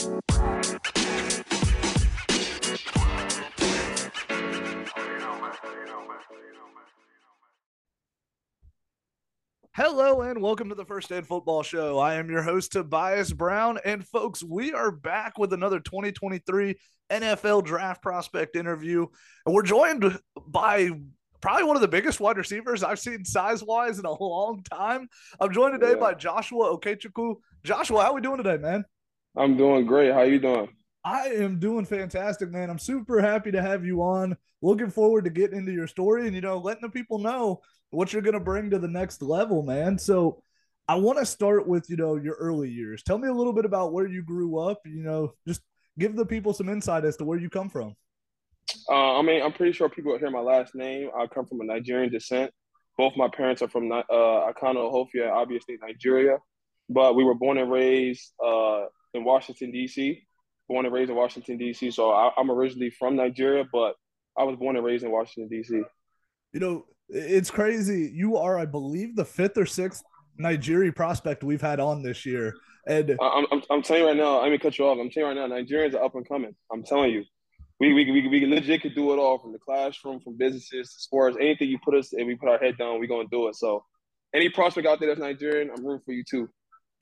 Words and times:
Hello 0.00 0.20
and 10.22 10.40
welcome 10.40 10.70
to 10.70 10.74
the 10.74 10.86
First 10.86 11.12
Aid 11.12 11.26
Football 11.26 11.62
Show. 11.62 11.98
I 11.98 12.14
am 12.14 12.30
your 12.30 12.40
host, 12.40 12.72
Tobias 12.72 13.34
Brown. 13.34 13.78
And 13.84 14.06
folks, 14.06 14.42
we 14.42 14.72
are 14.72 14.90
back 14.90 15.36
with 15.36 15.52
another 15.52 15.80
2023 15.80 16.78
NFL 17.10 17.66
draft 17.66 18.00
prospect 18.00 18.56
interview. 18.56 19.06
And 19.44 19.54
we're 19.54 19.62
joined 19.62 20.18
by 20.46 20.92
probably 21.42 21.64
one 21.64 21.76
of 21.76 21.82
the 21.82 21.88
biggest 21.88 22.20
wide 22.20 22.38
receivers 22.38 22.82
I've 22.82 22.98
seen 22.98 23.26
size 23.26 23.62
wise 23.62 23.98
in 23.98 24.06
a 24.06 24.22
long 24.22 24.62
time. 24.62 25.10
I'm 25.38 25.52
joined 25.52 25.78
today 25.78 25.92
yeah. 25.92 26.00
by 26.00 26.14
Joshua 26.14 26.74
Okechukwu. 26.78 27.34
Joshua, 27.64 28.02
how 28.02 28.12
are 28.12 28.14
we 28.14 28.22
doing 28.22 28.38
today, 28.38 28.56
man? 28.56 28.86
I'm 29.36 29.56
doing 29.56 29.86
great. 29.86 30.12
How 30.12 30.22
you 30.22 30.38
doing? 30.38 30.68
I 31.04 31.28
am 31.28 31.58
doing 31.58 31.86
fantastic, 31.86 32.50
man. 32.50 32.68
I'm 32.68 32.78
super 32.78 33.20
happy 33.20 33.50
to 33.52 33.62
have 33.62 33.84
you 33.84 34.02
on. 34.02 34.36
Looking 34.60 34.90
forward 34.90 35.24
to 35.24 35.30
getting 35.30 35.58
into 35.58 35.72
your 35.72 35.86
story 35.86 36.26
and, 36.26 36.34
you 36.34 36.42
know, 36.42 36.58
letting 36.58 36.82
the 36.82 36.90
people 36.90 37.18
know 37.18 37.62
what 37.90 38.12
you're 38.12 38.22
going 38.22 38.34
to 38.34 38.40
bring 38.40 38.70
to 38.70 38.78
the 38.78 38.88
next 38.88 39.22
level, 39.22 39.62
man. 39.62 39.98
So 39.98 40.42
I 40.88 40.96
want 40.96 41.18
to 41.18 41.24
start 41.24 41.66
with, 41.66 41.88
you 41.88 41.96
know, 41.96 42.16
your 42.16 42.34
early 42.34 42.68
years. 42.68 43.02
Tell 43.02 43.16
me 43.16 43.28
a 43.28 43.32
little 43.32 43.52
bit 43.52 43.64
about 43.64 43.92
where 43.92 44.06
you 44.06 44.22
grew 44.22 44.58
up, 44.58 44.80
you 44.84 45.02
know, 45.02 45.32
just 45.46 45.62
give 45.98 46.16
the 46.16 46.26
people 46.26 46.52
some 46.52 46.68
insight 46.68 47.04
as 47.04 47.16
to 47.18 47.24
where 47.24 47.38
you 47.38 47.48
come 47.48 47.70
from. 47.70 47.94
Uh, 48.88 49.18
I 49.18 49.22
mean, 49.22 49.42
I'm 49.42 49.52
pretty 49.52 49.72
sure 49.72 49.88
people 49.88 50.18
hear 50.18 50.30
my 50.30 50.40
last 50.40 50.74
name. 50.74 51.10
I 51.16 51.26
come 51.26 51.46
from 51.46 51.60
a 51.60 51.64
Nigerian 51.64 52.12
descent. 52.12 52.50
Both 52.98 53.16
my 53.16 53.28
parents 53.28 53.62
are 53.62 53.68
from 53.68 53.90
uh, 53.90 54.02
Akano 54.10 54.92
Ohafia, 54.92 55.32
obviously 55.32 55.78
Nigeria, 55.80 56.38
but 56.88 57.14
we 57.14 57.24
were 57.24 57.34
born 57.34 57.56
and 57.56 57.70
raised 57.70 58.32
uh, 58.44 58.82
in 59.14 59.24
Washington 59.24 59.70
D.C. 59.70 60.22
Born 60.68 60.86
and 60.86 60.94
raised 60.94 61.10
in 61.10 61.16
Washington 61.16 61.58
D.C. 61.58 61.90
So 61.90 62.12
I, 62.12 62.30
I'm 62.36 62.50
originally 62.50 62.90
from 62.90 63.16
Nigeria, 63.16 63.64
but 63.72 63.94
I 64.38 64.44
was 64.44 64.56
born 64.56 64.76
and 64.76 64.84
raised 64.84 65.04
in 65.04 65.10
Washington 65.10 65.48
D.C. 65.48 65.82
You 66.52 66.60
know, 66.60 66.86
it's 67.08 67.50
crazy. 67.50 68.10
You 68.14 68.36
are, 68.36 68.58
I 68.58 68.66
believe, 68.66 69.16
the 69.16 69.24
fifth 69.24 69.58
or 69.58 69.66
sixth 69.66 70.02
Nigeria 70.38 70.92
prospect 70.92 71.44
we've 71.44 71.60
had 71.60 71.80
on 71.80 72.02
this 72.02 72.24
year. 72.24 72.54
And 72.86 73.16
I'm, 73.20 73.46
I'm, 73.52 73.62
I'm 73.70 73.82
telling 73.82 74.02
you 74.02 74.08
right 74.08 74.16
now, 74.16 74.38
I'm 74.40 74.46
gonna 74.46 74.58
cut 74.58 74.78
you 74.78 74.86
off. 74.86 74.98
I'm 74.98 75.10
telling 75.10 75.36
you 75.36 75.42
right 75.42 75.48
now, 75.48 75.54
Nigerians 75.54 75.94
are 75.94 76.04
up 76.04 76.14
and 76.14 76.26
coming. 76.26 76.54
I'm 76.72 76.82
telling 76.82 77.12
you, 77.12 77.24
we 77.78 77.92
we, 77.92 78.10
we, 78.10 78.28
we 78.28 78.46
legit 78.46 78.82
could 78.82 78.94
do 78.94 79.12
it 79.12 79.18
all 79.18 79.38
from 79.38 79.52
the 79.52 79.58
classroom, 79.58 80.20
from 80.20 80.36
businesses 80.36 80.92
to 80.94 81.00
sports, 81.00 81.36
anything 81.40 81.68
you 81.68 81.78
put 81.84 81.94
us 81.94 82.12
and 82.12 82.26
we 82.26 82.36
put 82.36 82.48
our 82.48 82.58
head 82.58 82.78
down, 82.78 82.98
we're 82.98 83.06
gonna 83.06 83.28
do 83.30 83.48
it. 83.48 83.56
So, 83.56 83.84
any 84.34 84.48
prospect 84.48 84.86
out 84.86 84.98
there 85.00 85.08
that's 85.08 85.20
Nigerian, 85.20 85.70
I'm 85.70 85.84
rooting 85.84 86.02
for 86.04 86.12
you 86.12 86.24
too. 86.28 86.48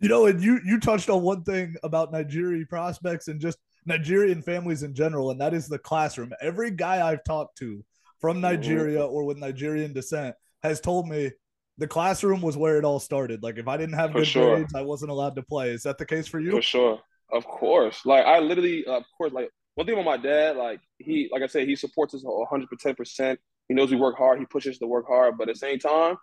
You 0.01 0.09
know, 0.09 0.27
and 0.27 0.43
you 0.43 0.61
you 0.65 0.79
touched 0.79 1.11
on 1.11 1.23
one 1.23 1.43
thing 1.43 1.75
about 1.83 2.13
Nigerian 2.13 2.67
prospects 2.67 3.29
and 3.29 3.41
just 3.41 3.59
Nigerian 3.85 4.43
families 4.43 4.83
in 4.83 4.95
general, 4.95 5.31
and 5.31 5.41
that 5.41 5.55
is 5.55 5.67
the 5.67 5.79
classroom. 5.79 6.33
Every 6.41 6.71
guy 6.71 7.07
I've 7.07 7.25
talked 7.25 7.59
to 7.59 7.85
from. 8.21 8.41
Nigeria 8.41 9.05
or 9.05 9.25
with 9.25 9.39
Nigerian 9.39 9.93
descent 9.93 10.37
has 10.63 10.81
told 10.81 11.09
me 11.09 11.31
the 11.79 11.87
classroom 11.87 12.43
was 12.43 12.57
where 12.57 12.79
it 12.79 12.85
all 12.85 12.99
started. 12.99 13.43
Like 13.43 13.59
if 13.59 13.69
I 13.69 13.77
didn't 13.77 13.95
have 13.95 14.13
for 14.13 14.19
good 14.19 14.27
sure. 14.27 14.57
grades, 14.57 14.75
I 14.75 14.83
wasn't 14.83 15.11
allowed 15.11 15.37
to 15.37 15.43
play. 15.43 15.71
Is 15.71 15.85
that 15.85 15.99
the 15.99 16.07
case 16.07 16.27
for 16.27 16.41
you? 16.41 16.51
For 16.51 16.63
sure. 16.63 17.01
Of 17.33 17.45
course. 17.45 18.05
Like 18.05 18.27
I 18.27 18.39
literally, 18.41 18.85
of 18.87 19.05
course, 19.17 19.33
like 19.33 19.51
one 19.75 19.87
thing 19.87 19.95
about 19.95 20.05
my 20.05 20.17
dad, 20.17 20.57
like 20.57 20.81
he, 20.99 21.29
like 21.31 21.43
I 21.43 21.47
said, 21.47 21.69
he 21.69 21.77
supports 21.77 22.15
us 22.15 22.23
110. 22.25 22.95
percent 22.97 23.39
He 23.69 23.75
knows 23.75 23.91
we 23.91 23.97
work 23.97 24.17
hard. 24.19 24.39
He 24.41 24.47
pushes 24.47 24.79
to 24.79 24.87
work 24.87 25.07
hard, 25.07 25.39
but 25.39 25.49
at 25.49 25.55
the 25.55 25.59
same 25.59 25.79
time, 25.79 26.17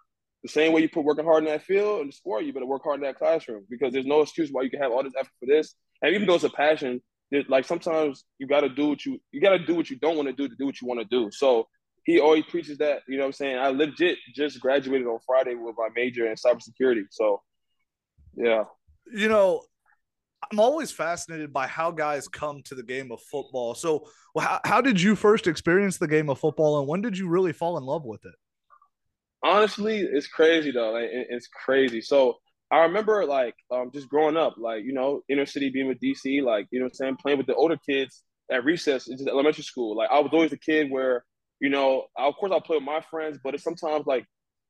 the 0.46 0.52
same 0.52 0.74
way 0.74 0.82
you 0.82 0.90
put 0.90 1.04
working 1.04 1.26
hard 1.26 1.44
in 1.44 1.50
that 1.50 1.64
field 1.64 2.02
and 2.02 2.10
the 2.10 2.16
sport, 2.16 2.46
you 2.46 2.54
better 2.54 2.68
work 2.68 2.84
hard 2.84 3.00
in 3.00 3.06
that 3.06 3.18
classroom 3.18 3.66
because 3.68 3.92
there's 3.92 4.06
no 4.06 4.22
excuse 4.22 4.50
why 4.52 4.62
you 4.62 4.70
can 4.70 4.80
have 4.80 4.92
all 4.92 5.02
this 5.02 5.14
effort 5.18 5.32
for 5.40 5.48
this. 5.48 5.74
And 6.04 6.14
even 6.14 6.28
though 6.28 6.36
it's 6.36 6.44
a 6.44 6.52
passion, 6.52 7.02
like 7.50 7.66
sometimes 7.66 8.26
you 8.38 8.46
got 8.46 8.62
to 8.62 8.70
do 8.70 8.90
what 8.90 9.04
you 9.04 9.20
you 9.32 9.42
got 9.42 9.58
to 9.58 9.66
do 9.66 9.74
what 9.74 9.90
you 9.90 9.98
don't 9.98 10.16
want 10.16 10.28
to 10.28 10.34
do 10.34 10.48
to 10.48 10.56
do 10.56 10.68
what 10.68 10.80
you 10.80 10.88
want 10.88 11.00
to 11.00 11.06
do. 11.06 11.32
So 11.32 11.68
he 12.04 12.20
always 12.20 12.44
preaches 12.46 12.78
that. 12.78 13.02
You 13.08 13.18
know 13.18 13.24
what 13.24 13.30
I'm 13.30 13.34
saying? 13.34 13.58
I 13.58 13.70
legit 13.70 14.20
just 14.36 14.60
graduated 14.60 15.08
on 15.08 15.18
Friday 15.26 15.56
with 15.56 15.74
my 15.80 15.88
major 15.96 16.28
in 16.28 16.36
cybersecurity. 16.36 17.06
So, 17.10 17.42
yeah. 18.36 18.66
You 19.12 19.28
know, 19.28 19.64
I'm 20.52 20.60
always 20.60 20.92
fascinated 20.92 21.52
by 21.52 21.66
how 21.66 21.90
guys 21.90 22.28
come 22.28 22.62
to 22.66 22.76
the 22.76 22.84
game 22.84 23.12
of 23.12 23.20
football. 23.32 23.74
So, 23.74 24.08
how, 24.40 24.60
how 24.64 24.82
did 24.82 25.02
you 25.02 25.16
first 25.16 25.48
experience 25.48 25.98
the 25.98 26.08
game 26.08 26.30
of 26.30 26.38
football 26.38 26.80
and 26.80 26.88
when 26.88 27.02
did 27.02 27.18
you 27.18 27.28
really 27.28 27.54
fall 27.54 27.80
in 27.80 27.84
love 27.84 28.06
with 28.06 28.24
it? 28.26 28.36
Honestly, 29.44 30.00
it's 30.00 30.28
crazy 30.28 30.72
though. 30.72 30.92
Like, 30.94 31.10
it's 31.12 31.48
crazy. 31.48 32.02
So, 32.02 32.36
I 32.72 32.80
remember 32.80 33.26
like 33.26 33.56
um, 33.72 33.92
just 33.94 34.10
growing 34.10 34.38
up, 34.38 34.56
like, 34.58 34.84
you 34.84 34.94
know, 34.94 35.22
inner 35.30 35.46
city 35.46 35.70
being 35.70 35.88
with 35.88 36.00
DC, 36.00 36.42
like, 36.42 36.68
you 36.72 36.80
know 36.80 36.88
I'm 36.88 36.94
saying, 36.94 37.18
playing 37.22 37.38
with 37.38 37.48
the 37.48 37.56
older 37.56 37.78
kids 37.88 38.24
at 38.52 38.66
recess 38.66 39.08
in 39.08 39.18
elementary 39.30 39.64
school. 39.64 39.96
Like, 39.96 40.10
I 40.12 40.20
was 40.20 40.32
always 40.34 40.50
the 40.52 40.58
kid 40.58 40.90
where 40.92 41.24
you 41.62 41.70
know, 41.70 42.06
of 42.18 42.36
course 42.36 42.52
I'll 42.52 42.60
play 42.62 42.76
with 42.78 42.84
my 42.84 43.00
friends, 43.10 43.40
but 43.42 43.54
it's 43.54 43.64
sometimes 43.64 44.06
like 44.06 44.26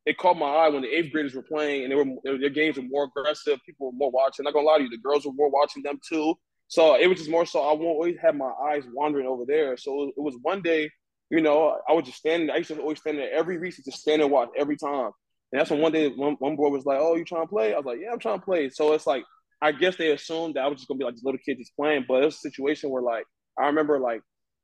it 0.06 0.18
caught 0.20 0.38
my 0.38 0.46
eye 0.46 0.70
when 0.70 0.84
the 0.84 0.88
eighth 0.88 1.12
graders 1.12 1.34
were 1.34 1.42
playing 1.42 1.84
and 1.84 1.92
they 1.92 1.96
were 1.96 2.38
their 2.40 2.50
games 2.50 2.78
were 2.78 2.84
more 2.84 3.06
aggressive. 3.06 3.60
People 3.66 3.88
were 3.88 3.98
more 3.98 4.12
watching. 4.12 4.44
Not 4.44 4.54
gonna 4.54 4.68
lie 4.68 4.78
to 4.78 4.84
you, 4.84 4.90
the 4.90 4.98
girls 4.98 5.26
were 5.26 5.34
more 5.34 5.50
watching 5.50 5.82
them 5.84 6.00
too. 6.08 6.36
So 6.68 6.96
it 6.96 7.08
was 7.08 7.18
just 7.18 7.30
more 7.30 7.46
so 7.46 7.62
I 7.62 7.74
won't 7.74 7.84
always 7.96 8.18
have 8.22 8.36
my 8.36 8.52
eyes 8.70 8.84
wandering 8.94 9.26
over 9.28 9.46
there. 9.48 9.78
So 9.78 10.10
it 10.10 10.14
was 10.22 10.38
one 10.42 10.62
day, 10.62 10.90
you 11.30 11.42
know, 11.42 11.78
I 11.88 11.94
was 11.94 12.06
just 12.06 12.18
standing. 12.18 12.50
I 12.50 12.58
used 12.58 12.70
to 12.70 12.80
always 12.80 13.00
stand 13.00 13.18
there 13.18 13.34
every 13.34 13.58
recess, 13.58 13.86
just 13.86 14.02
stand 14.02 14.22
and 14.22 14.32
watch 14.32 14.50
every 14.58 14.78
time. 14.78 15.12
And 15.52 15.60
that's 15.60 15.70
when 15.70 15.82
one 15.82 15.92
day 15.92 16.10
one, 16.10 16.36
one 16.40 16.56
boy 16.56 16.70
was 16.70 16.86
like, 16.86 17.00
"Oh, 17.00 17.16
you 17.16 17.26
trying 17.26 17.44
to 17.44 17.48
play?" 17.48 17.74
I 17.74 17.78
was 17.78 17.86
like, 17.86 18.00
"Yeah, 18.02 18.12
I'm 18.12 18.20
trying 18.20 18.40
to 18.40 18.46
play." 18.46 18.70
So 18.70 18.94
it's 18.94 19.08
like 19.08 19.24
I 19.62 19.72
guess 19.72 19.96
they 19.96 20.12
assumed 20.12 20.56
that 20.56 20.64
I 20.64 20.68
was 20.68 20.78
just 20.78 20.88
gonna 20.88 20.98
be 20.98 21.06
like 21.06 21.16
this 21.16 21.24
little 21.24 21.40
kid 21.46 21.58
just 21.58 21.76
playing, 21.76 22.06
but 22.08 22.22
it 22.22 22.26
was 22.26 22.36
a 22.36 22.50
situation 22.50 22.90
where 22.90 23.02
like 23.02 23.26
I 23.58 23.68
remember 23.68 24.00
like 24.00 24.22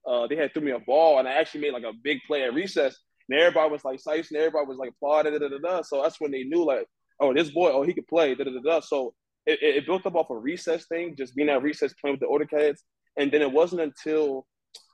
uh, 0.08 0.28
they 0.28 0.36
had 0.36 0.54
threw 0.54 0.64
me 0.64 0.72
a 0.72 0.80
ball, 0.80 1.20
and 1.20 1.28
I 1.28 1.34
actually 1.34 1.62
made 1.62 1.74
like 1.74 1.84
a 1.84 1.94
big 2.04 2.20
play 2.28 2.44
at 2.44 2.54
recess. 2.54 2.98
And 3.30 3.40
everybody 3.40 3.72
was 3.72 3.86
like 3.86 4.00
Sice, 4.00 4.30
and 4.32 4.40
everybody 4.40 4.68
was 4.68 4.78
like 4.78 4.90
applauding. 4.90 5.34
Da, 5.34 5.40
da, 5.40 5.48
da, 5.48 5.58
da. 5.58 5.82
So 5.84 6.02
that's 6.02 6.20
when 6.20 6.32
they 6.32 6.44
knew 6.44 6.66
like, 6.66 6.86
oh, 7.20 7.34
this 7.34 7.52
boy, 7.52 7.72
oh, 7.72 7.84
he 7.84 7.94
could 7.94 8.08
play. 8.08 8.36
Da, 8.36 8.44
da, 8.44 8.52
da, 8.52 8.60
da. 8.60 8.80
So 8.82 9.14
it, 9.46 9.60
it 9.62 9.86
built 9.86 10.06
up 10.06 10.16
off 10.16 10.30
a 10.30 10.38
recess 10.38 10.86
thing, 10.88 11.16
just 11.18 11.36
being 11.36 11.50
at 11.50 11.62
recess 11.62 11.94
playing 12.02 12.16
with 12.16 12.22
the 12.22 12.28
older 12.28 12.46
kids. 12.46 12.84
And 13.18 13.32
then 13.32 13.42
it 13.42 13.52
wasn't 13.52 13.82
until 13.82 14.46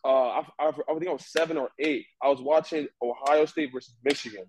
uh, 0.08 0.42
I, 0.42 0.44
I, 0.60 0.68
I 0.70 0.94
think 0.94 1.08
I 1.08 1.14
was 1.14 1.32
seven 1.32 1.58
or 1.58 1.70
eight. 1.80 2.06
I 2.24 2.30
was 2.30 2.42
watching 2.42 2.88
Ohio 3.02 3.46
State 3.46 3.72
versus 3.74 3.94
Michigan. 4.04 4.46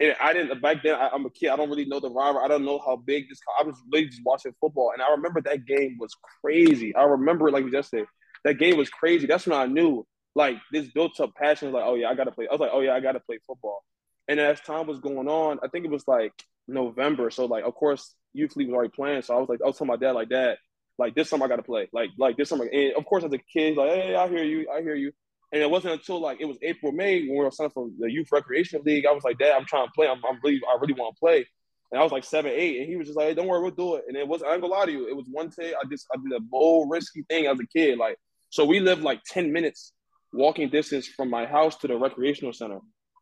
And 0.00 0.14
I 0.20 0.32
didn't 0.32 0.60
back 0.60 0.82
then. 0.82 0.94
I, 0.94 1.14
am 1.14 1.26
a 1.26 1.30
kid. 1.30 1.48
I 1.48 1.56
don't 1.56 1.70
really 1.70 1.84
know 1.84 2.00
the 2.00 2.10
rival. 2.10 2.40
I 2.40 2.48
don't 2.48 2.64
know 2.64 2.80
how 2.84 2.96
big 2.96 3.28
this. 3.28 3.40
I 3.58 3.64
was 3.64 3.76
really 3.92 4.06
just 4.06 4.22
watching 4.24 4.54
football, 4.60 4.92
and 4.92 5.02
I 5.02 5.10
remember 5.10 5.40
that 5.42 5.66
game 5.66 5.96
was 5.98 6.14
crazy. 6.40 6.94
I 6.94 7.04
remember 7.04 7.48
it 7.48 7.52
like 7.52 7.70
yesterday 7.72 8.06
that 8.44 8.58
game 8.58 8.76
was 8.76 8.90
crazy. 8.90 9.26
That's 9.26 9.46
when 9.46 9.58
I 9.58 9.66
knew 9.66 10.06
like 10.34 10.56
this 10.72 10.88
built 10.88 11.18
up 11.20 11.34
passion. 11.34 11.72
Like, 11.72 11.84
oh 11.86 11.94
yeah, 11.94 12.08
I 12.08 12.14
gotta 12.14 12.30
play. 12.30 12.46
I 12.48 12.52
was 12.52 12.60
like, 12.60 12.70
oh 12.72 12.80
yeah, 12.80 12.94
I 12.94 13.00
gotta 13.00 13.20
play 13.20 13.38
football. 13.46 13.82
And 14.28 14.38
as 14.38 14.60
time 14.60 14.86
was 14.86 15.00
going 15.00 15.28
on, 15.28 15.58
I 15.62 15.68
think 15.68 15.84
it 15.84 15.90
was 15.90 16.06
like 16.06 16.32
November. 16.66 17.30
So 17.30 17.46
like, 17.46 17.64
of 17.64 17.74
course, 17.74 18.14
youth 18.34 18.56
league 18.56 18.68
was 18.68 18.74
already 18.74 18.90
playing. 18.90 19.22
So 19.22 19.36
I 19.36 19.40
was 19.40 19.48
like, 19.48 19.60
I 19.62 19.66
was 19.66 19.78
telling 19.78 19.88
my 19.88 19.96
dad, 19.96 20.12
like, 20.12 20.28
dad, 20.28 20.58
like 20.98 21.14
this 21.14 21.30
summer 21.30 21.46
I 21.46 21.48
gotta 21.48 21.62
play. 21.62 21.88
Like, 21.92 22.10
like 22.18 22.36
this 22.36 22.48
summer. 22.48 22.64
And 22.64 22.94
of 22.94 23.04
course, 23.04 23.24
as 23.24 23.32
a 23.32 23.38
kid, 23.38 23.76
like, 23.76 23.90
hey, 23.90 24.14
I 24.14 24.28
hear 24.28 24.44
you, 24.44 24.68
I 24.74 24.82
hear 24.82 24.94
you. 24.94 25.12
And 25.52 25.62
it 25.62 25.70
wasn't 25.70 25.94
until 25.94 26.20
like 26.20 26.40
it 26.40 26.44
was 26.44 26.58
April, 26.62 26.92
May 26.92 27.20
when 27.20 27.38
we 27.38 27.44
were 27.44 27.50
signed 27.50 27.72
for 27.72 27.88
the 27.98 28.10
youth 28.10 28.28
recreation 28.32 28.82
league. 28.84 29.06
I 29.06 29.12
was 29.12 29.24
like, 29.24 29.38
Dad, 29.38 29.54
I'm 29.56 29.64
trying 29.64 29.86
to 29.86 29.92
play. 29.92 30.06
I'm, 30.06 30.20
I'm 30.28 30.38
really, 30.42 30.60
I 30.68 30.78
really 30.80 30.94
want 30.94 31.14
to 31.16 31.20
play. 31.20 31.46
And 31.90 31.98
I 31.98 32.02
was 32.02 32.12
like 32.12 32.24
seven, 32.24 32.52
eight, 32.54 32.80
and 32.80 32.86
he 32.86 32.96
was 32.96 33.06
just 33.06 33.16
like, 33.16 33.28
hey, 33.28 33.34
"Don't 33.34 33.46
worry, 33.46 33.62
we'll 33.62 33.70
do 33.70 33.94
it." 33.94 34.04
And 34.08 34.16
it 34.16 34.28
was, 34.28 34.42
I 34.42 34.52
ain't 34.52 34.60
gonna 34.60 34.74
lie 34.74 34.84
to 34.84 34.92
you, 34.92 35.08
it 35.08 35.16
was 35.16 35.24
one 35.30 35.50
day 35.58 35.72
I 35.72 35.88
just, 35.88 36.06
I 36.12 36.18
did 36.22 36.36
a 36.36 36.40
bold, 36.40 36.90
risky 36.90 37.22
thing 37.30 37.46
as 37.46 37.58
a 37.58 37.66
kid. 37.66 37.96
Like 37.96 38.18
so 38.50 38.64
we 38.64 38.80
lived 38.80 39.02
like 39.02 39.22
10 39.24 39.52
minutes 39.52 39.92
walking 40.32 40.70
distance 40.70 41.06
from 41.06 41.30
my 41.30 41.46
house 41.46 41.76
to 41.76 41.88
the 41.88 41.96
recreational 41.96 42.52
center. 42.52 42.78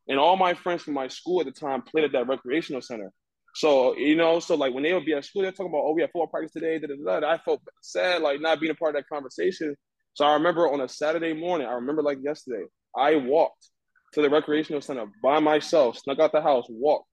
And 0.08 0.18
all 0.18 0.36
my 0.36 0.54
friends 0.54 0.82
from 0.82 0.94
my 0.94 1.08
school 1.08 1.40
at 1.40 1.46
the 1.46 1.52
time 1.52 1.82
played 1.82 2.04
at 2.04 2.12
that 2.12 2.28
recreational 2.28 2.80
center. 2.80 3.12
So, 3.56 3.96
you 3.96 4.16
know, 4.16 4.38
so 4.38 4.54
like 4.54 4.74
when 4.74 4.82
they 4.82 4.92
would 4.92 5.06
be 5.06 5.14
at 5.14 5.24
school, 5.24 5.40
they're 5.40 5.50
talking 5.50 5.72
about, 5.72 5.84
oh, 5.86 5.92
we 5.92 6.02
have 6.02 6.10
football 6.10 6.26
practice 6.26 6.52
today. 6.52 6.78
Da, 6.78 6.88
da, 6.88 7.20
da, 7.20 7.26
I 7.26 7.38
felt 7.38 7.62
sad, 7.80 8.20
like 8.20 8.38
not 8.38 8.60
being 8.60 8.70
a 8.70 8.74
part 8.74 8.94
of 8.94 9.00
that 9.00 9.08
conversation. 9.08 9.74
So 10.12 10.26
I 10.26 10.34
remember 10.34 10.70
on 10.70 10.82
a 10.82 10.88
Saturday 10.90 11.32
morning, 11.32 11.66
I 11.66 11.72
remember 11.72 12.02
like 12.02 12.18
yesterday, 12.22 12.64
I 12.94 13.16
walked 13.16 13.70
to 14.12 14.20
the 14.20 14.28
recreational 14.28 14.82
center 14.82 15.06
by 15.22 15.40
myself, 15.40 15.96
snuck 15.96 16.18
out 16.18 16.32
the 16.32 16.42
house, 16.42 16.66
walked, 16.68 17.08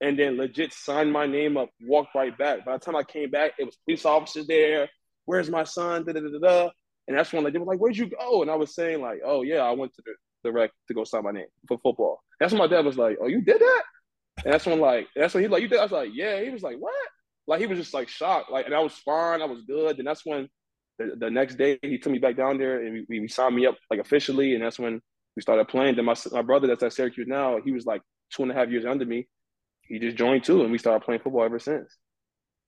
and 0.00 0.16
then 0.16 0.36
legit 0.36 0.72
signed 0.72 1.12
my 1.12 1.26
name 1.26 1.56
up, 1.56 1.68
walked 1.82 2.14
right 2.14 2.38
back. 2.38 2.64
By 2.64 2.74
the 2.74 2.78
time 2.78 2.94
I 2.94 3.02
came 3.02 3.30
back, 3.30 3.54
it 3.58 3.64
was 3.64 3.76
police 3.84 4.04
officers 4.04 4.46
there. 4.46 4.88
Where's 5.24 5.50
my 5.50 5.64
son? 5.64 6.04
Da, 6.04 6.12
da, 6.12 6.20
da, 6.20 6.38
da. 6.38 6.70
And 7.08 7.18
that's 7.18 7.32
when 7.32 7.42
like, 7.42 7.54
they 7.54 7.58
were 7.58 7.66
like, 7.66 7.80
where'd 7.80 7.96
you 7.96 8.08
go? 8.08 8.42
And 8.42 8.52
I 8.52 8.54
was 8.54 8.72
saying 8.72 9.00
like, 9.02 9.18
oh 9.24 9.42
yeah, 9.42 9.62
I 9.62 9.72
went 9.72 9.94
to 9.94 10.02
the, 10.06 10.12
the 10.44 10.52
rec 10.52 10.70
to 10.86 10.94
go 10.94 11.02
sign 11.02 11.24
my 11.24 11.32
name 11.32 11.46
for 11.66 11.76
football. 11.82 12.20
That's 12.38 12.52
when 12.52 12.60
my 12.60 12.68
dad 12.68 12.84
was 12.84 12.96
like, 12.96 13.18
oh, 13.20 13.26
you 13.26 13.40
did 13.40 13.60
that? 13.60 13.82
And 14.44 14.52
that's 14.52 14.66
when 14.66 14.80
like, 14.80 15.08
that's 15.14 15.34
when 15.34 15.42
he 15.42 15.48
like, 15.48 15.62
you 15.62 15.68
did? 15.68 15.78
I 15.78 15.82
was 15.82 15.92
like, 15.92 16.10
yeah. 16.12 16.42
He 16.42 16.50
was 16.50 16.62
like, 16.62 16.76
what? 16.78 16.94
Like 17.46 17.60
he 17.60 17.66
was 17.66 17.78
just 17.78 17.94
like 17.94 18.08
shocked. 18.08 18.50
Like, 18.50 18.66
and 18.66 18.74
I 18.74 18.80
was 18.80 18.94
fine. 18.94 19.42
I 19.42 19.46
was 19.46 19.62
good. 19.62 19.98
And 19.98 20.06
that's 20.06 20.24
when 20.24 20.48
the, 20.98 21.14
the 21.18 21.30
next 21.30 21.56
day 21.56 21.78
he 21.82 21.98
took 21.98 22.12
me 22.12 22.18
back 22.18 22.36
down 22.36 22.58
there 22.58 22.84
and 22.84 23.06
we, 23.08 23.20
we 23.20 23.28
signed 23.28 23.56
me 23.56 23.66
up 23.66 23.76
like 23.90 24.00
officially. 24.00 24.54
And 24.54 24.62
that's 24.62 24.78
when 24.78 25.00
we 25.36 25.42
started 25.42 25.68
playing. 25.68 25.96
Then 25.96 26.04
my, 26.04 26.14
my 26.32 26.42
brother 26.42 26.66
that's 26.66 26.82
at 26.82 26.92
Syracuse 26.92 27.26
now, 27.26 27.58
he 27.64 27.72
was 27.72 27.86
like 27.86 28.02
two 28.32 28.42
and 28.42 28.52
a 28.52 28.54
half 28.54 28.68
years 28.68 28.84
under 28.84 29.06
me. 29.06 29.28
He 29.82 29.98
just 29.98 30.16
joined 30.16 30.44
too. 30.44 30.62
And 30.62 30.70
we 30.70 30.78
started 30.78 31.04
playing 31.04 31.22
football 31.22 31.44
ever 31.44 31.58
since. 31.58 31.96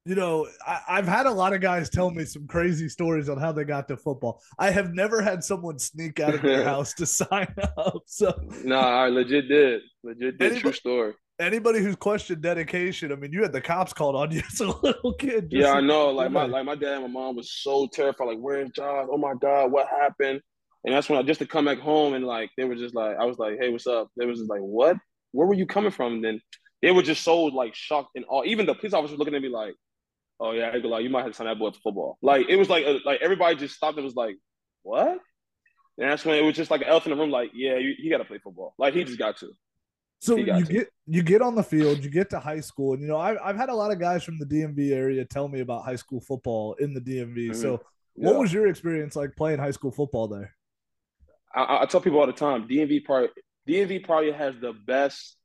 You 0.07 0.15
know, 0.15 0.49
I, 0.67 0.97
have 0.97 1.07
had 1.07 1.27
a 1.27 1.31
lot 1.31 1.53
of 1.53 1.61
guys 1.61 1.91
tell 1.91 2.11
me 2.11 2.25
some 2.25 2.47
crazy 2.47 2.89
stories 2.89 3.29
on 3.29 3.37
how 3.37 3.53
they 3.53 3.65
got 3.65 3.87
to 3.89 3.99
football. 3.99 4.41
I 4.59 4.71
have 4.71 4.95
never 4.95 5.21
had 5.21 5.45
someone 5.45 5.79
sneak 5.79 6.21
out 6.21 6.35
of 6.35 6.41
their 6.41 6.65
house 6.73 6.95
to 6.95 7.07
sign 7.07 7.55
up. 7.77 8.03
So 8.07 8.35
no, 8.65 8.81
nah, 8.81 9.05
I 9.05 9.09
legit 9.09 9.49
did. 9.49 9.83
Legit 10.03 10.39
did. 10.39 10.43
Anybody, 10.43 10.61
True 10.61 10.73
story. 10.73 11.15
Anybody 11.41 11.81
who's 11.81 11.97
questioned 11.97 12.43
dedication, 12.43 13.13
I 13.13 13.17
mean, 13.17 13.33
you 13.33 13.43
had 13.43 13.53
the 13.53 13.63
cops 13.63 13.95
called 13.95 14.15
on 14.15 14.31
you 14.31 14.43
as 14.53 14.61
a 14.61 14.69
little 14.69 15.15
kid. 15.15 15.49
Yeah, 15.51 15.73
I 15.73 15.81
know. 15.81 16.11
Like 16.11 16.31
my 16.31 16.45
like 16.45 16.67
my 16.67 16.75
dad 16.75 17.03
and 17.03 17.03
my 17.03 17.21
mom 17.21 17.37
was 17.37 17.51
so 17.51 17.89
terrified. 17.93 18.27
Like, 18.27 18.39
where's 18.39 18.71
Josh? 18.71 19.07
Oh 19.11 19.17
my 19.17 19.33
God, 19.41 19.73
what 19.73 19.89
happened? 19.89 20.43
And 20.85 20.95
that's 20.95 21.09
when 21.09 21.19
I 21.19 21.23
just 21.23 21.41
to 21.41 21.47
come 21.47 21.65
back 21.65 21.79
home 21.79 22.15
and 22.15 22.25
like 22.25 22.51
they 22.57 22.65
were 22.65 22.75
just 22.75 22.95
like 22.95 23.17
I 23.19 23.25
was 23.25 23.39
like, 23.39 23.57
hey, 23.59 23.71
what's 23.71 23.87
up? 23.87 24.09
They 24.17 24.27
was 24.27 24.39
just 24.39 24.51
like, 24.51 24.61
what? 24.61 24.97
Where 25.33 25.47
were 25.47 25.55
you 25.55 25.67
coming 25.67 25.91
from? 25.91 26.15
And 26.15 26.25
then 26.25 26.41
they 26.83 26.91
were 26.91 27.03
just 27.03 27.23
so 27.23 27.45
like 27.45 27.75
shocked 27.75 28.11
and 28.17 28.25
all. 28.27 28.45
Even 28.45 28.67
the 28.67 28.75
police 28.75 28.93
officers 28.93 29.19
looking 29.19 29.35
at 29.35 29.43
me 29.43 29.49
like, 29.49 29.75
oh 30.41 30.53
yeah, 30.53 30.75
like 30.85 31.05
you 31.05 31.11
might 31.11 31.23
have 31.23 31.33
to 31.33 31.37
sign 31.37 31.47
that 31.47 31.59
boy 31.59 31.71
for 31.71 31.81
football. 31.81 32.19
Like 32.23 32.49
it 32.49 32.57
was 32.57 32.69
like 32.69 32.85
a, 32.85 32.97
uh, 32.97 32.99
like 33.05 33.21
everybody 33.23 33.57
just 33.57 33.77
stopped 33.77 33.97
and 33.97 34.05
was 34.05 34.15
like, 34.15 34.37
what? 34.83 35.19
And 35.99 36.11
that's 36.11 36.25
when 36.25 36.37
it 36.37 36.45
was 36.45 36.57
just 36.57 36.71
like 36.71 36.81
an 36.81 36.89
elf 36.89 37.07
in 37.07 37.11
the 37.11 37.17
room. 37.17 37.31
Like 37.31 37.51
yeah, 37.55 37.77
you, 37.77 37.95
he 37.99 38.11
got 38.11 38.19
to 38.19 38.25
play 38.25 38.39
football. 38.43 38.75
Like 38.79 38.95
he 38.95 39.05
just 39.05 39.19
got 39.19 39.39
to. 39.39 39.51
So 40.21 40.37
you 40.37 40.45
to. 40.45 40.63
get 40.63 40.89
you 41.07 41.23
get 41.23 41.41
on 41.41 41.55
the 41.55 41.63
field, 41.63 42.05
you 42.05 42.11
get 42.11 42.29
to 42.31 42.41
high 42.41 42.61
school, 42.61 42.93
and 42.93 43.03
you 43.03 43.09
know 43.09 43.17
I've 43.17 43.39
I've 43.43 43.57
had 43.57 43.71
a 43.71 43.75
lot 43.75 43.91
of 43.91 43.99
guys 43.99 44.23
from 44.23 44.39
the 44.39 44.45
DMV 44.45 44.93
area 44.93 45.25
tell 45.25 45.49
me 45.49 45.61
about 45.61 45.85
high 45.85 45.97
school 45.97 46.21
football 46.21 46.75
in 46.75 46.93
the 46.93 47.01
DMV. 47.01 47.51
Mm-hmm. 47.51 47.61
So 47.61 47.81
what 48.15 48.37
was 48.37 48.53
your 48.53 48.67
experience 48.67 49.17
like 49.17 49.35
playing 49.35 49.59
high 49.59 49.71
school 49.71 49.91
football 49.91 50.29
there? 50.29 50.55
I, 51.55 51.81
I 51.83 51.87
tell 51.87 52.03
people 52.03 52.21
all 52.21 52.27
the 52.27 52.35
time, 52.35 52.69
DMV 52.69 53.05
probably 53.05 53.31
DMV 53.67 54.05
probably 54.05 54.33
has 54.33 54.55
the 54.61 54.75
best 54.87 55.37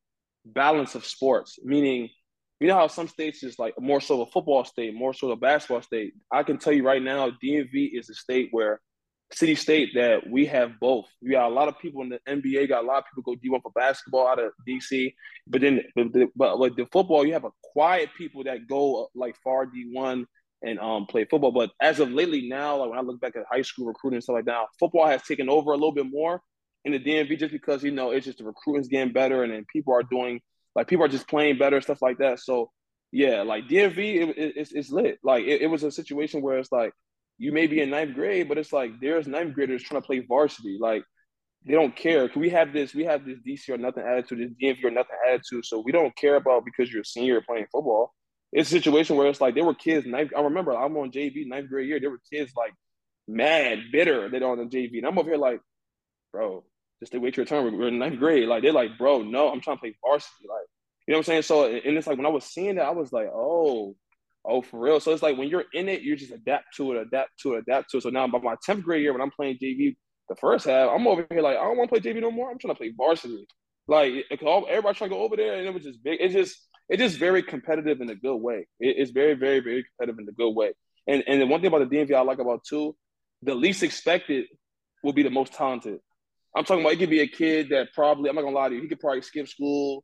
balance 0.45 0.93
of 0.93 1.05
sports, 1.05 1.57
meaning 1.63 2.09
you 2.59 2.67
know 2.67 2.75
how 2.75 2.87
some 2.87 3.07
states 3.07 3.43
is 3.43 3.57
like 3.57 3.79
more 3.79 4.01
so 4.01 4.23
a 4.23 4.25
football 4.25 4.65
state, 4.65 4.93
more 4.93 5.13
so 5.13 5.31
a 5.31 5.37
basketball 5.37 5.83
state. 5.83 6.13
I 6.33 6.43
can 6.43 6.57
tell 6.57 6.73
you 6.73 6.85
right 6.85 7.01
now, 7.01 7.29
DMV 7.43 7.97
is 7.97 8.09
a 8.09 8.13
state 8.13 8.49
where 8.51 8.81
city 9.35 9.55
state 9.55 9.89
that 9.95 10.29
we 10.29 10.45
have 10.45 10.79
both. 10.79 11.05
We 11.21 11.31
got 11.31 11.51
a 11.51 11.53
lot 11.53 11.67
of 11.67 11.77
people 11.79 12.01
in 12.01 12.09
the 12.09 12.19
NBA, 12.27 12.69
got 12.69 12.83
a 12.83 12.87
lot 12.87 12.99
of 12.99 13.03
people 13.13 13.35
go 13.35 13.39
D1 13.39 13.61
for 13.61 13.71
basketball 13.71 14.27
out 14.27 14.39
of 14.39 14.51
DC, 14.67 15.13
but 15.47 15.61
then 15.61 15.81
but 16.35 16.57
with 16.57 16.75
the 16.77 16.87
football, 16.91 17.25
you 17.25 17.33
have 17.33 17.43
a 17.43 17.51
quiet 17.61 18.09
people 18.17 18.45
that 18.45 18.67
go 18.67 19.09
like 19.13 19.35
far 19.43 19.65
D1 19.65 20.25
and 20.63 20.79
um 20.79 21.05
play 21.05 21.25
football. 21.25 21.51
But 21.51 21.71
as 21.81 21.99
of 21.99 22.11
lately 22.11 22.47
now, 22.47 22.77
like 22.77 22.89
when 22.89 22.99
I 22.99 23.01
look 23.01 23.19
back 23.19 23.35
at 23.35 23.43
high 23.51 23.61
school 23.61 23.87
recruiting 23.87 24.15
and 24.15 24.23
stuff 24.23 24.35
like 24.35 24.45
that, 24.45 24.65
football 24.79 25.07
has 25.07 25.21
taken 25.23 25.49
over 25.49 25.71
a 25.71 25.75
little 25.75 25.91
bit 25.91 26.07
more 26.09 26.41
in 26.85 26.93
the 26.93 26.99
DMV 26.99 27.37
just 27.37 27.51
because 27.51 27.83
you 27.83 27.91
know 27.91 28.11
it's 28.11 28.25
just 28.25 28.37
the 28.37 28.45
recruiting's 28.45 28.87
getting 28.87 29.13
better 29.13 29.43
and 29.43 29.51
then 29.51 29.65
people 29.71 29.93
are 29.93 30.03
doing 30.03 30.39
like 30.75 30.87
people 30.87 31.05
are 31.05 31.09
just 31.09 31.27
playing 31.27 31.57
better 31.57 31.81
stuff 31.81 32.01
like 32.01 32.19
that. 32.19 32.39
So 32.39 32.71
yeah, 33.11 33.41
like 33.43 33.67
DMV, 33.67 33.97
it, 33.97 34.37
it, 34.37 34.53
it's 34.55 34.71
it's 34.71 34.91
lit. 34.91 35.19
Like 35.23 35.45
it, 35.45 35.61
it 35.61 35.67
was 35.67 35.83
a 35.83 35.91
situation 35.91 36.41
where 36.41 36.57
it's 36.57 36.71
like 36.71 36.93
you 37.37 37.51
may 37.51 37.67
be 37.67 37.81
in 37.81 37.89
ninth 37.89 38.15
grade, 38.15 38.47
but 38.47 38.57
it's 38.57 38.71
like 38.71 38.99
there's 39.01 39.27
ninth 39.27 39.53
graders 39.53 39.83
trying 39.83 40.01
to 40.01 40.05
play 40.05 40.19
varsity. 40.19 40.77
Like 40.79 41.03
they 41.65 41.73
don't 41.73 41.95
care. 41.95 42.29
We 42.35 42.49
have 42.49 42.73
this? 42.73 42.93
We 42.93 43.05
have 43.05 43.25
this 43.25 43.39
DC 43.45 43.69
or 43.69 43.77
nothing 43.77 44.03
attitude, 44.03 44.39
this 44.39 44.51
DMV 44.61 44.83
or 44.85 44.91
nothing 44.91 45.17
attitude. 45.27 45.65
So 45.65 45.79
we 45.79 45.91
don't 45.91 46.15
care 46.15 46.35
about 46.35 46.63
because 46.63 46.91
you're 46.91 47.01
a 47.01 47.05
senior 47.05 47.41
playing 47.41 47.67
football. 47.71 48.13
It's 48.53 48.69
a 48.69 48.73
situation 48.73 49.17
where 49.17 49.27
it's 49.27 49.41
like 49.41 49.55
there 49.55 49.65
were 49.65 49.73
kids. 49.73 50.05
Ninth, 50.05 50.31
I 50.35 50.41
remember 50.41 50.77
I'm 50.77 50.95
on 50.97 51.11
JV 51.11 51.47
ninth 51.47 51.69
grade 51.69 51.87
year. 51.87 51.99
There 51.99 52.11
were 52.11 52.21
kids 52.31 52.53
like 52.55 52.73
mad, 53.27 53.79
bitter 53.91 54.29
that 54.29 54.43
on 54.43 54.59
the 54.59 54.65
JV, 54.65 54.99
and 54.99 55.07
I'm 55.07 55.17
over 55.17 55.29
here 55.29 55.37
like, 55.37 55.59
bro, 56.31 56.63
just 56.99 57.11
to 57.11 57.17
wait 57.17 57.35
your 57.35 57.45
turn. 57.45 57.77
We're 57.77 57.87
in 57.89 57.99
ninth 57.99 58.19
grade. 58.19 58.47
Like 58.47 58.63
they're 58.63 58.71
like, 58.71 58.97
bro, 58.97 59.23
no, 59.23 59.49
I'm 59.51 59.59
trying 59.59 59.77
to 59.77 59.81
play 59.81 59.95
varsity. 60.01 60.47
Like, 60.47 60.67
you 61.07 61.11
know 61.11 61.17
what 61.17 61.27
I'm 61.27 61.41
saying? 61.41 61.41
So 61.41 61.65
and 61.65 61.97
it's 61.97 62.07
like 62.07 62.17
when 62.17 62.25
I 62.25 62.29
was 62.29 62.45
seeing 62.45 62.75
that, 62.75 62.85
I 62.85 62.91
was 62.91 63.11
like, 63.11 63.27
oh, 63.33 63.95
oh, 64.47 64.61
for 64.61 64.79
real. 64.79 64.99
So 64.99 65.11
it's 65.11 65.23
like 65.23 65.37
when 65.37 65.49
you're 65.49 65.65
in 65.73 65.89
it, 65.89 66.01
you 66.01 66.15
just 66.15 66.31
adapt 66.31 66.75
to 66.77 66.93
it, 66.93 67.01
adapt 67.01 67.39
to 67.41 67.55
it, 67.55 67.63
adapt 67.67 67.91
to 67.91 67.97
it. 67.97 68.03
So 68.03 68.09
now 68.09 68.27
by 68.27 68.39
my 68.39 68.55
10th 68.67 68.83
grade 68.83 69.01
year, 69.01 69.13
when 69.13 69.21
I'm 69.21 69.31
playing 69.31 69.57
JV 69.61 69.95
the 70.29 70.35
first 70.35 70.65
half, 70.65 70.89
I'm 70.91 71.07
over 71.07 71.25
here 71.29 71.41
like, 71.41 71.57
I 71.57 71.63
don't 71.63 71.77
want 71.77 71.89
to 71.91 71.99
play 71.99 72.13
JV 72.13 72.21
no 72.21 72.31
more. 72.31 72.51
I'm 72.51 72.57
trying 72.59 72.73
to 72.73 72.77
play 72.77 72.93
varsity. 72.95 73.47
Like 73.87 74.25
everybody 74.31 74.97
trying 74.97 75.09
to 75.09 75.15
go 75.15 75.21
over 75.21 75.35
there, 75.35 75.55
and 75.55 75.67
it 75.67 75.73
was 75.73 75.83
just 75.83 76.03
big. 76.03 76.17
It's 76.19 76.33
just 76.33 76.57
it's 76.89 77.01
just 77.01 77.17
very 77.17 77.43
competitive 77.43 78.01
in 78.01 78.09
a 78.09 78.15
good 78.15 78.37
way. 78.37 78.67
It, 78.79 78.95
it's 78.97 79.11
very, 79.11 79.35
very, 79.35 79.59
very 79.59 79.83
competitive 79.83 80.19
in 80.19 80.29
a 80.29 80.31
good 80.31 80.51
way. 80.51 80.73
And 81.07 81.23
and 81.27 81.39
the 81.39 81.45
one 81.45 81.61
thing 81.61 81.67
about 81.67 81.87
the 81.87 81.95
DMV 81.95 82.15
I 82.15 82.21
like 82.21 82.39
about 82.39 82.63
too, 82.67 82.95
the 83.43 83.53
least 83.53 83.83
expected 83.83 84.45
will 85.03 85.13
be 85.13 85.21
the 85.21 85.29
most 85.29 85.53
talented. 85.53 85.99
I'm 86.55 86.63
talking 86.63 86.81
about 86.81 86.93
it 86.93 86.99
could 86.99 87.09
be 87.09 87.19
a 87.19 87.27
kid 87.27 87.69
that 87.69 87.89
probably, 87.93 88.29
I'm 88.29 88.35
not 88.35 88.43
gonna 88.43 88.55
lie 88.55 88.69
to 88.69 88.75
you, 88.75 88.81
he 88.81 88.87
could 88.87 88.99
probably 88.99 89.21
skip 89.21 89.47
school 89.47 90.03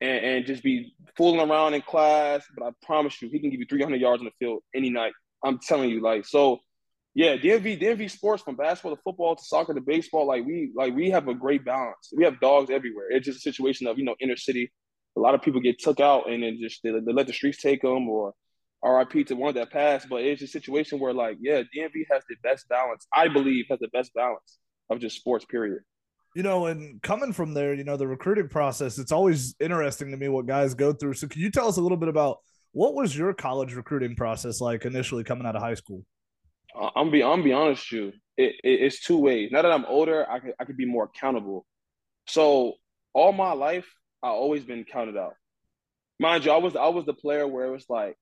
and, 0.00 0.24
and 0.24 0.46
just 0.46 0.62
be 0.62 0.94
fooling 1.16 1.40
around 1.48 1.74
in 1.74 1.82
class. 1.82 2.44
But 2.56 2.66
I 2.66 2.70
promise 2.82 3.20
you, 3.20 3.28
he 3.28 3.40
can 3.40 3.50
give 3.50 3.60
you 3.60 3.66
300 3.68 4.00
yards 4.00 4.20
on 4.20 4.26
the 4.26 4.32
field 4.38 4.62
any 4.74 4.90
night. 4.90 5.12
I'm 5.44 5.58
telling 5.58 5.90
you, 5.90 6.02
like, 6.02 6.26
so 6.26 6.60
yeah, 7.14 7.36
DMV, 7.36 7.80
DMV 7.80 8.10
sports 8.10 8.42
from 8.42 8.56
basketball 8.56 8.94
to 8.94 9.02
football 9.02 9.34
to 9.34 9.42
soccer 9.42 9.74
to 9.74 9.80
baseball, 9.80 10.26
like 10.26 10.44
we 10.44 10.70
like 10.76 10.94
we 10.94 11.10
have 11.10 11.26
a 11.28 11.34
great 11.34 11.64
balance. 11.64 12.12
We 12.16 12.24
have 12.24 12.38
dogs 12.40 12.70
everywhere. 12.70 13.06
It's 13.10 13.26
just 13.26 13.38
a 13.38 13.40
situation 13.40 13.86
of, 13.88 13.98
you 13.98 14.04
know, 14.04 14.14
inner 14.20 14.36
city. 14.36 14.70
A 15.16 15.20
lot 15.20 15.34
of 15.34 15.42
people 15.42 15.60
get 15.60 15.80
took 15.80 15.98
out 15.98 16.30
and 16.30 16.42
then 16.42 16.58
just 16.62 16.80
they, 16.84 16.90
they 16.90 17.12
let 17.12 17.26
the 17.26 17.32
streets 17.32 17.60
take 17.60 17.82
them 17.82 18.08
or 18.08 18.32
RIP 18.84 19.26
to 19.26 19.34
one 19.34 19.54
that 19.54 19.72
passed. 19.72 20.08
But 20.08 20.22
it's 20.22 20.42
a 20.42 20.46
situation 20.46 21.00
where 21.00 21.12
like, 21.12 21.38
yeah, 21.40 21.62
DMV 21.62 22.04
has 22.12 22.22
the 22.28 22.36
best 22.44 22.68
balance. 22.68 23.06
I 23.12 23.26
believe 23.26 23.66
has 23.70 23.80
the 23.80 23.88
best 23.88 24.14
balance 24.14 24.58
of 24.88 25.00
just 25.00 25.16
sports, 25.16 25.44
period 25.44 25.82
you 26.34 26.42
know, 26.42 26.66
and 26.66 27.02
coming 27.02 27.32
from 27.32 27.54
there, 27.54 27.74
you 27.74 27.84
know, 27.84 27.96
the 27.96 28.06
recruiting 28.06 28.48
process, 28.48 28.98
it's 28.98 29.12
always 29.12 29.54
interesting 29.60 30.10
to 30.10 30.16
me 30.16 30.28
what 30.28 30.46
guys 30.46 30.74
go 30.74 30.92
through. 30.92 31.14
So, 31.14 31.26
can 31.26 31.40
you 31.40 31.50
tell 31.50 31.68
us 31.68 31.76
a 31.76 31.80
little 31.80 31.96
bit 31.96 32.08
about 32.08 32.38
what 32.72 32.94
was 32.94 33.16
your 33.16 33.34
college 33.34 33.74
recruiting 33.74 34.14
process 34.14 34.60
like 34.60 34.84
initially 34.84 35.24
coming 35.24 35.46
out 35.46 35.56
of 35.56 35.62
high 35.62 35.74
school? 35.74 36.04
Uh, 36.78 36.90
I'm 36.94 37.10
be 37.10 37.22
I'm 37.22 37.42
be 37.42 37.52
honest 37.52 37.90
with 37.90 38.00
you. 38.00 38.12
It, 38.36 38.54
it, 38.62 38.82
it's 38.82 39.00
two 39.00 39.18
ways. 39.18 39.50
Now 39.50 39.62
that 39.62 39.72
I'm 39.72 39.84
older, 39.86 40.28
I 40.30 40.38
could 40.38 40.54
I 40.60 40.64
could 40.64 40.76
be 40.76 40.86
more 40.86 41.04
accountable. 41.04 41.66
So 42.26 42.74
all 43.12 43.32
my 43.32 43.52
life, 43.52 43.86
I 44.22 44.28
always 44.28 44.64
been 44.64 44.84
counted 44.84 45.16
out. 45.16 45.34
Mind 46.20 46.44
you, 46.44 46.52
I 46.52 46.58
was 46.58 46.76
I 46.76 46.88
was 46.88 47.06
the 47.06 47.14
player 47.14 47.46
where 47.46 47.66
it 47.66 47.70
was 47.70 47.86
like, 47.88 48.16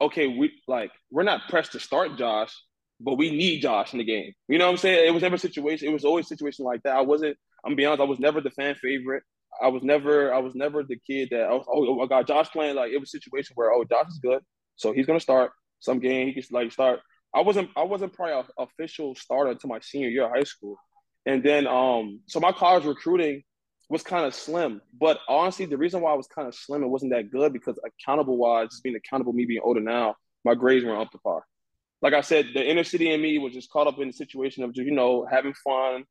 okay, 0.00 0.26
we 0.26 0.52
like 0.68 0.90
we're 1.10 1.22
not 1.22 1.48
pressed 1.48 1.72
to 1.72 1.80
start 1.80 2.18
Josh, 2.18 2.54
but 3.00 3.16
we 3.16 3.30
need 3.30 3.62
Josh 3.62 3.92
in 3.92 3.98
the 3.98 4.04
game. 4.04 4.32
You 4.48 4.58
know 4.58 4.66
what 4.66 4.72
I'm 4.72 4.76
saying? 4.76 5.06
It 5.06 5.12
was 5.12 5.22
never 5.22 5.36
a 5.36 5.38
situation. 5.38 5.88
It 5.88 5.92
was 5.92 6.04
always 6.04 6.26
a 6.26 6.28
situation 6.28 6.64
like 6.64 6.82
that. 6.82 6.96
I 6.96 7.00
wasn't. 7.00 7.36
I'm 7.64 7.74
be 7.74 7.86
honest. 7.86 8.02
I 8.02 8.04
was 8.04 8.18
never 8.18 8.40
the 8.40 8.50
fan 8.50 8.74
favorite. 8.74 9.22
I 9.60 9.68
was 9.68 9.82
never. 9.82 10.32
I 10.32 10.38
was 10.38 10.54
never 10.54 10.82
the 10.82 10.98
kid 10.98 11.28
that. 11.30 11.48
Oh, 11.50 11.64
oh, 11.66 12.00
I 12.00 12.06
got 12.06 12.26
Josh 12.26 12.50
playing. 12.50 12.76
Like 12.76 12.92
it 12.92 12.98
was 12.98 13.08
a 13.08 13.18
situation 13.18 13.54
where 13.54 13.72
oh, 13.72 13.84
Josh 13.84 14.08
is 14.08 14.18
good, 14.22 14.42
so 14.76 14.92
he's 14.92 15.06
gonna 15.06 15.20
start 15.20 15.52
some 15.80 15.98
game. 15.98 16.28
He 16.28 16.34
can 16.34 16.42
like 16.50 16.72
start. 16.72 17.00
I 17.34 17.40
wasn't. 17.40 17.70
I 17.76 17.84
wasn't 17.84 18.12
probably 18.12 18.34
an 18.34 18.44
official 18.58 19.14
starter 19.14 19.50
until 19.50 19.70
my 19.70 19.80
senior 19.80 20.08
year 20.08 20.26
of 20.26 20.32
high 20.32 20.44
school, 20.44 20.76
and 21.26 21.42
then 21.42 21.66
um. 21.66 22.20
So 22.26 22.38
my 22.38 22.52
college 22.52 22.84
recruiting 22.84 23.42
was 23.88 24.02
kind 24.02 24.26
of 24.26 24.34
slim. 24.34 24.82
But 24.98 25.18
honestly, 25.28 25.64
the 25.64 25.78
reason 25.78 26.00
why 26.00 26.12
I 26.12 26.16
was 26.16 26.28
kind 26.28 26.46
of 26.46 26.54
slim, 26.54 26.82
it 26.82 26.88
wasn't 26.88 27.12
that 27.12 27.30
good 27.30 27.52
because 27.52 27.78
accountable 27.84 28.36
wise, 28.36 28.80
being 28.84 28.94
accountable, 28.94 29.32
me 29.32 29.46
being 29.46 29.62
older 29.64 29.80
now, 29.80 30.14
my 30.44 30.54
grades 30.54 30.84
weren't 30.84 31.00
up 31.00 31.10
to 31.10 31.18
par 31.18 31.44
like 32.02 32.14
I 32.14 32.20
said, 32.20 32.48
the 32.54 32.66
inner 32.66 32.84
city 32.84 33.12
in 33.12 33.20
me 33.20 33.38
was 33.38 33.52
just 33.52 33.70
caught 33.70 33.86
up 33.86 33.98
in 33.98 34.08
the 34.08 34.12
situation 34.12 34.64
of 34.64 34.72
you 34.74 34.90
know, 34.90 35.26
having 35.30 35.54
fun. 35.54 36.04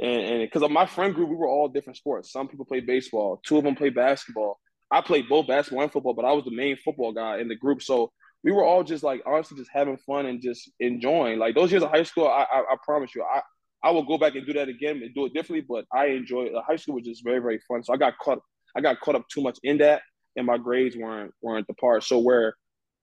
And 0.00 0.40
because 0.40 0.62
of 0.62 0.70
my 0.70 0.86
friend 0.86 1.14
group, 1.14 1.28
we 1.28 1.36
were 1.36 1.48
all 1.48 1.68
different 1.68 1.96
sports. 1.96 2.32
Some 2.32 2.48
people 2.48 2.64
play 2.64 2.80
baseball, 2.80 3.40
two 3.44 3.58
of 3.58 3.64
them 3.64 3.74
play 3.74 3.90
basketball. 3.90 4.58
I 4.90 5.00
played 5.00 5.28
both 5.28 5.46
basketball 5.46 5.82
and 5.82 5.92
football, 5.92 6.14
but 6.14 6.24
I 6.24 6.32
was 6.32 6.44
the 6.44 6.54
main 6.54 6.76
football 6.76 7.12
guy 7.12 7.38
in 7.38 7.48
the 7.48 7.56
group. 7.56 7.82
So 7.82 8.12
we 8.44 8.52
were 8.52 8.64
all 8.64 8.84
just 8.84 9.02
like 9.02 9.22
honestly 9.26 9.56
just 9.56 9.70
having 9.72 9.96
fun 9.98 10.26
and 10.26 10.42
just 10.42 10.70
enjoying. 10.80 11.38
Like 11.38 11.54
those 11.54 11.70
years 11.70 11.82
of 11.82 11.90
high 11.90 12.02
school, 12.02 12.26
I, 12.26 12.46
I, 12.52 12.60
I 12.60 12.76
promise 12.84 13.14
you, 13.14 13.22
I, 13.22 13.40
I 13.84 13.90
will 13.90 14.04
go 14.04 14.18
back 14.18 14.34
and 14.34 14.46
do 14.46 14.52
that 14.54 14.68
again 14.68 15.00
and 15.02 15.14
do 15.14 15.26
it 15.26 15.34
differently. 15.34 15.66
But 15.68 15.86
I 15.92 16.06
enjoy 16.06 16.44
it. 16.44 16.52
High 16.66 16.76
school 16.76 16.96
was 16.96 17.04
just 17.04 17.24
very, 17.24 17.38
very 17.38 17.60
fun. 17.68 17.82
So 17.82 17.92
I 17.92 17.96
got 17.96 18.18
caught 18.18 18.38
I 18.76 18.80
got 18.80 19.00
caught 19.00 19.14
up 19.14 19.28
too 19.28 19.42
much 19.42 19.58
in 19.62 19.78
that 19.78 20.02
and 20.36 20.46
my 20.46 20.58
grades 20.58 20.96
weren't 20.96 21.32
weren't 21.42 21.66
the 21.66 21.74
part. 21.74 22.04
So 22.04 22.18
where 22.18 22.54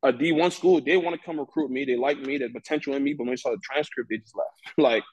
a 0.04 0.14
D 0.14 0.32
one 0.32 0.52
school, 0.52 0.82
they 0.82 0.98
want 0.98 1.20
to 1.20 1.26
come 1.26 1.40
recruit 1.40 1.72
me. 1.72 1.86
They 1.86 1.96
like 1.96 2.20
me, 2.20 2.38
the 2.38 2.50
potential 2.50 2.94
in 2.96 3.04
me, 3.04 3.14
but 3.14 3.26
when 3.26 3.32
they 3.32 3.38
saw 3.38 3.52
the 3.52 3.60
transcript, 3.62 4.10
they 4.10 4.18
just 4.18 4.36
left. 4.36 4.50
like, 4.78 5.04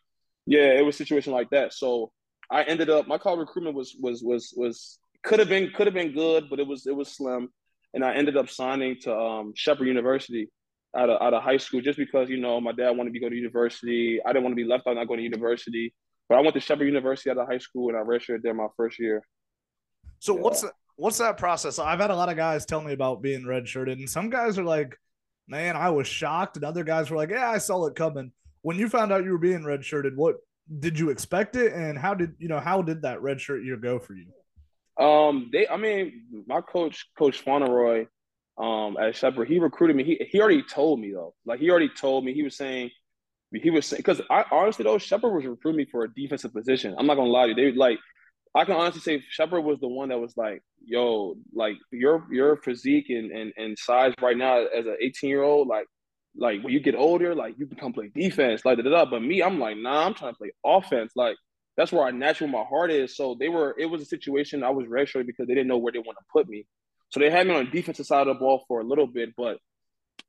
yeah, 0.46 0.72
it 0.78 0.84
was 0.84 0.94
a 0.94 0.98
situation 0.98 1.32
like 1.32 1.50
that. 1.50 1.72
So 1.72 2.12
I 2.50 2.62
ended 2.62 2.90
up 2.90 3.08
my 3.08 3.18
college 3.18 3.40
recruitment 3.40 3.76
was 3.76 3.96
was 4.00 4.22
was 4.22 4.54
was 4.56 4.98
could 5.24 5.40
have 5.40 5.48
been 5.48 5.70
could 5.74 5.86
have 5.86 5.94
been 5.94 6.12
good, 6.12 6.48
but 6.48 6.60
it 6.60 6.66
was 6.66 6.86
it 6.86 6.94
was 6.94 7.08
slim. 7.08 7.48
And 7.94 8.04
I 8.04 8.14
ended 8.14 8.36
up 8.36 8.50
signing 8.50 8.96
to 9.02 9.16
um, 9.16 9.52
Shepherd 9.56 9.86
University 9.86 10.50
out 10.96 11.10
of 11.10 11.20
out 11.20 11.34
of 11.34 11.42
high 11.42 11.56
school 11.56 11.80
just 11.80 11.98
because 11.98 12.28
you 12.28 12.36
know 12.36 12.60
my 12.60 12.72
dad 12.72 12.90
wanted 12.90 13.12
me 13.12 13.18
to 13.18 13.24
go 13.24 13.28
to 13.30 13.36
university. 13.36 14.20
I 14.24 14.32
didn't 14.32 14.44
want 14.44 14.52
to 14.52 14.62
be 14.62 14.68
left 14.68 14.86
out 14.86 14.96
not 14.96 15.08
going 15.08 15.18
to 15.18 15.24
university, 15.24 15.94
but 16.28 16.38
I 16.38 16.40
went 16.40 16.54
to 16.54 16.60
Shepherd 16.60 16.84
University 16.84 17.30
out 17.30 17.38
of 17.38 17.48
high 17.48 17.58
school 17.58 17.88
and 17.88 17.98
I 17.98 18.02
redshirted 18.02 18.42
there 18.42 18.54
my 18.54 18.68
first 18.76 18.98
year. 18.98 19.22
So 20.20 20.34
yeah. 20.34 20.42
what's 20.42 20.64
what's 20.96 21.18
that 21.18 21.36
process? 21.36 21.78
I've 21.78 22.00
had 22.00 22.10
a 22.10 22.16
lot 22.16 22.28
of 22.28 22.36
guys 22.36 22.66
tell 22.66 22.80
me 22.80 22.92
about 22.92 23.22
being 23.22 23.42
redshirted, 23.42 23.92
and 23.92 24.08
some 24.08 24.30
guys 24.30 24.58
are 24.58 24.64
like, 24.64 24.98
"Man, 25.48 25.76
I 25.76 25.90
was 25.90 26.06
shocked," 26.06 26.56
and 26.56 26.64
other 26.64 26.84
guys 26.84 27.10
were 27.10 27.16
like, 27.16 27.30
"Yeah, 27.30 27.48
I 27.48 27.58
saw 27.58 27.86
it 27.86 27.94
coming." 27.94 28.32
When 28.62 28.76
you 28.78 28.88
found 28.88 29.12
out 29.12 29.24
you 29.24 29.30
were 29.30 29.38
being 29.38 29.62
redshirted, 29.62 30.16
what 30.16 30.36
did 30.80 30.98
you 30.98 31.10
expect 31.10 31.56
it, 31.56 31.72
and 31.72 31.98
how 31.98 32.14
did 32.14 32.34
you 32.38 32.48
know 32.48 32.60
how 32.60 32.82
did 32.82 33.02
that 33.02 33.20
redshirt 33.20 33.64
year 33.64 33.76
go 33.76 33.98
for 33.98 34.14
you? 34.14 34.26
Um, 35.02 35.50
they, 35.52 35.68
I 35.68 35.76
mean, 35.76 36.44
my 36.46 36.60
coach, 36.62 37.06
Coach 37.16 37.44
Fauneroy, 37.44 38.06
um, 38.58 38.96
at 38.96 39.14
Shepherd. 39.14 39.48
He 39.48 39.58
recruited 39.58 39.96
me. 39.96 40.04
He 40.04 40.26
he 40.30 40.40
already 40.40 40.62
told 40.62 41.00
me 41.00 41.12
though. 41.12 41.34
Like 41.44 41.60
he 41.60 41.70
already 41.70 41.90
told 41.90 42.24
me. 42.24 42.32
He 42.32 42.42
was 42.42 42.56
saying 42.56 42.90
he 43.52 43.70
was 43.70 43.86
saying 43.86 43.98
because 43.98 44.20
I 44.30 44.44
honestly 44.50 44.84
though 44.84 44.98
Shepherd 44.98 45.34
was 45.34 45.44
recruiting 45.44 45.78
me 45.78 45.86
for 45.90 46.04
a 46.04 46.12
defensive 46.12 46.52
position. 46.52 46.94
I'm 46.98 47.06
not 47.06 47.16
gonna 47.16 47.30
lie 47.30 47.46
to 47.46 47.48
you. 47.50 47.54
They 47.54 47.76
like 47.76 47.98
I 48.56 48.64
can 48.64 48.74
honestly 48.74 49.02
say 49.02 49.24
Shepherd 49.28 49.60
was 49.60 49.78
the 49.80 49.88
one 49.88 50.08
that 50.08 50.18
was 50.18 50.36
like, 50.36 50.62
yo, 50.84 51.36
like 51.52 51.76
your 51.92 52.26
your 52.30 52.56
physique 52.56 53.10
and 53.10 53.30
and, 53.30 53.52
and 53.56 53.78
size 53.78 54.14
right 54.22 54.36
now 54.36 54.64
as 54.64 54.86
an 54.86 54.96
18 55.00 55.28
year 55.28 55.42
old, 55.42 55.68
like 55.68 55.86
like 56.34 56.62
when 56.62 56.72
you 56.72 56.80
get 56.80 56.94
older, 56.94 57.34
like 57.34 57.58
you 57.58 57.66
can 57.66 57.76
come 57.76 57.92
play 57.92 58.10
defense, 58.14 58.64
like 58.64 58.78
da, 58.78 58.82
da, 58.82 58.90
da. 58.90 59.04
But 59.04 59.22
me, 59.22 59.42
I'm 59.42 59.58
like, 59.60 59.76
nah, 59.76 60.06
I'm 60.06 60.14
trying 60.14 60.32
to 60.32 60.38
play 60.38 60.52
offense. 60.64 61.12
Like 61.14 61.36
that's 61.76 61.92
where 61.92 62.04
I 62.04 62.10
naturally 62.10 62.52
my 62.52 62.64
heart 62.64 62.90
is. 62.90 63.14
So 63.14 63.36
they 63.38 63.50
were. 63.50 63.76
It 63.78 63.86
was 63.86 64.00
a 64.00 64.06
situation 64.06 64.64
I 64.64 64.70
was 64.70 64.86
redshirted 64.86 65.26
because 65.26 65.46
they 65.46 65.54
didn't 65.54 65.68
know 65.68 65.78
where 65.78 65.92
they 65.92 65.98
want 65.98 66.16
to 66.18 66.24
put 66.32 66.48
me. 66.48 66.66
So 67.10 67.20
they 67.20 67.30
had 67.30 67.46
me 67.46 67.54
on 67.54 67.66
the 67.66 67.70
defensive 67.70 68.06
side 68.06 68.26
of 68.26 68.36
the 68.36 68.40
ball 68.40 68.64
for 68.66 68.80
a 68.80 68.84
little 68.84 69.06
bit, 69.06 69.30
but 69.36 69.58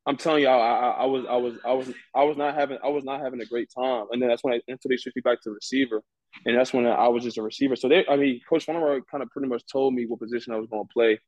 I'm 0.06 0.18
telling 0.18 0.44
y'all, 0.44 0.62
I, 0.62 1.04
I, 1.04 1.06
was, 1.06 1.26
I 1.30 1.36
was, 1.36 1.56
I 1.66 1.74
was, 1.74 1.94
I 2.16 2.24
was 2.24 2.38
not 2.38 2.56
having, 2.56 2.78
I 2.84 2.88
was 2.88 3.04
not 3.04 3.20
having 3.20 3.42
a 3.42 3.46
great 3.46 3.70
time. 3.78 4.06
And 4.12 4.22
then 4.22 4.30
that's 4.30 4.44
when 4.44 4.54
I, 4.54 4.62
until 4.68 4.90
they 4.90 4.98
switched 4.98 5.18
me 5.18 5.22
back 5.22 5.42
to 5.42 5.52
receiver, 5.52 6.02
and 6.46 6.58
that's 6.58 6.74
when 6.74 6.86
I 6.86 7.08
was 7.08 7.24
just 7.24 7.38
a 7.38 7.42
receiver. 7.42 7.76
So 7.76 7.90
they, 7.90 8.06
I 8.08 8.16
mean, 8.16 8.40
Coach 8.48 8.66
Farmer 8.66 9.02
kind 9.10 9.22
of 9.22 9.30
pretty 9.30 9.48
much 9.48 9.64
told 9.72 9.94
me 9.94 10.06
what 10.06 10.20
position 10.20 10.54
I 10.54 10.58
was 10.58 10.68
going 10.70 10.86
to 10.86 10.94
play. 10.94 11.20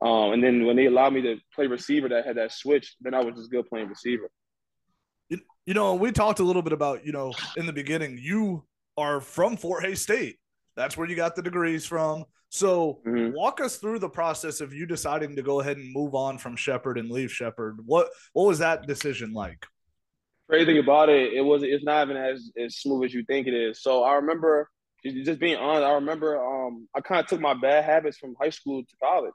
Um, 0.00 0.32
and 0.32 0.42
then 0.42 0.66
when 0.66 0.76
they 0.76 0.86
allowed 0.86 1.14
me 1.14 1.22
to 1.22 1.38
play 1.54 1.66
receiver, 1.66 2.08
that 2.10 2.24
had 2.24 2.36
that 2.36 2.52
switch, 2.52 2.94
then 3.00 3.14
I 3.14 3.24
was 3.24 3.34
just 3.34 3.50
good 3.50 3.66
playing 3.68 3.88
receiver. 3.88 4.30
You, 5.28 5.40
you 5.66 5.74
know, 5.74 5.94
we 5.96 6.12
talked 6.12 6.38
a 6.38 6.44
little 6.44 6.62
bit 6.62 6.72
about, 6.72 7.04
you 7.04 7.12
know, 7.12 7.32
in 7.56 7.66
the 7.66 7.72
beginning, 7.72 8.18
you 8.20 8.64
are 8.96 9.20
from 9.20 9.56
Fort 9.56 9.84
Hays 9.84 10.02
State. 10.02 10.38
That's 10.76 10.96
where 10.96 11.08
you 11.08 11.16
got 11.16 11.34
the 11.34 11.42
degrees 11.42 11.84
from. 11.84 12.24
So 12.50 13.00
mm-hmm. 13.06 13.34
walk 13.34 13.60
us 13.60 13.76
through 13.76 13.98
the 13.98 14.08
process 14.08 14.60
of 14.60 14.72
you 14.72 14.86
deciding 14.86 15.36
to 15.36 15.42
go 15.42 15.60
ahead 15.60 15.76
and 15.76 15.92
move 15.92 16.14
on 16.14 16.38
from 16.38 16.56
Shepherd 16.56 16.98
and 16.98 17.10
leave 17.10 17.30
Shepherd. 17.30 17.78
What 17.84 18.08
what 18.32 18.46
was 18.46 18.58
that 18.60 18.86
decision 18.86 19.32
like? 19.32 19.66
Crazy 20.48 20.64
thing 20.64 20.78
about 20.78 21.10
it, 21.10 21.34
it 21.34 21.42
was 21.42 21.62
it's 21.62 21.84
not 21.84 22.08
even 22.08 22.16
as, 22.16 22.50
as 22.58 22.76
smooth 22.76 23.04
as 23.04 23.14
you 23.14 23.22
think 23.24 23.46
it 23.46 23.54
is. 23.54 23.82
So 23.82 24.02
I 24.02 24.14
remember 24.14 24.70
just 25.04 25.40
being 25.40 25.56
honest, 25.56 25.84
I 25.84 25.92
remember 25.92 26.42
um, 26.42 26.88
I 26.94 27.00
kind 27.00 27.20
of 27.20 27.26
took 27.26 27.40
my 27.40 27.54
bad 27.54 27.84
habits 27.84 28.18
from 28.18 28.34
high 28.40 28.50
school 28.50 28.82
to 28.82 28.96
college. 29.02 29.34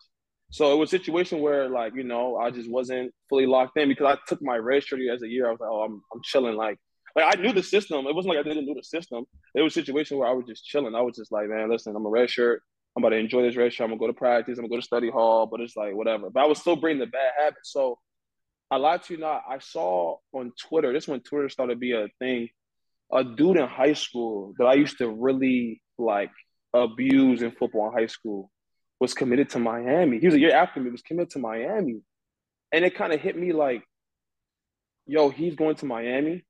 So 0.50 0.74
it 0.74 0.78
was 0.78 0.90
a 0.90 0.98
situation 0.98 1.40
where 1.40 1.70
like, 1.70 1.96
you 1.96 2.04
know, 2.04 2.38
I 2.38 2.52
just 2.52 2.70
wasn't 2.70 3.12
fully 3.30 3.46
locked 3.46 3.78
in 3.78 3.90
because 3.90 4.18
I 4.18 4.18
took 4.28 4.42
my 4.42 4.58
red 4.58 4.84
shirt 4.84 5.00
as 5.12 5.22
a 5.22 5.28
year. 5.28 5.48
I 5.48 5.52
was 5.52 5.60
like, 5.60 5.70
oh, 5.72 5.84
I'm 5.84 6.02
I'm 6.14 6.22
chilling 6.24 6.56
like 6.56 6.80
like 7.16 7.38
I 7.38 7.42
knew 7.42 7.54
the 7.54 7.64
system. 7.64 8.08
It 8.08 8.16
wasn't 8.16 8.36
like 8.36 8.46
I 8.46 8.48
didn't 8.48 8.66
know 8.66 8.74
the 8.76 8.84
system. 8.84 9.26
It 9.54 9.62
was 9.62 9.74
a 9.74 9.80
situation 9.80 10.18
where 10.18 10.28
I 10.28 10.34
was 10.34 10.46
just 10.48 10.66
chilling. 10.66 10.96
I 10.96 11.02
was 11.02 11.16
just 11.16 11.32
like, 11.32 11.48
man, 11.48 11.70
listen, 11.70 11.96
I'm 11.96 12.06
a 12.06 12.10
red 12.10 12.30
shirt. 12.30 12.64
I'm 12.96 13.04
about 13.04 13.10
to 13.10 13.18
enjoy 13.18 13.42
this 13.42 13.56
race. 13.56 13.80
I'm 13.80 13.88
gonna 13.88 14.00
go 14.00 14.08
to 14.08 14.14
practice. 14.14 14.58
I'm 14.58 14.66
gonna 14.66 14.76
go 14.76 14.76
to 14.78 14.86
study 14.86 15.10
hall, 15.10 15.48
but 15.48 15.62
it's 15.62 15.76
like 15.76 15.96
whatever. 15.96 16.30
But 16.30 16.44
I 16.44 16.48
was 16.48 16.60
still 16.60 16.76
bringing 16.76 17.00
the 17.00 17.08
bad 17.08 17.32
habits. 17.40 17.72
So 17.72 17.98
I 18.70 18.78
lied 18.78 19.04
to 19.04 19.14
you 19.14 19.20
not. 19.20 19.44
I 19.50 19.60
saw 19.60 20.18
on 20.32 20.52
Twitter. 20.60 20.94
This 20.94 21.08
when 21.08 21.22
Twitter 21.22 21.50
started 21.50 21.74
to 21.74 21.80
be 21.80 21.94
a 21.94 22.08
thing. 22.20 22.50
A 23.12 23.24
dude 23.24 23.58
in 23.58 23.68
high 23.68 23.94
school 23.94 24.54
that 24.58 24.66
I 24.66 24.74
used 24.74 24.98
to 25.00 25.10
really 25.10 25.82
like 25.98 26.32
abuse 26.74 27.42
in 27.42 27.52
football 27.52 27.88
in 27.90 27.94
high 27.94 28.08
school 28.08 28.50
was 29.00 29.14
committed 29.14 29.50
to 29.52 29.60
Miami. 29.60 30.20
He 30.20 30.26
was 30.26 30.36
a 30.36 30.40
year 30.40 30.56
after 30.56 30.80
me. 30.80 30.90
Was 30.90 31.02
committed 31.02 31.32
to 31.32 31.40
Miami, 31.40 32.02
and 32.72 32.86
it 32.86 32.96
kind 32.96 33.14
of 33.14 33.20
hit 33.20 33.38
me 33.38 33.54
like, 33.54 33.84
yo, 35.06 35.30
he's 35.30 35.56
going 35.56 35.76
to 35.78 35.86
Miami. 35.86 36.44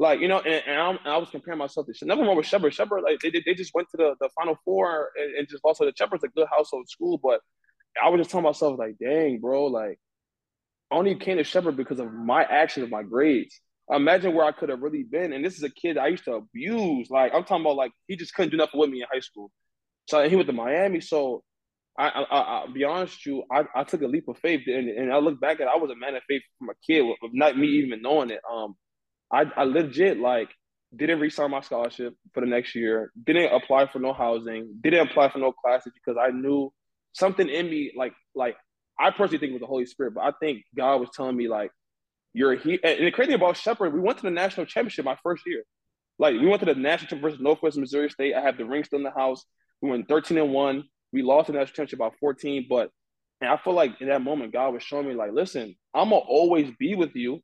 Like 0.00 0.20
you 0.20 0.28
know, 0.28 0.38
and, 0.40 0.62
and, 0.66 0.98
i 1.04 1.18
was 1.18 1.28
comparing 1.28 1.58
myself 1.58 1.86
to 1.86 2.06
nothing 2.06 2.24
wrong 2.24 2.34
with 2.34 2.46
Shepherd. 2.46 2.72
Shepherd, 2.72 3.02
like 3.02 3.20
they, 3.20 3.30
they 3.30 3.52
just 3.52 3.74
went 3.74 3.86
to 3.90 3.98
the, 3.98 4.14
the 4.18 4.30
Final 4.34 4.56
Four 4.64 5.10
and, 5.14 5.36
and 5.36 5.48
just 5.48 5.62
lost. 5.62 5.76
So 5.76 5.84
the 5.84 5.92
Shepherd's 5.94 6.24
a 6.24 6.28
good 6.28 6.46
household 6.50 6.88
school, 6.88 7.20
but 7.22 7.40
I 8.02 8.08
was 8.08 8.20
just 8.20 8.30
telling 8.30 8.44
myself 8.44 8.78
like, 8.78 8.96
dang, 8.98 9.40
bro, 9.40 9.66
like 9.66 9.98
I 10.90 10.96
only 10.96 11.16
came 11.16 11.36
to 11.36 11.44
Shepherd 11.44 11.76
because 11.76 12.00
of 12.00 12.10
my 12.14 12.44
actions, 12.44 12.84
of 12.84 12.90
my 12.90 13.02
grades. 13.02 13.60
Imagine 13.90 14.32
where 14.34 14.46
I 14.46 14.52
could 14.52 14.70
have 14.70 14.80
really 14.80 15.02
been. 15.02 15.34
And 15.34 15.44
this 15.44 15.58
is 15.58 15.64
a 15.64 15.70
kid 15.70 15.98
I 15.98 16.06
used 16.06 16.24
to 16.24 16.32
abuse. 16.32 17.10
Like 17.10 17.34
I'm 17.34 17.44
talking 17.44 17.66
about, 17.66 17.76
like 17.76 17.92
he 18.08 18.16
just 18.16 18.34
couldn't 18.34 18.52
do 18.52 18.56
nothing 18.56 18.80
with 18.80 18.88
me 18.88 19.02
in 19.02 19.06
high 19.12 19.20
school. 19.20 19.50
So 20.08 20.26
he 20.26 20.34
went 20.34 20.46
to 20.46 20.54
Miami. 20.54 21.02
So 21.02 21.42
I, 21.98 22.08
I, 22.08 22.64
will 22.64 22.72
be 22.72 22.84
honest 22.84 23.18
with 23.18 23.26
you, 23.26 23.44
I, 23.52 23.64
I 23.74 23.84
took 23.84 24.00
a 24.00 24.06
leap 24.06 24.28
of 24.28 24.38
faith, 24.38 24.62
and, 24.66 24.88
and 24.88 25.12
I 25.12 25.18
look 25.18 25.38
back 25.38 25.60
at 25.60 25.66
it, 25.66 25.72
I 25.74 25.76
was 25.76 25.90
a 25.90 25.96
man 25.96 26.14
of 26.14 26.22
faith 26.26 26.40
from 26.58 26.70
a 26.70 26.74
kid, 26.86 27.04
not 27.34 27.58
me 27.58 27.66
even 27.66 28.00
knowing 28.00 28.30
it. 28.30 28.40
Um, 28.50 28.76
I, 29.32 29.44
I 29.56 29.64
legit 29.64 30.18
like 30.18 30.50
didn't 30.94 31.20
resign 31.20 31.50
my 31.50 31.60
scholarship 31.60 32.14
for 32.34 32.40
the 32.40 32.46
next 32.46 32.74
year, 32.74 33.12
didn't 33.24 33.52
apply 33.52 33.86
for 33.86 34.00
no 34.00 34.12
housing, 34.12 34.78
didn't 34.82 35.08
apply 35.08 35.30
for 35.30 35.38
no 35.38 35.52
classes 35.52 35.92
because 35.94 36.20
I 36.20 36.30
knew 36.30 36.72
something 37.12 37.48
in 37.48 37.66
me, 37.70 37.92
like 37.96 38.12
like 38.34 38.56
I 38.98 39.10
personally 39.10 39.38
think 39.38 39.50
it 39.50 39.54
was 39.54 39.60
the 39.60 39.66
Holy 39.66 39.86
Spirit, 39.86 40.14
but 40.14 40.22
I 40.22 40.32
think 40.40 40.64
God 40.76 40.96
was 40.96 41.10
telling 41.14 41.36
me 41.36 41.48
like 41.48 41.70
you're 42.32 42.56
here. 42.56 42.78
And 42.82 43.06
the 43.06 43.10
crazy 43.10 43.32
about 43.32 43.56
Shepherd, 43.56 43.94
we 43.94 44.00
went 44.00 44.18
to 44.18 44.24
the 44.24 44.30
national 44.30 44.66
championship 44.66 45.04
my 45.04 45.16
first 45.22 45.42
year. 45.46 45.62
Like 46.18 46.34
we 46.34 46.46
went 46.46 46.60
to 46.60 46.66
the 46.66 46.74
national 46.74 47.08
championship 47.08 47.22
versus 47.22 47.40
Northwest 47.40 47.78
Missouri 47.78 48.10
State. 48.10 48.34
I 48.34 48.40
have 48.40 48.58
the 48.58 48.64
ring 48.64 48.84
still 48.84 48.98
in 48.98 49.04
the 49.04 49.10
house. 49.10 49.44
We 49.80 49.90
went 49.90 50.08
13 50.08 50.38
and 50.38 50.52
one. 50.52 50.84
We 51.12 51.22
lost 51.22 51.46
the 51.46 51.54
national 51.54 51.74
championship 51.74 51.98
by 51.98 52.10
14, 52.20 52.66
but 52.68 52.90
and 53.40 53.50
I 53.50 53.56
feel 53.56 53.72
like 53.72 54.00
in 54.00 54.08
that 54.08 54.22
moment, 54.22 54.52
God 54.52 54.74
was 54.74 54.82
showing 54.82 55.08
me 55.08 55.14
like, 55.14 55.32
listen, 55.32 55.74
I'm 55.94 56.10
gonna 56.10 56.16
always 56.16 56.70
be 56.78 56.94
with 56.94 57.16
you 57.16 57.40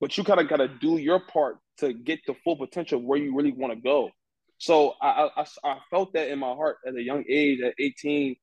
but 0.00 0.16
you 0.16 0.24
kind 0.24 0.40
of 0.40 0.48
got 0.48 0.56
to 0.56 0.68
do 0.68 0.96
your 0.96 1.20
part 1.20 1.58
to 1.78 1.92
get 1.92 2.20
the 2.26 2.34
full 2.44 2.56
potential 2.56 3.00
where 3.00 3.18
you 3.18 3.34
really 3.34 3.52
want 3.52 3.72
to 3.72 3.80
go. 3.80 4.10
So 4.58 4.94
I, 5.00 5.28
I, 5.36 5.46
I 5.64 5.78
felt 5.90 6.12
that 6.14 6.28
in 6.28 6.38
my 6.38 6.52
heart 6.52 6.78
at 6.86 6.94
a 6.94 7.02
young 7.02 7.24
age, 7.28 7.60
at 7.60 7.74
18, 7.78 8.36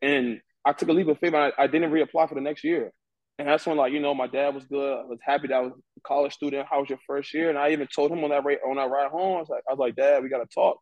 and 0.00 0.40
I 0.64 0.72
took 0.72 0.88
a 0.88 0.92
leap 0.92 1.08
of 1.08 1.18
faith. 1.18 1.34
I, 1.34 1.52
I 1.58 1.66
didn't 1.66 1.90
reapply 1.90 2.28
for 2.28 2.34
the 2.34 2.40
next 2.40 2.64
year, 2.64 2.92
and 3.38 3.46
that's 3.46 3.66
when 3.66 3.76
like 3.76 3.92
you 3.92 4.00
know 4.00 4.14
my 4.14 4.26
dad 4.26 4.54
was 4.54 4.64
good. 4.64 4.98
I 4.98 5.04
was 5.04 5.18
happy 5.22 5.48
that 5.48 5.54
I 5.54 5.60
was 5.60 5.72
a 5.72 6.00
college 6.00 6.32
student. 6.32 6.66
How 6.70 6.80
was 6.80 6.88
your 6.88 6.98
first 7.06 7.34
year? 7.34 7.50
And 7.50 7.58
I 7.58 7.70
even 7.70 7.86
told 7.94 8.10
him 8.10 8.24
on 8.24 8.30
that 8.30 8.44
rate 8.44 8.60
on 8.66 8.76
that 8.76 8.90
ride 8.90 9.10
home. 9.10 9.36
I 9.36 9.40
was 9.40 9.48
like, 9.48 9.62
I 9.68 9.72
was 9.72 9.78
like, 9.78 9.96
Dad, 9.96 10.22
we 10.22 10.28
got 10.28 10.38
to 10.38 10.54
talk. 10.54 10.78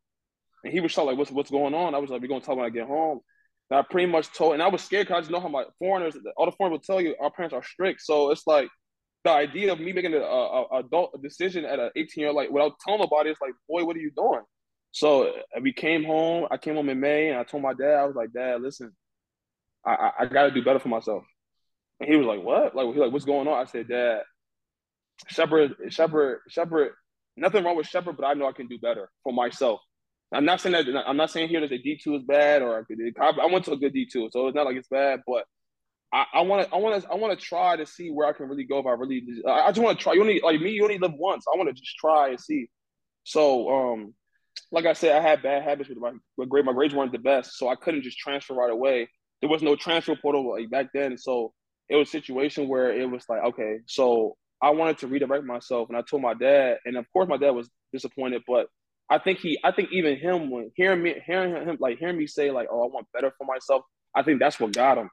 And 0.62 0.72
he 0.72 0.80
was 0.80 0.96
like, 0.96 1.16
what's 1.16 1.30
what's 1.30 1.50
going 1.50 1.74
on? 1.74 1.94
I 1.94 1.98
was 1.98 2.10
like, 2.10 2.20
we're 2.20 2.28
gonna 2.28 2.40
talk 2.40 2.56
when 2.56 2.66
I 2.66 2.70
get 2.70 2.86
home. 2.86 3.20
And 3.70 3.78
I 3.80 3.82
pretty 3.88 4.10
much 4.10 4.32
told, 4.32 4.54
and 4.54 4.62
I 4.62 4.68
was 4.68 4.82
scared 4.82 5.06
because 5.06 5.18
I 5.18 5.20
just 5.20 5.32
know 5.32 5.40
how 5.40 5.48
my 5.48 5.64
foreigners, 5.78 6.16
all 6.36 6.46
the 6.46 6.52
foreigners 6.52 6.78
will 6.78 6.94
tell 6.94 7.00
you, 7.00 7.16
our 7.20 7.30
parents 7.30 7.54
are 7.54 7.64
strict. 7.64 8.00
So 8.02 8.30
it's 8.30 8.46
like 8.46 8.68
the 9.26 9.32
idea 9.32 9.72
of 9.72 9.80
me 9.80 9.92
making 9.92 10.14
a, 10.14 10.18
a, 10.18 10.78
adult 10.78 11.20
decision 11.20 11.64
at 11.64 11.80
an 11.80 11.90
18 11.96 12.20
year 12.20 12.28
old 12.28 12.36
like 12.36 12.50
without 12.50 12.78
telling 12.78 13.00
nobody, 13.00 13.30
it's 13.30 13.40
like, 13.40 13.54
boy, 13.68 13.84
what 13.84 13.96
are 13.96 14.00
you 14.00 14.12
doing? 14.16 14.42
So 14.92 15.32
we 15.60 15.72
came 15.72 16.04
home. 16.04 16.46
I 16.50 16.56
came 16.56 16.76
home 16.76 16.88
in 16.88 17.00
May, 17.00 17.28
and 17.28 17.38
I 17.38 17.42
told 17.42 17.64
my 17.64 17.74
dad, 17.74 17.94
I 17.94 18.04
was 18.04 18.14
like, 18.14 18.32
Dad, 18.32 18.62
listen, 18.62 18.92
I 19.84 19.90
I, 19.90 20.12
I 20.20 20.26
got 20.26 20.44
to 20.44 20.52
do 20.52 20.62
better 20.62 20.78
for 20.78 20.88
myself. 20.88 21.24
And 21.98 22.08
he 22.08 22.16
was 22.16 22.26
like, 22.26 22.40
What? 22.40 22.76
Like 22.76 22.86
he 22.94 23.00
like, 23.00 23.12
what's 23.12 23.24
going 23.24 23.48
on? 23.48 23.60
I 23.60 23.64
said, 23.64 23.88
Dad, 23.88 24.20
Shepherd, 25.26 25.74
Shepherd, 25.88 26.40
Shepherd. 26.48 26.92
Nothing 27.36 27.64
wrong 27.64 27.76
with 27.76 27.86
Shepherd, 27.88 28.16
but 28.16 28.24
I 28.24 28.32
know 28.34 28.46
I 28.46 28.52
can 28.52 28.68
do 28.68 28.78
better 28.78 29.10
for 29.22 29.32
myself. 29.32 29.80
I'm 30.32 30.44
not 30.44 30.60
saying 30.60 30.72
that. 30.72 31.04
I'm 31.06 31.18
not 31.18 31.30
saying 31.30 31.48
here 31.48 31.60
that 31.60 31.70
the 31.70 31.78
D 31.78 32.00
two 32.02 32.14
is 32.14 32.22
bad 32.22 32.62
or 32.62 32.86
I 33.20 33.46
went 33.52 33.64
to 33.66 33.72
a 33.72 33.76
good 33.76 33.92
D 33.92 34.06
two, 34.10 34.30
so 34.32 34.46
it's 34.46 34.54
not 34.54 34.66
like 34.66 34.76
it's 34.76 34.88
bad. 34.88 35.20
But 35.26 35.44
I 36.32 36.40
want 36.42 36.68
to, 36.68 36.74
I 36.74 36.78
want 36.78 37.02
to, 37.02 37.10
I 37.10 37.14
want 37.14 37.38
to 37.38 37.44
try 37.44 37.76
to 37.76 37.84
see 37.84 38.10
where 38.10 38.28
I 38.28 38.32
can 38.32 38.48
really 38.48 38.64
go 38.64 38.78
if 38.78 38.86
I 38.86 38.92
really, 38.92 39.22
I 39.46 39.68
just 39.68 39.80
want 39.80 39.98
to 39.98 40.02
try. 40.02 40.12
You 40.14 40.20
only 40.20 40.40
like 40.42 40.60
me, 40.60 40.70
you 40.70 40.82
only 40.82 40.98
live 40.98 41.14
once. 41.14 41.44
I 41.52 41.56
want 41.56 41.68
to 41.68 41.74
just 41.74 41.96
try 41.96 42.28
and 42.30 42.40
see. 42.40 42.68
So, 43.24 43.68
um, 43.68 44.14
like 44.70 44.86
I 44.86 44.92
said, 44.92 45.16
I 45.16 45.20
had 45.20 45.42
bad 45.42 45.62
habits 45.62 45.88
with 45.88 45.98
my, 45.98 46.12
with 46.36 46.48
grade. 46.48 46.64
My 46.64 46.72
grades 46.72 46.94
weren't 46.94 47.12
the 47.12 47.18
best, 47.18 47.58
so 47.58 47.68
I 47.68 47.74
couldn't 47.74 48.02
just 48.02 48.18
transfer 48.18 48.54
right 48.54 48.70
away. 48.70 49.08
There 49.40 49.50
was 49.50 49.62
no 49.62 49.76
transfer 49.76 50.16
portal 50.16 50.52
like 50.52 50.70
back 50.70 50.86
then, 50.94 51.18
so 51.18 51.52
it 51.88 51.96
was 51.96 52.08
a 52.08 52.10
situation 52.10 52.68
where 52.68 52.92
it 52.92 53.10
was 53.10 53.24
like, 53.28 53.42
okay, 53.44 53.78
so 53.86 54.36
I 54.62 54.70
wanted 54.70 54.98
to 54.98 55.08
redirect 55.08 55.44
myself, 55.44 55.88
and 55.88 55.98
I 55.98 56.02
told 56.02 56.22
my 56.22 56.34
dad, 56.34 56.78
and 56.84 56.96
of 56.96 57.04
course 57.12 57.28
my 57.28 57.36
dad 57.36 57.50
was 57.50 57.68
disappointed, 57.92 58.42
but 58.46 58.68
I 59.10 59.18
think 59.18 59.38
he, 59.38 59.58
I 59.62 59.72
think 59.72 59.90
even 59.92 60.16
him, 60.16 60.50
when 60.50 60.72
hearing 60.74 61.02
me, 61.02 61.14
hearing 61.26 61.54
him, 61.54 61.76
like 61.78 61.98
hearing 61.98 62.18
me 62.18 62.26
say 62.26 62.50
like, 62.50 62.68
oh, 62.72 62.84
I 62.84 62.86
want 62.86 63.06
better 63.12 63.32
for 63.36 63.46
myself, 63.46 63.82
I 64.14 64.22
think 64.22 64.40
that's 64.40 64.58
what 64.58 64.72
got 64.72 64.98
him. 64.98 65.10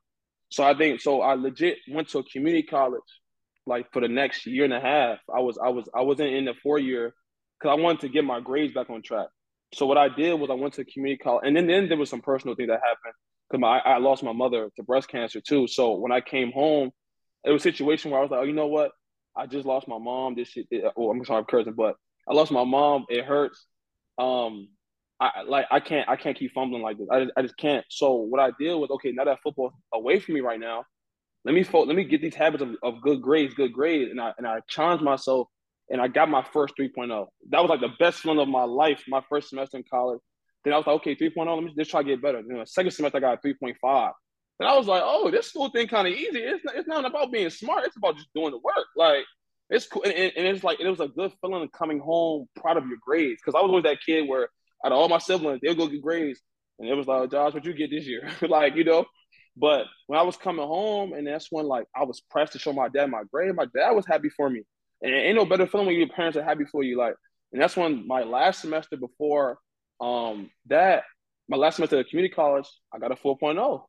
So 0.54 0.64
I 0.64 0.76
think 0.78 1.02
so. 1.02 1.22
I 1.22 1.34
legit 1.34 1.80
went 1.90 2.10
to 2.10 2.20
a 2.20 2.24
community 2.24 2.62
college, 2.62 3.02
like 3.66 3.92
for 3.92 4.02
the 4.02 4.08
next 4.08 4.46
year 4.46 4.66
and 4.66 4.74
a 4.74 4.80
half. 4.80 5.18
I 5.36 5.40
was 5.40 5.58
I 5.58 5.70
was 5.70 5.90
I 5.96 6.02
wasn't 6.02 6.30
in 6.30 6.46
the 6.46 6.54
four 6.62 6.78
year 6.78 7.12
because 7.60 7.76
I 7.76 7.82
wanted 7.82 8.02
to 8.02 8.10
get 8.10 8.24
my 8.24 8.40
grades 8.40 8.72
back 8.72 8.92
on 8.92 9.02
track. 9.02 9.30
So 9.74 9.88
what 9.88 9.98
I 9.98 10.10
did 10.10 10.36
was 10.36 10.52
I 10.52 10.54
went 10.54 10.76
to 10.76 10.82
a 10.82 10.86
community 10.86 11.18
college, 11.18 11.48
and 11.48 11.58
then 11.58 11.66
then 11.66 11.90
there 11.90 11.98
was 11.98 12.12
some 12.12 12.22
personal 12.22 12.56
thing 12.56 12.68
that 12.68 12.82
happened 12.88 13.16
because 13.50 13.64
I, 13.84 13.94
I 13.94 13.98
lost 13.98 14.22
my 14.22 14.32
mother 14.32 14.70
to 14.76 14.84
breast 14.84 15.08
cancer 15.08 15.42
too. 15.42 15.66
So 15.66 15.96
when 15.96 16.12
I 16.12 16.22
came 16.22 16.52
home, 16.52 16.92
it 17.44 17.50
was 17.50 17.64
a 17.64 17.72
situation 17.72 18.12
where 18.12 18.20
I 18.20 18.22
was 18.22 18.30
like, 18.30 18.42
oh, 18.42 18.44
you 18.44 18.54
know 18.54 18.68
what? 18.68 18.92
I 19.36 19.48
just 19.48 19.66
lost 19.66 19.88
my 19.88 19.98
mom. 19.98 20.36
This 20.36 20.50
shit. 20.50 20.68
It, 20.70 20.84
oh, 20.96 21.10
I'm 21.10 21.26
sorry, 21.26 21.40
I'm 21.40 21.46
cursing, 21.46 21.74
but 21.74 21.96
I 22.30 22.34
lost 22.36 22.52
my 22.52 22.64
mom. 22.64 23.06
It 23.10 23.26
hurts. 23.26 23.66
Um, 24.20 24.68
I 25.24 25.42
like 25.44 25.66
I 25.72 25.80
can't 25.80 26.08
I 26.10 26.16
can't 26.16 26.38
keep 26.38 26.54
fumbling 26.54 26.82
like 26.82 26.98
this. 26.98 27.08
I 27.12 27.20
just, 27.22 27.32
I 27.38 27.42
just 27.42 27.58
can't. 27.58 27.86
So 27.90 28.14
what 28.14 28.42
I 28.42 28.52
did 28.60 28.74
was 28.76 28.90
okay, 28.92 29.12
now 29.12 29.24
that 29.26 29.40
football 29.42 29.72
away 29.94 30.20
from 30.20 30.36
me 30.36 30.42
right 30.42 30.60
now, 30.60 30.84
let 31.46 31.56
me 31.56 31.64
fo- 31.64 31.84
let 31.84 31.96
me 31.96 32.04
get 32.04 32.22
these 32.22 32.36
habits 32.36 32.64
of, 32.64 32.76
of 32.84 33.02
good 33.02 33.22
grades, 33.22 33.54
good 33.54 33.74
grades, 33.74 34.12
and 34.12 34.20
I 34.20 34.34
and 34.38 34.48
I 34.48 34.60
challenged 34.68 35.04
myself 35.04 35.48
and 35.90 36.02
I 36.02 36.08
got 36.08 36.30
my 36.30 36.44
first 36.54 36.76
3.0. 36.80 37.28
That 37.50 37.62
was 37.62 37.70
like 37.70 37.82
the 37.82 37.94
best 38.00 38.26
one 38.26 38.40
of 38.40 38.48
my 38.48 38.64
life, 38.64 39.04
my 39.08 39.22
first 39.30 39.50
semester 39.50 39.78
in 39.78 39.84
college. 39.90 40.20
Then 40.64 40.74
I 40.74 40.78
was 40.78 40.88
like, 40.88 40.96
okay, 40.96 41.16
3.0, 41.16 41.56
let 41.56 41.64
me 41.64 41.74
just 41.78 41.92
try 41.92 42.02
to 42.02 42.08
get 42.08 42.22
better. 42.22 42.42
Then 42.42 42.58
the 42.58 42.66
second 42.66 42.92
semester 42.92 43.18
I 43.18 43.22
got 43.22 43.44
3.5. 43.44 44.12
And 44.60 44.70
I 44.70 44.78
was 44.78 44.88
like, 44.88 45.04
oh, 45.04 45.30
this 45.30 45.48
school 45.48 45.70
thing 45.70 45.88
kind 45.88 46.08
of 46.08 46.14
easy. 46.14 46.40
It's 46.40 46.64
not, 46.64 46.76
it's 46.76 46.88
not 46.88 47.06
about 47.06 47.32
being 47.32 47.50
smart. 47.50 47.86
It's 47.86 47.98
about 47.98 48.16
just 48.16 48.30
doing 48.34 48.52
the 48.52 48.60
work. 48.60 48.88
Like 48.96 49.26
it's 49.70 49.88
cool, 49.88 50.04
and, 50.04 50.14
and 50.14 50.48
it's 50.48 50.64
like 50.64 50.80
it 50.80 50.88
was 50.88 51.00
a 51.00 51.08
good 51.08 51.34
feeling 51.42 51.68
coming 51.70 52.00
home 52.00 52.48
proud 52.56 52.78
of 52.78 52.88
your 52.88 52.98
grades 53.06 53.42
because 53.44 53.58
I 53.58 53.62
was 53.62 53.70
always 53.70 53.84
that 53.84 54.00
kid 54.06 54.28
where 54.28 54.50
out 54.84 54.92
of 54.92 54.98
all 54.98 55.10
my 55.10 55.18
siblings, 55.18 55.60
they'll 55.62 55.76
go 55.76 55.88
get 55.88 56.02
grades, 56.02 56.40
and 56.80 56.90
it 56.90 56.94
was 56.94 57.08
like, 57.08 57.32
Josh, 57.32 57.54
what 57.54 57.66
you 57.66 57.74
get 57.74 57.90
this 57.90 58.06
year? 58.06 58.30
like 58.42 58.76
you 58.76 58.84
know. 58.84 59.06
But 59.56 59.86
when 60.08 60.20
I 60.20 60.24
was 60.24 60.36
coming 60.36 60.66
home, 60.66 61.14
and 61.14 61.28
that's 61.28 61.48
when 61.52 61.68
like 61.68 61.86
I 61.96 62.04
was 62.04 62.22
pressed 62.22 62.54
to 62.54 62.60
show 62.60 62.74
my 62.74 62.90
dad 62.90 63.10
my 63.10 63.24
grade. 63.32 63.56
My 63.56 63.68
dad 63.76 63.92
was 63.92 64.06
happy 64.08 64.30
for 64.30 64.50
me, 64.50 64.64
and 65.02 65.14
ain't 65.14 65.36
no 65.36 65.46
better 65.46 65.68
feeling 65.68 65.88
when 65.88 65.96
your 65.96 66.10
parents 66.10 66.38
are 66.38 66.44
happy 66.44 66.66
for 66.66 66.84
you. 66.84 66.98
Like, 66.98 67.16
and 67.52 67.62
that's 67.62 67.78
when 67.78 68.08
my 68.08 68.24
last 68.24 68.62
semester 68.62 68.98
before 68.98 69.60
um 70.02 70.50
that, 70.68 71.04
my 71.48 71.58
last 71.58 71.76
semester 71.76 72.00
at 72.00 72.10
community 72.10 72.34
college, 72.34 72.68
I 72.94 73.00
got 73.00 73.12
a 73.12 73.16
4.0. 73.16 73.84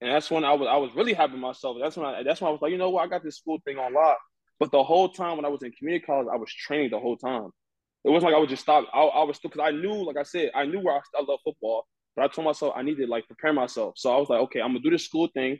And 0.00 0.12
that's 0.12 0.30
when 0.30 0.44
I 0.44 0.52
was 0.52 0.68
I 0.70 0.76
was 0.76 0.90
really 0.94 1.12
happy 1.12 1.36
myself. 1.36 1.76
That's 1.80 1.96
when 1.96 2.06
I 2.06 2.22
that's 2.22 2.40
when 2.40 2.48
I 2.48 2.52
was 2.52 2.62
like, 2.62 2.72
you 2.72 2.78
know 2.78 2.90
what, 2.90 3.04
I 3.04 3.08
got 3.08 3.24
this 3.24 3.38
school 3.38 3.58
thing 3.64 3.78
on 3.78 3.94
lock. 3.94 4.18
But 4.60 4.70
the 4.70 4.84
whole 4.84 5.08
time 5.08 5.36
when 5.36 5.44
I 5.44 5.48
was 5.48 5.62
in 5.62 5.72
community 5.72 6.04
college, 6.04 6.28
I 6.32 6.36
was 6.36 6.52
training 6.52 6.90
the 6.90 7.00
whole 7.00 7.16
time. 7.16 7.50
It 8.04 8.10
wasn't 8.10 8.32
like 8.32 8.36
I 8.36 8.40
would 8.40 8.50
just 8.50 8.62
stop. 8.62 8.86
I, 8.92 9.00
I 9.00 9.24
was 9.24 9.36
still 9.36 9.50
because 9.50 9.66
I 9.66 9.70
knew, 9.70 10.04
like 10.04 10.16
I 10.16 10.22
said, 10.22 10.50
I 10.54 10.64
knew 10.64 10.80
where 10.80 10.94
I, 10.94 11.00
I 11.18 11.24
love 11.26 11.40
football, 11.44 11.86
but 12.14 12.24
I 12.24 12.28
told 12.28 12.44
myself 12.44 12.74
I 12.76 12.82
needed 12.82 13.06
to 13.06 13.10
like 13.10 13.26
prepare 13.26 13.52
myself. 13.52 13.94
So 13.96 14.14
I 14.14 14.18
was 14.18 14.28
like, 14.28 14.40
okay, 14.42 14.60
I'm 14.60 14.70
gonna 14.70 14.80
do 14.80 14.90
this 14.90 15.04
school 15.04 15.28
thing. 15.34 15.58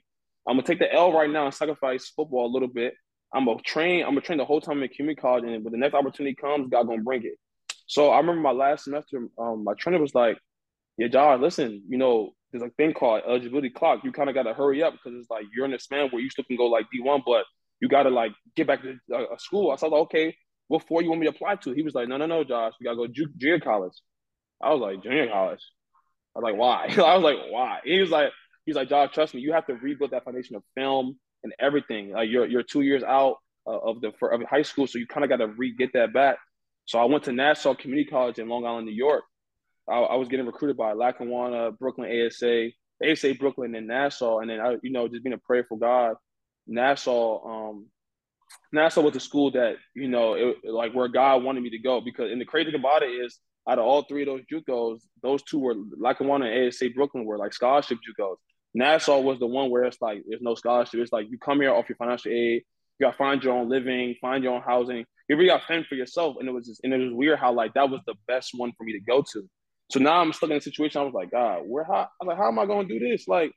I'm 0.49 0.57
gonna 0.57 0.67
take 0.67 0.79
the 0.79 0.93
L 0.93 1.13
right 1.13 1.31
now 1.31 1.47
and 1.47 1.55
sacrifice 1.55 2.13
football 2.15 2.47
a 2.47 2.53
little 2.53 2.69
bit. 2.69 2.95
I'm 3.35 3.47
gonna 3.47 3.61
train. 3.63 4.03
I'm 4.03 4.11
gonna 4.11 4.21
train 4.21 4.39
the 4.39 4.45
whole 4.45 4.61
time 4.61 4.83
in 4.83 4.89
community 4.91 5.21
college, 5.21 5.45
and 5.45 5.65
when 5.65 5.73
the 5.73 5.79
next 5.79 5.95
opportunity 5.95 6.35
comes, 6.35 6.69
God 6.71 6.87
gonna 6.87 7.03
bring 7.03 7.25
it. 7.25 7.39
So 7.87 8.11
I 8.11 8.19
remember 8.19 8.43
my 8.43 8.53
last 8.53 8.85
semester, 8.85 9.27
um, 9.39 9.65
my 9.65 9.75
trainer 9.79 9.99
was 9.99 10.15
like, 10.15 10.39
"Yeah, 10.99 11.09
Josh, 11.09 11.41
listen, 11.41 11.83
you 11.89 11.99
know, 11.99 12.35
there's 12.55 12.63
a 12.71 12.73
thing 12.77 12.95
called 12.95 13.23
eligibility 13.27 13.69
clock. 13.69 14.05
You 14.05 14.13
kind 14.13 14.29
of 14.29 14.35
got 14.35 14.45
to 14.45 14.55
hurry 14.55 14.83
up 14.83 14.93
because 14.93 15.19
it's 15.19 15.29
like 15.29 15.45
you're 15.53 15.65
in 15.65 15.75
a 15.75 15.79
span 15.79 16.09
where 16.11 16.23
you 16.23 16.31
still 16.31 16.45
can 16.45 16.57
go 16.57 16.67
like 16.67 16.87
D1, 16.95 17.23
but 17.27 17.45
you 17.81 17.89
got 17.89 18.05
to 18.05 18.11
like 18.11 18.33
get 18.55 18.69
back 18.69 18.81
to 18.83 18.97
uh, 19.13 19.37
school. 19.39 19.71
I 19.71 19.75
was 19.75 19.83
like, 19.83 19.93
okay, 19.93 20.37
what 20.69 20.87
for 20.87 21.03
you 21.03 21.09
want 21.09 21.21
me 21.21 21.27
to 21.27 21.35
apply 21.35 21.57
to? 21.57 21.73
He 21.73 21.83
was 21.83 21.95
like, 21.95 22.09
no, 22.09 22.17
no, 22.17 22.27
no, 22.27 22.45
Josh, 22.45 22.73
you 22.81 22.85
got 22.85 22.93
to 22.93 22.97
go 22.97 23.07
ju- 23.07 23.33
junior 23.37 23.61
college. 23.61 23.93
I 24.63 24.73
was 24.73 24.81
like, 24.81 25.03
junior 25.03 25.29
college. 25.29 25.61
I 26.35 26.41
was 26.41 26.45
like, 26.45 26.57
why? 26.57 26.87
I 27.05 27.17
was 27.17 27.23
like, 27.23 27.37
why? 27.51 27.81
he 27.85 28.01
was 28.01 28.11
like, 28.11 28.31
he's 28.67 28.77
like, 28.77 28.89
Josh, 28.89 29.13
trust 29.13 29.35
me, 29.35 29.41
you 29.41 29.53
have 29.53 29.67
to 29.67 29.75
rebuild 29.75 30.13
that 30.13 30.25
foundation 30.25 30.57
of 30.57 30.63
film 30.75 31.19
and 31.43 31.53
everything. 31.59 32.11
Like 32.11 32.31
you're 32.31 32.47
you're 32.47 32.63
two 32.63 32.81
years 32.81 33.03
out 33.03 33.37
uh, 33.67 33.79
of 33.79 34.01
the 34.01 34.13
for, 34.19 34.31
of 34.31 34.43
high 34.43 34.63
school, 34.63 34.87
so 34.87 34.99
you 34.99 35.07
kind 35.07 35.25
of 35.25 35.31
got 35.31 35.45
to 35.45 35.49
re 35.49 35.75
get 35.77 35.93
that 35.93 36.13
back. 36.13 36.39
So 36.87 36.99
I 36.99 37.05
went 37.05 37.25
to 37.25 37.33
Nassau 37.33 37.75
Community 37.75 38.09
College 38.09 38.39
in 38.39 38.49
Long 38.49 38.67
Island, 38.67 38.87
New 38.87 38.93
York, 38.93 39.25
I, 39.89 39.99
I 39.99 40.17
was 40.17 40.29
getting 40.29 40.47
recruited 40.47 40.77
by 40.77 40.93
Lackawanna, 40.93 41.73
Brooklyn 41.73 42.11
ASA, 42.11 42.71
ASA 43.05 43.35
Brooklyn, 43.35 43.75
and 43.75 43.87
Nassau, 43.87 44.39
and 44.39 44.51
then 44.51 44.61
I, 44.61 44.77
you 44.83 44.91
know, 44.91 45.09
just 45.09 45.23
being 45.23 45.35
a 45.35 45.39
prayer 45.39 45.65
for 45.69 45.79
God. 45.79 46.17
Nassau, 46.67 47.45
um, 47.45 47.87
Nassau 48.73 49.03
was 49.03 49.17
a 49.17 49.21
school 49.21 49.51
that 49.53 49.77
you 49.95 50.09
know, 50.09 50.35
it, 50.35 50.57
like 50.65 50.93
where 50.93 51.09
God 51.09 51.43
wanted 51.43 51.63
me 51.63 51.71
to 51.71 51.79
go 51.79 52.01
because, 52.01 52.31
and 52.31 52.41
the 52.41 52.45
crazy 52.45 52.71
thing 52.71 52.81
about 52.81 53.03
it 53.03 53.11
is, 53.11 53.39
out 53.69 53.79
of 53.79 53.85
all 53.85 54.03
three 54.03 54.23
of 54.23 54.27
those 54.27 54.43
JUCOs, 54.53 55.01
those 55.23 55.43
two 55.43 55.59
were 55.59 55.75
Lackawanna 55.99 56.47
and 56.47 56.69
ASA 56.69 56.91
Brooklyn 56.95 57.25
were 57.25 57.39
like 57.39 57.55
scholarship 57.55 57.99
JUCOs. 57.99 58.37
Nassau 58.75 59.21
was 59.21 59.39
the 59.39 59.47
one 59.47 59.71
where 59.71 59.85
it's 59.85 60.03
like 60.03 60.23
there's 60.29 60.43
no 60.43 60.55
scholarship. 60.55 61.01
It's 61.01 61.13
like 61.13 61.31
you 61.31 61.39
come 61.39 61.61
here 61.61 61.73
off 61.73 61.89
your 61.89 61.97
financial 61.97 62.33
aid, 62.33 62.63
you 62.99 63.07
gotta 63.07 63.17
find 63.17 63.43
your 63.43 63.55
own 63.55 63.69
living, 63.69 64.17
find 64.21 64.45
your 64.45 64.55
own 64.55 64.63
housing. 64.63 65.05
You 65.29 65.37
really 65.37 65.49
got 65.49 65.63
to 65.63 65.67
fend 65.67 65.87
for 65.87 65.95
yourself, 65.95 66.37
and 66.39 66.49
it 66.49 66.53
was 66.53 66.67
just, 66.67 66.81
and 66.85 66.93
it 66.93 66.99
was 66.99 67.15
weird 67.15 67.39
how 67.39 67.53
like 67.53 67.73
that 67.75 67.89
was 67.89 68.01
the 68.07 68.15
best 68.29 68.51
one 68.55 68.73
for 68.77 68.85
me 68.85 68.93
to 68.93 69.01
go 69.01 69.23
to. 69.33 69.49
So 69.91 70.01
now 70.01 70.21
I'm 70.21 70.33
stuck 70.33 70.51
in 70.51 70.57
a 70.57 70.61
situation. 70.61 71.01
I 71.01 71.05
was 71.05 71.15
like, 71.15 71.31
God, 71.31 71.63
where 71.65 71.85
how 71.85 72.09
I'm 72.21 72.29
like, 72.29 72.37
how 72.37 72.49
am 72.49 72.59
I 72.59 72.67
gonna 72.67 72.89
do 72.89 72.99
this? 72.99 73.27
Like, 73.27 73.53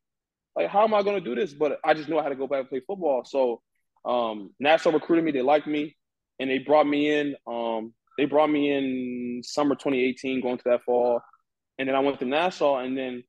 like 0.56 0.70
how 0.70 0.84
am 0.84 0.94
I 0.94 1.04
gonna 1.04 1.22
do 1.22 1.36
this? 1.36 1.54
But 1.54 1.80
I 1.84 1.94
just 1.94 2.08
knew 2.08 2.18
I 2.18 2.24
had 2.24 2.30
to 2.30 2.36
go 2.36 2.48
back 2.48 2.62
and 2.62 2.70
play 2.70 2.82
football. 2.88 3.24
So 3.26 3.62
um 4.06 4.52
Nassau 4.60 4.92
recruited 4.92 5.26
me, 5.26 5.32
they 5.32 5.42
liked 5.42 5.68
me, 5.68 5.96
and 6.40 6.50
they 6.50 6.60
brought 6.60 6.88
me 6.88 7.12
in. 7.12 7.36
Um, 7.46 7.94
they 8.18 8.26
brought 8.26 8.50
me 8.50 8.72
in 8.72 9.42
summer 9.44 9.76
2018, 9.76 10.42
going 10.42 10.58
to 10.58 10.64
that 10.66 10.84
fall. 10.84 11.22
And 11.78 11.88
then 11.88 11.96
I 11.96 12.00
went 12.00 12.20
to 12.20 12.26
Nassau, 12.26 12.78
and 12.78 12.98
then 12.98 13.24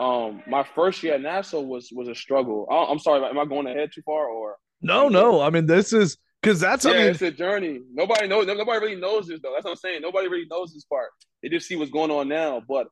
um 0.00 0.42
my 0.48 0.64
first 0.74 1.02
year 1.02 1.14
at 1.14 1.20
Nassau 1.20 1.60
was 1.60 1.90
was 1.92 2.08
a 2.08 2.14
struggle. 2.14 2.66
I, 2.70 2.90
am 2.90 2.98
sorry, 2.98 3.24
am 3.24 3.38
I 3.38 3.44
going 3.44 3.66
ahead 3.66 3.90
too 3.94 4.02
far 4.02 4.26
or? 4.26 4.56
No, 4.80 5.08
no. 5.08 5.40
I 5.40 5.50
mean, 5.50 5.66
this 5.66 5.92
is 5.92 6.18
because 6.42 6.60
that's 6.60 6.84
yeah, 6.84 6.90
I 6.90 6.94
mean, 6.94 7.06
it's 7.06 7.22
a 7.22 7.30
journey. 7.30 7.80
Nobody 7.92 8.28
knows. 8.28 8.46
Nobody 8.46 8.78
really 8.78 9.00
knows 9.00 9.26
this 9.26 9.40
though. 9.42 9.52
That's 9.54 9.64
what 9.64 9.72
I'm 9.72 9.76
saying. 9.76 10.02
Nobody 10.02 10.28
really 10.28 10.46
knows 10.50 10.74
this 10.74 10.84
part. 10.84 11.10
They 11.42 11.48
just 11.48 11.66
see 11.66 11.76
what's 11.76 11.90
going 11.90 12.10
on 12.10 12.28
now. 12.28 12.62
But 12.68 12.88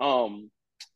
um, 0.00 0.50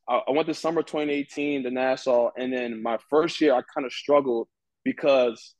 I, 0.08 0.22
I 0.26 0.30
went 0.30 0.46
to 0.48 0.54
summer 0.54 0.82
2018 0.82 1.64
to 1.64 1.70
Nassau, 1.70 2.30
and 2.36 2.52
then 2.52 2.82
my 2.82 2.98
first 3.10 3.40
year 3.40 3.52
I 3.52 3.60
kind 3.74 3.86
of 3.86 3.92
struggled 3.92 4.48
because 4.84 5.54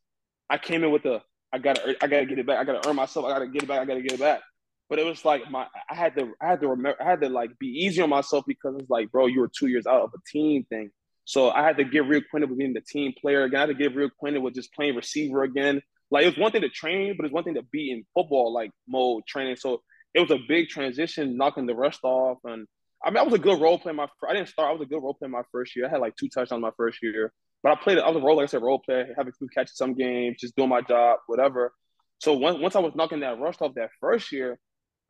I 0.51 0.59
came 0.59 0.85
in 0.85 0.91
with 0.91 1.05
a 1.05 1.23
I 1.53 1.59
gotta 1.59 1.97
I 2.03 2.07
gotta 2.07 2.27
get 2.27 2.39
it 2.39 2.47
back. 2.47 2.59
I 2.59 2.65
gotta 2.65 2.89
earn 2.89 2.97
myself. 2.97 3.27
I 3.27 3.31
gotta 3.31 3.49
get 3.49 3.63
it 3.63 3.69
back. 3.69 3.81
I 3.81 3.85
gotta 3.85 4.03
get 4.03 4.13
it 4.13 4.21
back. 4.21 4.41
But 4.89 4.99
it 4.99 5.07
was 5.07 5.25
like 5.25 5.51
my 5.51 5.67
I 5.91 5.95
had 5.95 6.15
to 6.17 6.33
I 6.41 6.47
had 6.47 6.61
to 6.61 6.69
remember 6.69 7.01
I 7.01 7.05
had 7.05 7.21
to 7.23 7.29
like 7.29 7.59
be 7.59 7.69
easy 7.69 8.03
on 8.03 8.11
myself 8.11 8.45
because 8.47 8.77
it's 8.79 8.91
like, 8.91 9.11
bro, 9.11 9.27
you 9.27 9.41
were 9.41 9.51
two 9.57 9.69
years 9.69 9.87
out 9.87 10.03
of 10.03 10.11
a 10.15 10.19
team 10.31 10.65
thing. 10.69 10.91
So 11.25 11.51
I 11.51 11.63
had 11.63 11.77
to 11.77 11.85
get 11.85 12.05
reacquainted 12.05 12.49
with 12.49 12.59
being 12.59 12.73
the 12.73 12.81
team 12.81 13.13
player 13.21 13.43
again. 13.45 13.59
I 13.59 13.67
had 13.67 13.67
to 13.67 13.75
get 13.75 13.95
reacquainted 13.95 14.41
with 14.41 14.55
just 14.55 14.73
playing 14.73 14.97
receiver 14.97 15.43
again. 15.43 15.83
Like 16.11 16.25
it 16.25 16.29
was 16.29 16.39
one 16.39 16.53
thing 16.53 16.63
to 16.63 16.71
train, 16.71 17.15
but 17.17 17.27
it's 17.27 17.35
one 17.35 17.45
thing 17.45 17.55
to 17.55 17.63
be 17.71 17.91
in 17.91 18.05
football 18.15 18.53
like 18.53 18.71
mode 18.87 19.27
training. 19.27 19.57
So 19.57 19.83
it 20.15 20.21
was 20.21 20.31
a 20.31 20.39
big 20.49 20.69
transition, 20.69 21.37
knocking 21.37 21.67
the 21.67 21.75
rust 21.75 22.01
off. 22.03 22.39
And 22.45 22.67
I 23.05 23.11
mean, 23.11 23.19
I 23.19 23.23
was 23.23 23.35
a 23.35 23.39
good 23.39 23.61
role 23.61 23.79
player. 23.79 23.95
My 23.95 24.09
I 24.29 24.33
didn't 24.33 24.49
start. 24.49 24.71
I 24.71 24.73
was 24.73 24.83
a 24.83 24.89
good 24.89 25.03
role 25.03 25.15
player 25.15 25.31
my 25.31 25.43
first 25.53 25.77
year. 25.77 25.87
I 25.87 25.91
had 25.91 26.01
like 26.01 26.17
two 26.17 26.29
touchdowns 26.29 26.63
my 26.63 26.73
first 26.77 26.99
year, 27.03 27.33
but 27.63 27.73
I 27.73 27.75
played. 27.77 27.99
A 27.99 28.13
role, 28.13 28.37
like 28.37 28.45
I 28.45 28.47
said, 28.47 28.63
role 28.63 28.79
player, 28.79 29.15
having 29.17 29.33
to 29.39 29.49
catch 29.49 29.71
some 29.73 29.95
games, 29.95 30.37
just 30.41 30.57
doing 30.57 30.69
my 30.69 30.81
job, 30.81 31.21
whatever. 31.27 31.73
So 32.19 32.35
once 32.35 32.59
once 32.59 32.77
I 32.77 32.81
was 32.81 32.95
knocking 32.95 33.21
that 33.21 33.39
rust 33.39 33.63
off 33.63 33.75
that 33.75 33.91
first 34.01 34.33
year, 34.33 34.59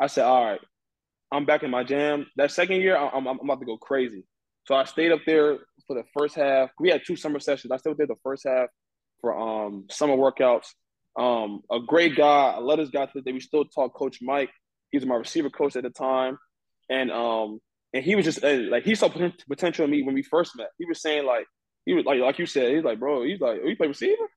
I 0.01 0.07
said, 0.07 0.25
all 0.25 0.45
right, 0.45 0.61
I'm 1.33 1.45
back 1.45 1.63
in 1.63 1.71
my 1.71 1.85
jam. 1.85 2.27
That 2.37 2.51
second 2.51 2.81
year, 2.81 2.97
I'm, 2.97 3.27
I'm 3.27 3.39
about 3.41 3.61
to 3.61 3.67
go 3.67 3.77
crazy. 3.77 4.25
So 4.67 4.75
I 4.75 4.85
stayed 4.85 5.13
up 5.13 5.21
there 5.27 5.59
for 5.87 5.95
the 5.95 6.05
first 6.17 6.35
half. 6.35 6.71
We 6.79 6.91
had 6.91 7.03
two 7.07 7.17
summer 7.17 7.41
sessions. 7.41 7.71
I 7.71 7.79
stayed 7.79 7.93
up 7.93 7.97
there 7.97 8.07
the 8.07 8.17
first 8.23 8.45
half 8.47 8.69
for 9.21 9.39
um, 9.39 9.87
summer 9.91 10.15
workouts. 10.15 10.67
Um, 11.19 11.63
a 11.71 11.81
great 11.81 12.17
guy. 12.17 12.55
I 12.57 12.59
love 12.59 12.79
this 12.79 12.91
guy 12.91 13.07
to 13.07 13.13
this 13.15 13.25
day. 13.25 13.33
We 13.33 13.41
still 13.41 13.65
talk. 13.65 13.95
Coach 13.95 14.19
Mike. 14.23 14.51
He 14.91 14.99
was 14.99 15.07
my 15.07 15.17
receiver 15.17 15.51
coach 15.51 15.77
at 15.77 15.83
the 15.83 15.91
time, 15.91 16.39
and 16.89 17.11
um, 17.11 17.61
and 17.93 18.05
he 18.05 18.15
was 18.15 18.25
just 18.25 18.43
like 18.43 18.85
he 18.85 18.95
saw 18.95 19.11
potential 19.49 19.85
in 19.85 19.91
me 19.91 20.03
when 20.03 20.15
we 20.15 20.23
first 20.23 20.57
met. 20.57 20.69
He 20.79 20.87
was 20.87 21.03
saying 21.03 21.27
like 21.27 21.47
he 21.89 21.95
was 21.95 22.05
like 22.05 22.21
like 22.21 22.39
you 22.39 22.45
said. 22.45 22.75
He's 22.75 22.85
like, 22.85 23.01
bro. 23.01 23.23
He's 23.23 23.41
like, 23.41 23.61
oh, 23.65 23.67
you 23.67 23.77
play 23.77 23.87
receiver. 23.89 24.29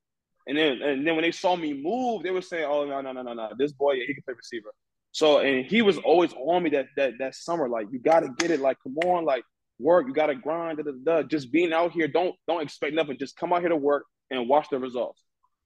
And 0.48 0.58
then 0.58 0.82
and 0.82 1.06
then 1.06 1.16
when 1.16 1.24
they 1.24 1.32
saw 1.32 1.56
me 1.58 1.74
move, 1.74 2.24
they 2.24 2.32
were 2.32 2.42
saying, 2.42 2.66
oh 2.66 2.86
no 2.86 3.02
no 3.02 3.12
no 3.12 3.22
no 3.22 3.34
no, 3.34 3.50
this 3.58 3.74
boy 3.74 3.94
yeah, 3.94 4.06
he 4.08 4.14
can 4.14 4.24
play 4.24 4.36
receiver. 4.36 4.74
So 5.12 5.40
and 5.40 5.66
he 5.66 5.82
was 5.82 5.98
always 5.98 6.34
on 6.34 6.64
me 6.64 6.70
that 6.70 6.88
that 6.96 7.14
that 7.20 7.36
summer. 7.36 7.68
Like 7.68 7.88
you 7.92 8.00
got 8.00 8.22
to 8.22 8.30
get 8.38 8.52
it. 8.52 8.62
Like 8.62 8.78
come 8.82 8.96
on, 9.06 9.26
like 9.26 9.44
work. 9.80 10.08
You 10.08 10.14
got 10.14 10.28
to 10.28 10.36
grind. 10.36 10.78
Da, 10.78 10.84
da, 10.84 11.22
da. 11.22 11.28
Just 11.28 11.52
being 11.52 11.74
out 11.74 11.92
here. 11.92 12.08
Don't 12.08 12.36
don't 12.48 12.62
expect 12.62 12.96
nothing. 12.96 13.18
Just 13.20 13.36
come 13.36 13.52
out 13.52 13.60
here 13.60 13.70
to 13.70 13.76
work 13.76 14.06
and 14.30 14.48
watch 14.48 14.68
the 14.72 14.80
results. 14.80 15.22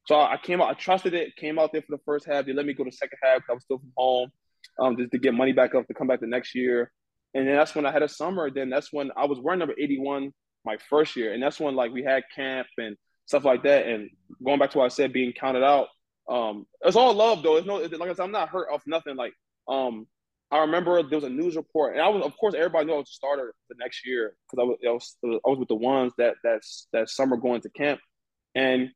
So 0.07 0.19
I 0.19 0.37
came 0.41 0.61
out, 0.61 0.69
I 0.69 0.73
trusted 0.73 1.13
it, 1.13 1.35
came 1.35 1.57
out 1.57 1.71
there 1.71 1.81
for 1.81 1.95
the 1.95 2.03
first 2.05 2.25
half. 2.25 2.45
They 2.45 2.53
let 2.53 2.65
me 2.65 2.73
go 2.73 2.83
to 2.83 2.91
second 2.91 3.17
half. 3.23 3.41
I 3.49 3.53
was 3.53 3.63
still 3.63 3.79
from 3.79 3.91
home, 3.97 4.31
um, 4.79 4.97
just 4.97 5.11
to 5.11 5.17
get 5.17 5.33
money 5.33 5.51
back 5.51 5.73
up 5.73 5.87
to 5.87 5.93
come 5.95 6.07
back 6.07 6.19
the 6.19 6.27
next 6.27 6.53
year. 6.53 6.91
And 7.33 7.47
then 7.47 7.55
that's 7.55 7.73
when 7.73 7.85
I 7.85 7.91
had 7.91 8.03
a 8.03 8.07
summer. 8.07 8.51
Then 8.51 8.69
that's 8.69 8.93
when 8.93 9.11
I 9.17 9.25
was 9.25 9.39
wearing 9.39 9.59
number 9.59 9.73
81 9.79 10.31
my 10.65 10.77
first 10.89 11.15
year. 11.15 11.33
And 11.33 11.41
that's 11.41 11.59
when 11.59 11.75
like 11.75 11.91
we 11.91 12.03
had 12.03 12.23
camp 12.35 12.67
and 12.77 12.95
stuff 13.25 13.45
like 13.45 13.63
that. 13.63 13.87
And 13.87 14.09
going 14.43 14.59
back 14.59 14.71
to 14.71 14.79
what 14.79 14.85
I 14.85 14.89
said, 14.89 15.13
being 15.13 15.33
counted 15.33 15.63
out. 15.63 15.87
Um, 16.27 16.65
it's 16.81 16.95
all 16.95 17.13
love 17.13 17.43
though. 17.43 17.57
It's 17.57 17.67
no 17.67 17.77
like 17.77 18.09
I 18.09 18.13
said, 18.13 18.23
I'm 18.23 18.31
not 18.31 18.49
hurt 18.49 18.69
off 18.71 18.81
nothing. 18.87 19.15
Like 19.15 19.33
um 19.67 20.07
I 20.51 20.59
remember 20.59 21.01
there 21.01 21.17
was 21.17 21.23
a 21.23 21.29
news 21.29 21.55
report, 21.55 21.93
and 21.93 22.01
I 22.01 22.07
was, 22.07 22.23
of 22.23 22.37
course, 22.37 22.53
everybody 22.53 22.85
knew 22.85 22.93
I 22.93 22.97
was 22.97 23.09
a 23.09 23.13
starter 23.13 23.53
the 23.67 23.75
next 23.79 24.05
year 24.05 24.35
because 24.49 24.61
I 24.61 24.65
was, 24.65 24.77
I 24.87 24.91
was, 24.91 25.17
I 25.23 25.49
was 25.49 25.59
with 25.59 25.67
the 25.67 25.75
ones 25.75 26.13
that 26.17 26.35
that's 26.43 26.87
that 26.93 27.09
summer 27.09 27.35
going 27.35 27.61
to 27.61 27.69
camp, 27.69 27.99
and 28.53 28.89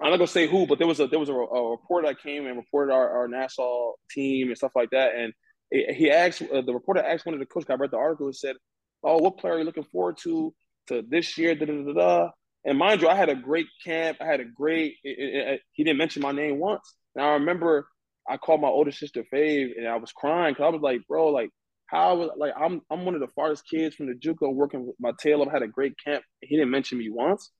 I'm 0.00 0.10
not 0.10 0.16
gonna 0.16 0.26
say 0.26 0.48
who, 0.48 0.66
but 0.66 0.78
there 0.78 0.86
was 0.86 0.98
a 0.98 1.06
there 1.06 1.20
was 1.20 1.28
a, 1.28 1.34
a 1.34 1.70
reporter 1.70 2.08
that 2.08 2.20
came 2.20 2.46
and 2.46 2.56
reported 2.56 2.92
our, 2.92 3.08
our 3.10 3.28
Nassau 3.28 3.92
team 4.10 4.48
and 4.48 4.56
stuff 4.56 4.72
like 4.74 4.90
that, 4.90 5.14
and 5.14 5.32
he 5.70 6.10
asked 6.10 6.42
uh, 6.42 6.60
the 6.60 6.74
reporter 6.74 7.02
asked 7.02 7.26
one 7.26 7.34
of 7.34 7.40
the 7.40 7.46
coaches. 7.46 7.70
I 7.70 7.74
read 7.74 7.92
the 7.92 7.98
article 7.98 8.26
and 8.26 8.36
said, 8.36 8.56
"Oh, 9.04 9.18
what 9.18 9.38
player 9.38 9.54
are 9.54 9.58
you 9.58 9.64
looking 9.64 9.84
forward 9.84 10.18
to 10.24 10.52
to 10.88 11.02
this 11.08 11.38
year?" 11.38 11.54
Da, 11.54 11.66
da, 11.66 11.82
da, 11.82 11.92
da. 11.92 12.30
And 12.64 12.78
mind 12.78 13.02
you, 13.02 13.08
I 13.08 13.16
had 13.16 13.28
a 13.28 13.34
great 13.34 13.66
camp. 13.84 14.18
I 14.20 14.26
had 14.26 14.40
a 14.40 14.44
great. 14.44 14.94
It, 15.02 15.18
it, 15.18 15.48
it, 15.48 15.60
he 15.72 15.84
didn't 15.84 15.98
mention 15.98 16.22
my 16.22 16.32
name 16.32 16.58
once. 16.58 16.94
And 17.14 17.24
I 17.24 17.30
remember 17.32 17.88
I 18.28 18.36
called 18.36 18.60
my 18.60 18.68
older 18.68 18.92
sister 18.92 19.24
Fave, 19.32 19.76
and 19.76 19.88
I 19.88 19.96
was 19.96 20.12
crying 20.12 20.54
because 20.54 20.64
I 20.64 20.68
was 20.70 20.82
like, 20.82 21.00
"Bro, 21.08 21.28
like 21.28 21.50
how 21.86 22.16
was 22.16 22.30
like 22.36 22.52
I'm 22.58 22.80
I'm 22.90 23.04
one 23.04 23.14
of 23.14 23.20
the 23.20 23.28
farthest 23.34 23.68
kids 23.68 23.94
from 23.96 24.06
the 24.06 24.14
JUCO 24.14 24.54
working 24.54 24.86
with 24.86 24.96
my 25.00 25.12
tail 25.20 25.42
up. 25.42 25.50
Had 25.50 25.62
a 25.62 25.68
great 25.68 25.94
camp. 26.04 26.24
He 26.40 26.56
didn't 26.56 26.70
mention 26.70 26.98
me 26.98 27.10
once." 27.10 27.50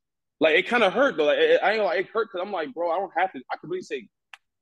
Like 0.43 0.57
it 0.57 0.67
kind 0.69 0.83
of 0.83 0.93
hurt 0.93 1.17
though. 1.17 1.27
Like, 1.27 1.39
it, 1.39 1.61
I 1.63 1.75
ain't 1.75 1.85
like 1.85 2.01
it 2.01 2.09
hurt 2.13 2.29
because 2.33 2.45
I'm 2.45 2.53
like, 2.53 2.75
bro, 2.75 2.91
I 2.91 2.99
don't 2.99 3.13
have 3.17 3.33
to. 3.33 3.41
I 3.53 3.57
could 3.59 3.71
really 3.71 3.83
say, 3.83 4.09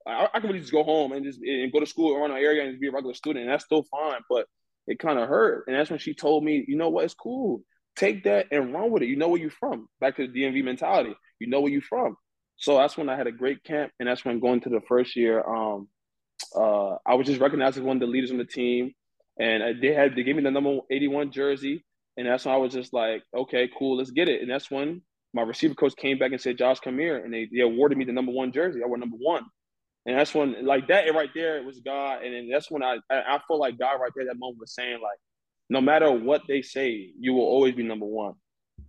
I, 0.07 0.29
I 0.35 0.39
could 0.41 0.49
really 0.49 0.61
just 0.61 0.73
go 0.73 0.85
home 0.85 1.13
and 1.13 1.25
just 1.25 1.41
and 1.41 1.73
go 1.73 1.81
to 1.81 1.87
school 1.87 2.15
around 2.15 2.31
the 2.31 2.37
area 2.37 2.63
and 2.63 2.73
just 2.73 2.83
be 2.83 2.89
a 2.89 2.93
regular 2.93 3.15
student, 3.15 3.45
and 3.45 3.53
that's 3.53 3.65
still 3.65 3.85
fine. 3.91 4.21
But 4.29 4.47
it 4.87 4.99
kind 4.99 5.19
of 5.19 5.27
hurt, 5.27 5.65
and 5.67 5.77
that's 5.77 5.89
when 5.89 5.99
she 5.99 6.13
told 6.13 6.45
me, 6.45 6.65
you 6.69 6.77
know 6.77 6.91
what, 6.91 7.07
it's 7.07 7.15
cool. 7.15 7.63
Take 7.97 8.25
that 8.25 8.47
and 8.51 8.73
run 8.73 8.91
with 8.91 9.03
it. 9.03 9.09
You 9.09 9.17
know 9.17 9.29
where 9.29 9.41
you're 9.41 9.51
from. 9.51 9.89
Back 10.01 10.17
to 10.17 10.27
the 10.27 10.33
DMV 10.33 10.65
mentality. 10.65 11.15
You 11.39 11.49
know 11.49 11.61
where 11.61 11.73
you're 11.73 11.83
from. 11.83 12.17
So 12.57 12.77
that's 12.77 12.97
when 12.97 13.09
I 13.09 13.17
had 13.17 13.27
a 13.27 13.33
great 13.33 13.65
camp, 13.65 13.91
and 13.99 14.09
that's 14.09 14.25
when 14.25 14.39
going 14.39 14.61
to 14.61 14.69
the 14.69 14.83
first 14.87 15.17
year, 15.17 15.43
um, 15.43 15.89
uh, 16.55 16.97
I 17.07 17.15
was 17.15 17.27
just 17.27 17.41
recognized 17.41 17.79
as 17.79 17.83
one 17.83 17.97
of 17.97 18.01
the 18.01 18.07
leaders 18.07 18.31
on 18.31 18.37
the 18.39 18.45
team, 18.45 18.93
and 19.39 19.81
they 19.83 19.95
had 19.95 20.15
they 20.15 20.23
gave 20.23 20.37
me 20.37 20.43
the 20.43 20.51
number 20.51 20.79
81 20.91 21.33
jersey, 21.33 21.85
and 22.17 22.27
that's 22.27 22.45
when 22.45 22.55
I 22.55 22.59
was 22.59 22.75
just 22.75 22.93
like, 22.93 23.23
okay, 23.35 23.69
cool, 23.79 23.97
let's 23.97 24.11
get 24.11 24.29
it. 24.29 24.43
And 24.43 24.51
that's 24.51 24.71
when 24.71 25.01
my 25.33 25.43
receiver 25.43 25.75
coach 25.75 25.97
came 25.97 26.19
back 26.19 26.33
and 26.33 26.41
said, 26.41 26.59
Josh, 26.59 26.81
come 26.81 26.99
here, 26.99 27.17
and 27.17 27.33
they, 27.33 27.49
they 27.51 27.61
awarded 27.61 27.97
me 27.97 28.05
the 28.05 28.13
number 28.13 28.33
one 28.33 28.53
jersey. 28.53 28.83
I 28.85 28.87
wore 28.87 28.99
number 28.99 29.17
one, 29.19 29.45
and 30.05 30.19
that's 30.19 30.35
when 30.35 30.67
like 30.67 30.89
that 30.89 31.15
right 31.15 31.31
there 31.35 31.57
it 31.57 31.65
was 31.65 31.81
God, 31.81 32.23
and 32.23 32.35
then 32.35 32.51
that's 32.53 32.71
when 32.71 32.83
I 32.83 32.99
I, 33.11 33.37
I 33.37 33.39
felt 33.49 33.61
like 33.61 33.79
God 33.79 33.97
right 34.01 34.13
there 34.15 34.27
that 34.27 34.39
moment 34.39 34.61
was 34.61 34.75
saying 34.75 34.99
like, 35.03 35.19
no 35.71 35.81
matter 35.81 36.11
what 36.11 36.43
they 36.49 36.61
say, 36.61 37.13
you 37.19 37.33
will 37.33 37.45
always 37.45 37.75
be 37.75 37.85
number 37.85 38.05
one. 38.05 38.35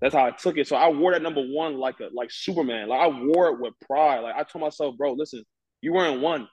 That's 0.02 0.15
how 0.15 0.26
I 0.26 0.32
took 0.32 0.58
it. 0.58 0.67
So 0.67 0.76
I 0.76 0.89
wore 0.89 1.13
that 1.13 1.22
number 1.22 1.44
one 1.44 1.78
like 1.78 2.00
a 2.00 2.10
like 2.12 2.32
Superman. 2.32 2.89
Like 2.89 3.02
I 3.02 3.08
wore 3.08 3.50
it 3.50 3.60
with 3.60 3.76
pride. 3.88 4.22
Like 4.22 4.36
I 4.36 4.44
told 4.44 4.63
myself, 4.63 4.98
bro, 4.98 5.13
listen, 5.13 5.44
you 5.82 5.94
wearing 5.94 6.22
one. 6.22 6.48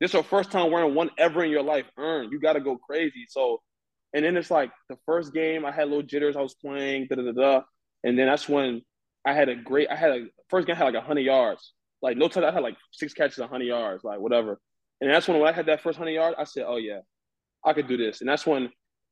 This 0.00 0.10
is 0.10 0.14
your 0.14 0.22
first 0.22 0.52
time 0.52 0.70
wearing 0.70 0.94
one 0.94 1.10
ever 1.18 1.42
in 1.42 1.50
your 1.50 1.64
life. 1.64 1.86
Earn. 1.98 2.30
You 2.30 2.38
got 2.38 2.52
to 2.52 2.60
go 2.60 2.76
crazy. 2.76 3.26
So, 3.28 3.60
and 4.14 4.24
then 4.24 4.36
it's 4.36 4.50
like 4.50 4.70
the 4.88 4.96
first 5.04 5.34
game, 5.34 5.64
I 5.64 5.72
had 5.72 5.88
little 5.88 6.02
jitters. 6.02 6.36
I 6.36 6.42
was 6.42 6.54
playing, 6.54 7.08
da 7.10 7.16
da 7.16 7.22
da 7.22 7.32
da, 7.32 7.60
and 8.04 8.16
then 8.16 8.26
that's 8.26 8.48
when 8.48 8.82
I 9.26 9.32
had 9.32 9.48
a 9.48 9.56
great. 9.56 9.88
I 9.90 9.96
had 9.96 10.10
a 10.10 10.26
first 10.48 10.68
game 10.68 10.76
I 10.76 10.78
had 10.78 10.94
like 10.94 11.02
hundred 11.02 11.22
yards. 11.22 11.72
Like 12.02 12.16
no 12.16 12.28
time, 12.28 12.44
I 12.44 12.52
had 12.52 12.62
like 12.62 12.76
six 12.92 13.14
catches, 13.14 13.44
hundred 13.44 13.64
yards, 13.64 14.04
like 14.04 14.20
whatever. 14.20 14.60
And 15.00 15.10
that's 15.10 15.26
when 15.26 15.40
when 15.40 15.48
I 15.48 15.52
had 15.52 15.66
that 15.66 15.82
first 15.82 15.98
hundred 15.98 16.12
yards, 16.12 16.36
I 16.38 16.44
said, 16.44 16.66
oh 16.68 16.76
yeah, 16.76 17.00
I 17.64 17.72
could 17.72 17.88
do 17.88 17.96
this. 17.96 18.20
And 18.20 18.30
that's 18.30 18.46
when 18.46 18.70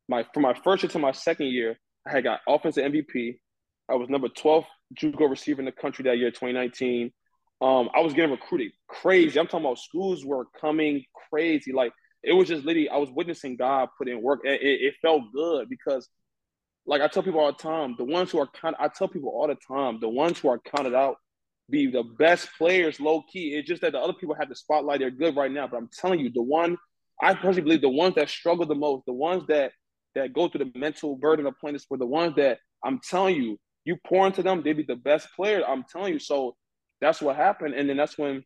my 0.09 0.25
from 0.33 0.43
my 0.43 0.55
first 0.65 0.83
year 0.83 0.91
to 0.91 0.99
my 0.99 1.13
second 1.13 1.47
year, 1.47 1.77
I 2.07 2.13
had 2.13 2.25
got 2.25 2.41
offensive 2.49 2.85
MVP. 2.85 3.39
I 3.91 3.95
was 3.95 4.09
number 4.09 4.29
12th 4.29 4.67
JUCO 4.99 5.29
receiver 5.29 5.61
in 5.61 5.67
the 5.67 5.73
country 5.73 6.05
that 6.05 6.19
year, 6.19 6.31
2019. 6.31 7.13
Um, 7.61 7.89
I 7.95 8.01
was 8.01 8.15
getting 8.15 8.31
recruited 8.31 8.73
crazy. 8.89 9.39
I'm 9.39 9.47
talking 9.47 9.65
about 9.65 9.79
schools 9.79 10.25
were 10.25 10.47
coming 10.61 11.05
crazy. 11.31 11.73
Like 11.73 11.93
it 12.23 12.33
was 12.33 12.49
just 12.49 12.65
literally, 12.65 12.89
I 12.89 12.97
was 12.97 13.11
witnessing 13.11 13.57
God 13.57 13.89
put 13.97 14.09
in 14.09 14.23
work. 14.23 14.41
It, 14.45 14.61
it, 14.63 14.81
it 14.83 14.95
felt 15.03 15.23
good 15.33 15.69
because, 15.69 16.09
like 16.87 17.01
I 17.01 17.09
tell 17.09 17.23
people 17.23 17.41
all 17.41 17.53
the 17.53 17.59
time, 17.59 17.95
the 17.97 18.05
ones 18.05 18.31
who 18.31 18.39
are 18.41 18.49
kind, 18.49 18.75
I 18.79 18.89
tell 18.89 19.09
people 19.09 19.31
all 19.31 19.49
the 19.49 19.57
time, 19.57 20.01
the 20.01 20.09
ones 20.09 20.39
who 20.39 20.49
are 20.49 20.59
counted 20.59 20.95
out 20.95 21.17
be 21.71 21.87
the 21.87 22.03
best 22.03 22.49
players, 22.59 23.01
low 23.01 23.23
key. 23.33 23.55
It's 23.55 23.67
just 23.67 23.81
that 23.83 23.93
the 23.93 23.99
other 23.99 24.13
people 24.13 24.35
have 24.35 24.49
the 24.49 24.57
spotlight. 24.57 25.01
They're 25.01 25.11
good 25.11 25.37
right 25.37 25.51
now, 25.51 25.67
but 25.67 25.79
I'm 25.79 25.89
telling 25.99 26.21
you, 26.21 26.31
the 26.31 26.43
one 26.43 26.77
I 27.23 27.35
personally 27.35 27.63
believe 27.63 27.81
the 27.81 27.89
ones 27.89 28.17
that 28.17 28.29
struggle 28.29 28.67
the 28.67 28.75
most, 28.75 29.07
the 29.07 29.13
ones 29.13 29.45
that 29.49 29.73
that 30.15 30.33
go 30.33 30.49
through 30.49 30.65
the 30.65 30.79
mental 30.79 31.17
burden 31.17 31.47
of 31.47 31.59
playing 31.59 31.75
this, 31.75 31.87
were 31.91 31.99
the 31.99 32.07
ones 32.07 32.35
that 32.37 32.59
I'm 32.85 33.01
telling 33.09 33.37
you 33.37 33.59
you 33.85 33.97
pour 34.07 34.27
into 34.27 34.43
them, 34.43 34.63
they 34.63 34.73
be 34.73 34.83
the 34.83 34.97
best 34.97 35.29
player. 35.37 35.63
I'm 35.67 35.85
telling 35.85 36.15
you. 36.15 36.19
So 36.19 36.57
that's 37.01 37.21
what 37.21 37.37
happened. 37.37 37.75
And 37.75 37.89
then 37.89 37.97
that's 37.97 38.19
when 38.19 38.43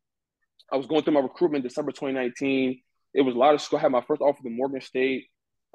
I 0.72 0.76
was 0.76 0.86
going 0.86 1.02
through 1.02 1.14
my 1.14 1.20
recruitment 1.20 1.64
December 1.64 1.92
2019. 1.92 2.80
It 3.14 3.22
was 3.22 3.34
a 3.34 3.38
lot 3.38 3.54
of 3.54 3.60
school. 3.60 3.78
I 3.78 3.82
had 3.82 3.92
my 3.92 4.02
first 4.02 4.20
offer 4.20 4.42
to 4.42 4.50
Morgan 4.50 4.80
State, 4.80 5.26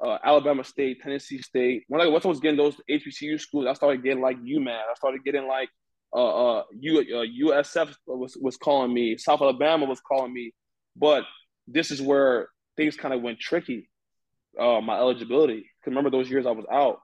uh, 0.04 0.18
Alabama 0.22 0.64
State, 0.64 1.00
Tennessee 1.02 1.40
State. 1.40 1.84
When 1.88 2.00
I 2.00 2.06
once 2.06 2.24
I 2.24 2.28
was 2.28 2.40
getting 2.40 2.58
those 2.58 2.76
HBCU 2.88 3.40
schools, 3.40 3.66
I 3.66 3.72
started 3.72 4.04
getting 4.04 4.22
like 4.22 4.38
UMass. 4.38 4.82
I 4.90 4.94
started 4.94 5.24
getting 5.24 5.46
like 5.46 5.68
uh, 6.14 6.58
uh, 6.58 6.62
U, 6.78 7.00
uh, 7.00 7.52
USF 7.64 7.94
was 8.06 8.36
was 8.40 8.56
calling 8.56 8.94
me. 8.94 9.16
South 9.18 9.40
Alabama 9.42 9.86
was 9.86 10.00
calling 10.00 10.32
me. 10.32 10.52
But 10.94 11.24
this 11.66 11.90
is 11.90 12.00
where 12.00 12.48
things 12.76 12.96
kind 12.96 13.12
of 13.12 13.22
went 13.22 13.40
tricky. 13.40 13.88
Uh, 14.58 14.80
my 14.80 14.96
eligibility. 14.98 15.60
Because 15.60 15.90
remember 15.92 16.10
those 16.10 16.30
years 16.30 16.46
I 16.46 16.52
was 16.52 16.66
out. 16.70 16.98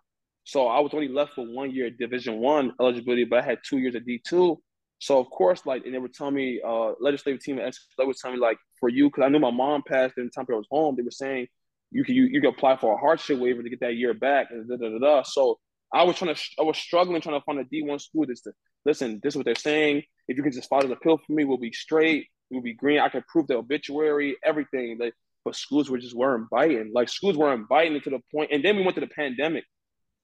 So 0.45 0.69
I 0.69 0.81
was 0.81 0.93
only 0.95 1.09
left 1.09 1.35
for 1.35 1.45
one 1.45 1.71
year 1.71 1.91
Division 1.91 2.39
One 2.39 2.73
eligibility, 2.81 3.25
but 3.25 3.41
I 3.41 3.43
had 3.43 3.59
two 3.65 3.79
years 3.79 3.95
of 3.95 4.07
D 4.07 4.21
two. 4.27 4.61
So 4.99 5.19
of 5.19 5.31
course, 5.31 5.65
like, 5.67 5.85
and 5.85 5.95
they 5.95 5.99
would 5.99 6.15
tell 6.15 6.31
me, 6.31 6.61
uh, 6.67 6.93
legislative 7.01 7.43
team 7.43 7.59
at 7.59 7.75
they 7.99 8.05
would 8.05 8.17
tell 8.17 8.33
me 8.33 8.39
like, 8.39 8.59
for 8.79 8.89
you, 8.89 9.09
because 9.09 9.25
I 9.25 9.29
knew 9.29 9.39
my 9.39 9.51
mom 9.51 9.83
passed 9.87 10.15
in 10.19 10.25
the 10.25 10.31
time 10.31 10.47
I 10.51 10.55
was 10.55 10.67
home. 10.71 10.95
They 10.97 11.03
were 11.03 11.11
saying 11.11 11.47
you 11.91 12.05
can 12.05 12.15
you, 12.15 12.25
you 12.25 12.41
can 12.41 12.51
apply 12.51 12.77
for 12.77 12.95
a 12.95 12.99
hardship 12.99 13.39
waiver 13.39 13.63
to 13.63 13.71
get 13.71 13.81
that 13.81 13.97
year 13.97 14.15
back, 14.15 14.49
and 14.51 14.69
da, 14.69 14.77
da, 14.77 14.89
da, 14.91 14.99
da. 14.99 15.23
So 15.23 15.59
I 15.93 16.05
was 16.05 16.17
trying 16.17 16.35
to, 16.35 16.41
I 16.59 16.63
was 16.63 16.79
struggling 16.79 17.21
trying 17.21 17.41
to 17.41 17.45
find 17.45 17.59
a 17.59 17.65
D 17.65 17.83
one 17.83 17.99
school. 17.99 18.27
This 18.27 18.43
to 18.43 18.53
listen, 18.85 19.21
this 19.23 19.33
is 19.33 19.37
what 19.37 19.45
they're 19.45 19.55
saying. 19.55 20.03
If 20.29 20.37
you 20.37 20.43
can 20.43 20.53
just 20.53 20.69
follow 20.69 20.87
the 20.87 20.97
pill 20.97 21.19
for 21.19 21.33
me, 21.33 21.45
we'll 21.45 21.59
be 21.59 21.73
straight. 21.73 22.29
We'll 22.51 22.63
be 22.63 22.75
green. 22.75 23.01
I 23.01 23.09
can 23.09 23.25
prove 23.29 23.47
the 23.47 23.57
obituary, 23.57 24.37
everything. 24.45 24.99
Like, 24.99 25.15
but 25.45 25.57
schools 25.57 25.91
were 25.91 25.99
just 25.99 26.17
weren't 26.17 26.51
biting. 26.51 26.91
Like 26.95 27.09
schools 27.09 27.37
weren't 27.37 27.69
biting 27.69 28.01
to 28.03 28.11
the. 28.11 28.47
And 28.51 28.65
then 28.65 28.77
we 28.77 28.83
went 28.83 28.95
to 28.97 29.01
the 29.01 29.07
pandemic. 29.07 29.65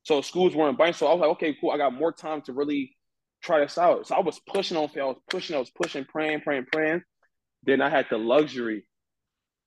So 0.03 0.21
schools 0.21 0.55
weren't 0.55 0.79
biting. 0.79 0.95
So 0.95 1.07
I 1.07 1.13
was 1.13 1.21
like, 1.21 1.31
okay, 1.31 1.57
cool. 1.61 1.71
I 1.71 1.79
got 1.79 1.95
more 1.95 2.13
time 2.13 2.43
to 2.43 2.53
really 2.53 2.97
try 3.43 3.61
this 3.61 3.79
out. 3.79 4.07
So 4.07 4.15
I 4.15 4.21
was 4.21 4.41
pushing 4.47 4.77
on 4.77 4.89
I 4.97 5.05
was 5.05 5.19
pushing, 5.31 5.57
I 5.57 5.59
was 5.59 5.71
pushing, 5.71 6.05
praying, 6.05 6.41
praying, 6.41 6.67
praying. 6.73 7.03
Then 7.65 7.81
I 7.81 7.89
had 7.89 8.07
the 8.11 8.19
luxury, 8.19 8.87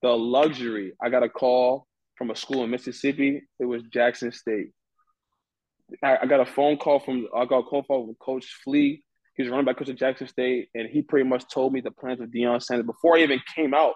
the 0.02 0.10
luxury. 0.10 0.94
I 1.02 1.10
got 1.10 1.24
a 1.24 1.30
call 1.30 1.88
from 2.16 2.32
a 2.32 2.36
school 2.36 2.64
in 2.64 2.70
Mississippi. 2.70 3.42
It 3.60 3.66
was 3.66 3.84
Jackson 3.84 4.32
State. 4.32 4.72
I, 6.04 6.20
I 6.22 6.26
got 6.26 6.40
a 6.40 6.46
phone 6.46 6.78
call 6.78 7.00
from 7.00 7.28
I 7.36 7.46
got 7.46 7.60
a 7.60 7.70
phone 7.70 7.84
call 7.84 8.06
from 8.06 8.16
Coach 8.16 8.48
Flea. 8.64 9.04
He 9.36 9.44
was 9.44 9.50
running 9.50 9.66
back 9.66 9.78
coach 9.78 9.90
at 9.90 9.96
Jackson 9.96 10.28
State, 10.28 10.70
and 10.76 10.88
he 10.90 11.02
pretty 11.02 11.28
much 11.28 11.46
told 11.52 11.74
me 11.74 11.80
the 11.80 11.92
plans 11.92 12.20
of 12.20 12.30
Deion 12.30 12.62
Sanders 12.62 12.86
before 12.86 13.18
I 13.18 13.22
even 13.22 13.42
came 13.56 13.74
out. 13.74 13.94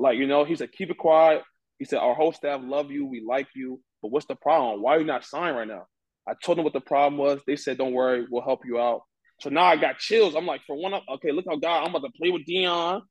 Like, 0.00 0.18
you 0.18 0.26
know, 0.26 0.44
he 0.44 0.56
said, 0.56 0.72
keep 0.72 0.90
it 0.90 0.98
quiet. 0.98 1.42
He 1.78 1.84
said, 1.84 1.98
our 1.98 2.14
whole 2.14 2.32
staff 2.32 2.60
love 2.62 2.90
you. 2.90 3.06
We 3.06 3.22
like 3.26 3.48
you. 3.54 3.80
But 4.02 4.10
what's 4.10 4.26
the 4.26 4.34
problem? 4.34 4.82
Why 4.82 4.96
are 4.96 5.00
you 5.00 5.06
not 5.06 5.24
signed 5.24 5.56
right 5.56 5.68
now? 5.68 5.86
I 6.28 6.32
told 6.42 6.58
them 6.58 6.64
what 6.64 6.72
the 6.72 6.80
problem 6.80 7.18
was. 7.18 7.40
They 7.46 7.56
said, 7.56 7.78
don't 7.78 7.92
worry, 7.92 8.26
we'll 8.30 8.42
help 8.42 8.60
you 8.64 8.78
out. 8.78 9.02
So 9.40 9.50
now 9.50 9.64
I 9.64 9.76
got 9.76 9.98
chills. 9.98 10.34
I'm 10.34 10.46
like, 10.46 10.62
for 10.66 10.76
one, 10.76 10.94
okay, 10.94 11.32
look 11.32 11.46
how 11.48 11.56
God, 11.56 11.84
I'm 11.84 11.94
about 11.94 12.06
to 12.06 12.12
play 12.18 12.30
with 12.30 12.46
Deion. 12.46 13.02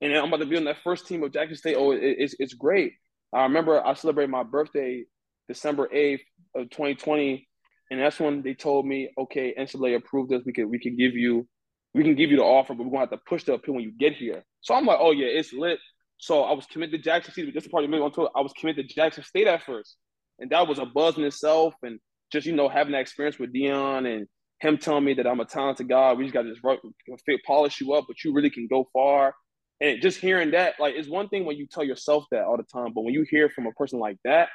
and 0.00 0.12
then 0.12 0.20
I'm 0.20 0.28
about 0.28 0.38
to 0.38 0.46
be 0.46 0.56
on 0.56 0.64
that 0.64 0.82
first 0.82 1.06
team 1.06 1.22
of 1.22 1.32
Jackson 1.32 1.56
State. 1.56 1.76
Oh, 1.78 1.92
it, 1.92 2.00
it's, 2.02 2.34
it's 2.38 2.54
great. 2.54 2.94
I 3.32 3.42
remember 3.42 3.84
I 3.84 3.94
celebrated 3.94 4.30
my 4.30 4.42
birthday 4.44 5.04
December 5.48 5.88
8th 5.88 6.20
of 6.54 6.70
2020, 6.70 7.48
and 7.90 8.00
that's 8.00 8.20
when 8.20 8.42
they 8.42 8.54
told 8.54 8.86
me, 8.86 9.10
okay, 9.18 9.54
NCAA 9.58 9.96
approved 9.96 10.32
us. 10.32 10.42
We 10.46 10.52
can 10.52 10.70
we 10.70 10.78
can 10.78 10.96
give 10.96 11.14
you 11.14 11.46
we 11.94 12.02
can 12.02 12.14
give 12.14 12.30
you 12.30 12.36
the 12.36 12.44
offer, 12.44 12.74
but 12.74 12.84
we're 12.84 12.90
gonna 12.90 13.00
have 13.00 13.10
to 13.10 13.20
push 13.28 13.44
the 13.44 13.54
appeal 13.54 13.74
when 13.74 13.84
you 13.84 13.92
get 13.98 14.14
here. 14.14 14.44
So 14.60 14.74
I'm 14.74 14.86
like, 14.86 14.98
oh 15.00 15.10
yeah, 15.10 15.26
it's 15.26 15.52
lit. 15.52 15.78
So 16.24 16.42
I 16.42 16.54
was 16.54 16.64
committed 16.64 16.92
to 16.92 16.98
Jackson 17.10 17.32
State, 17.32 17.44
but 17.44 17.52
this 17.54 17.68
part 17.68 17.84
of 17.84 17.90
me 17.90 17.98
tour. 18.14 18.30
I 18.34 18.40
was 18.40 18.54
committed 18.54 18.88
to 18.88 18.94
Jackson 18.94 19.24
State 19.24 19.46
at 19.46 19.62
first 19.62 19.98
and 20.38 20.50
that 20.50 20.66
was 20.66 20.78
a 20.78 20.86
buzz 20.86 21.18
in 21.18 21.24
itself. 21.24 21.74
And 21.82 21.98
just 22.32 22.46
you 22.46 22.54
know 22.54 22.68
having 22.68 22.92
that 22.92 23.00
experience 23.00 23.38
with 23.38 23.54
Deion 23.54 24.12
and 24.12 24.26
him 24.60 24.78
telling 24.78 25.04
me 25.04 25.14
that 25.14 25.26
I'm 25.26 25.40
a 25.40 25.44
talented 25.44 25.88
guy, 25.88 26.14
we 26.14 26.24
just 26.24 26.34
got 26.34 26.42
to 26.42 26.54
just 26.54 27.44
polish 27.46 27.80
you 27.80 27.92
up, 27.92 28.04
but 28.08 28.22
you 28.24 28.32
really 28.32 28.50
can 28.50 28.66
go 28.66 28.88
far. 28.92 29.34
And 29.80 30.00
just 30.00 30.18
hearing 30.18 30.52
that, 30.52 30.74
like, 30.78 30.94
it's 30.96 31.08
one 31.08 31.28
thing 31.28 31.44
when 31.44 31.56
you 31.56 31.66
tell 31.66 31.84
yourself 31.84 32.24
that 32.30 32.44
all 32.44 32.56
the 32.56 32.62
time, 32.62 32.92
but 32.94 33.02
when 33.02 33.12
you 33.12 33.26
hear 33.28 33.50
from 33.50 33.66
a 33.66 33.72
person 33.72 33.98
like 33.98 34.16
that, 34.24 34.48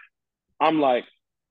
I'm 0.60 0.79
like, 0.79 1.05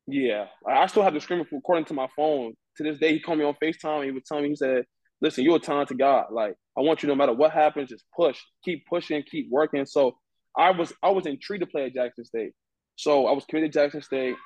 yeah, 0.09 0.47
I 0.67 0.87
still 0.87 1.03
have 1.03 1.15
the 1.15 1.21
screen 1.21 1.47
recording 1.53 1.85
to 1.85 1.95
my 1.95 2.09
phone. 2.17 2.55
To 2.79 2.83
this 2.83 2.99
day, 2.99 3.13
he 3.13 3.21
called 3.21 3.39
me 3.39 3.45
on 3.45 3.55
FaceTime. 3.63 4.05
He 4.05 4.11
would 4.11 4.25
tell 4.25 4.41
me, 4.41 4.49
he 4.49 4.57
said, 4.57 4.85
listen, 5.21 5.45
you're 5.45 5.57
a 5.57 5.61
talented 5.61 5.99
guy. 5.99 6.25
Like, 6.31 6.55
I 6.77 6.83
want 6.83 7.03
you 7.03 7.09
no 7.09 7.15
matter 7.15 7.33
what 7.33 7.53
happens, 7.53 7.91
just 7.91 8.05
push, 8.17 8.39
keep 8.65 8.87
pushing, 8.87 9.23
keep 9.23 9.49
working. 9.51 9.87
So 9.87 10.17
I 10.57 10.71
was 10.71 10.93
I 11.03 11.11
was 11.11 11.27
intrigued 11.27 11.63
to 11.63 11.67
play 11.67 11.87
at 11.87 11.95
Jackson 11.95 12.25
State. 12.25 12.53
So 12.97 13.27
I 13.27 13.33
was 13.33 13.45
committed 13.45 13.73
to 13.73 13.79
Jackson 13.79 14.03
State. 14.03 14.37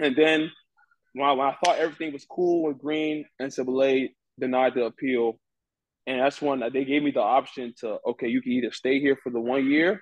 And 0.00 0.16
then 0.16 0.50
when 1.14 1.28
I, 1.28 1.32
when 1.32 1.46
I 1.46 1.56
thought 1.64 1.78
everything 1.78 2.12
was 2.12 2.24
cool 2.24 2.64
with 2.64 2.78
Green, 2.78 3.24
and 3.38 3.50
NCAA 3.50 4.10
denied 4.38 4.74
the 4.74 4.84
appeal. 4.84 5.38
And 6.06 6.20
that's 6.20 6.40
when 6.40 6.60
they 6.72 6.84
gave 6.84 7.02
me 7.02 7.10
the 7.10 7.20
option 7.20 7.74
to, 7.80 7.98
okay, 8.06 8.28
you 8.28 8.40
can 8.40 8.52
either 8.52 8.72
stay 8.72 8.98
here 8.98 9.18
for 9.22 9.30
the 9.30 9.40
one 9.40 9.70
year 9.70 10.00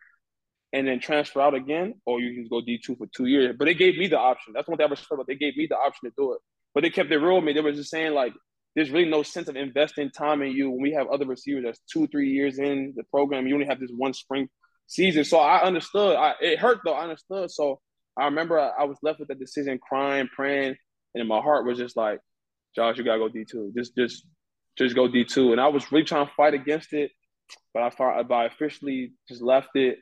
and 0.73 0.87
then 0.87 1.01
transfer 1.01 1.41
out 1.41 1.55
again, 1.55 1.95
or 2.05 2.21
you 2.21 2.35
can 2.35 2.49
go 2.49 2.65
D2 2.65 2.99
for 2.99 3.07
two 3.15 3.27
years. 3.27 3.57
But 3.59 3.65
they 3.65 3.75
gave 3.75 3.97
me 3.97 4.07
the 4.07 4.19
option. 4.19 4.53
That's 4.55 4.69
one 4.69 4.77
thing 4.77 4.87
I 4.87 4.91
respect 4.91 5.13
about. 5.13 5.27
They 5.27 5.35
gave 5.35 5.57
me 5.57 5.67
the 5.69 5.77
option 5.77 6.09
to 6.09 6.15
do 6.17 6.35
it. 6.35 6.41
But 6.75 6.83
they 6.83 6.91
kept 6.91 7.11
it 7.11 7.19
real 7.19 7.37
with 7.37 7.45
me. 7.45 7.55
They 7.55 7.61
were 7.61 7.73
just 7.73 7.91
saying, 7.91 8.15
like, 8.15 8.35
there's 8.77 8.91
really 8.91 9.09
no 9.09 9.23
sense 9.23 9.49
of 9.49 9.57
investing 9.57 10.11
time 10.11 10.43
in 10.43 10.53
you 10.53 10.71
when 10.71 10.83
we 10.83 10.93
have 10.93 11.09
other 11.09 11.25
receivers 11.25 11.65
that's 11.65 11.81
two, 11.91 12.07
three 12.09 12.31
years 12.31 12.59
in 12.59 12.93
the 12.95 13.03
program. 13.05 13.47
You 13.47 13.55
only 13.55 13.67
have 13.67 13.81
this 13.81 13.91
one 13.97 14.13
spring 14.13 14.49
season. 14.87 15.25
So 15.25 15.39
I 15.39 15.63
understood. 15.63 16.15
I, 16.15 16.35
it 16.43 16.59
hurt 16.59 16.81
though. 16.85 16.93
I 16.93 17.05
understood. 17.05 17.51
So 17.51 17.81
I 18.19 18.27
remember 18.27 18.61
I, 18.61 18.69
I 18.79 18.85
was 18.85 18.99
left 19.03 19.19
with 19.19 19.29
that 19.29 19.41
decision, 19.41 19.79
crying, 19.79 20.29
praying, 20.35 20.77
and 21.15 21.27
my 21.27 21.41
heart 21.41 21.65
was 21.65 21.79
just 21.79 21.97
like, 21.97 22.21
Josh, 22.75 22.99
you 22.99 23.05
gotta 23.05 23.19
go 23.19 23.29
D 23.29 23.47
two. 23.51 23.73
Just, 23.75 23.97
just, 23.97 24.27
just 24.77 24.95
go 24.95 25.09
D 25.09 25.25
two. 25.25 25.53
And 25.53 25.61
I 25.61 25.69
was 25.69 25.91
really 25.91 26.05
trying 26.05 26.27
to 26.27 26.33
fight 26.35 26.53
against 26.53 26.93
it, 26.93 27.11
but 27.73 27.83
I 27.83 28.23
but 28.23 28.35
I 28.35 28.45
officially 28.45 29.13
just 29.27 29.41
left 29.41 29.71
it 29.75 29.99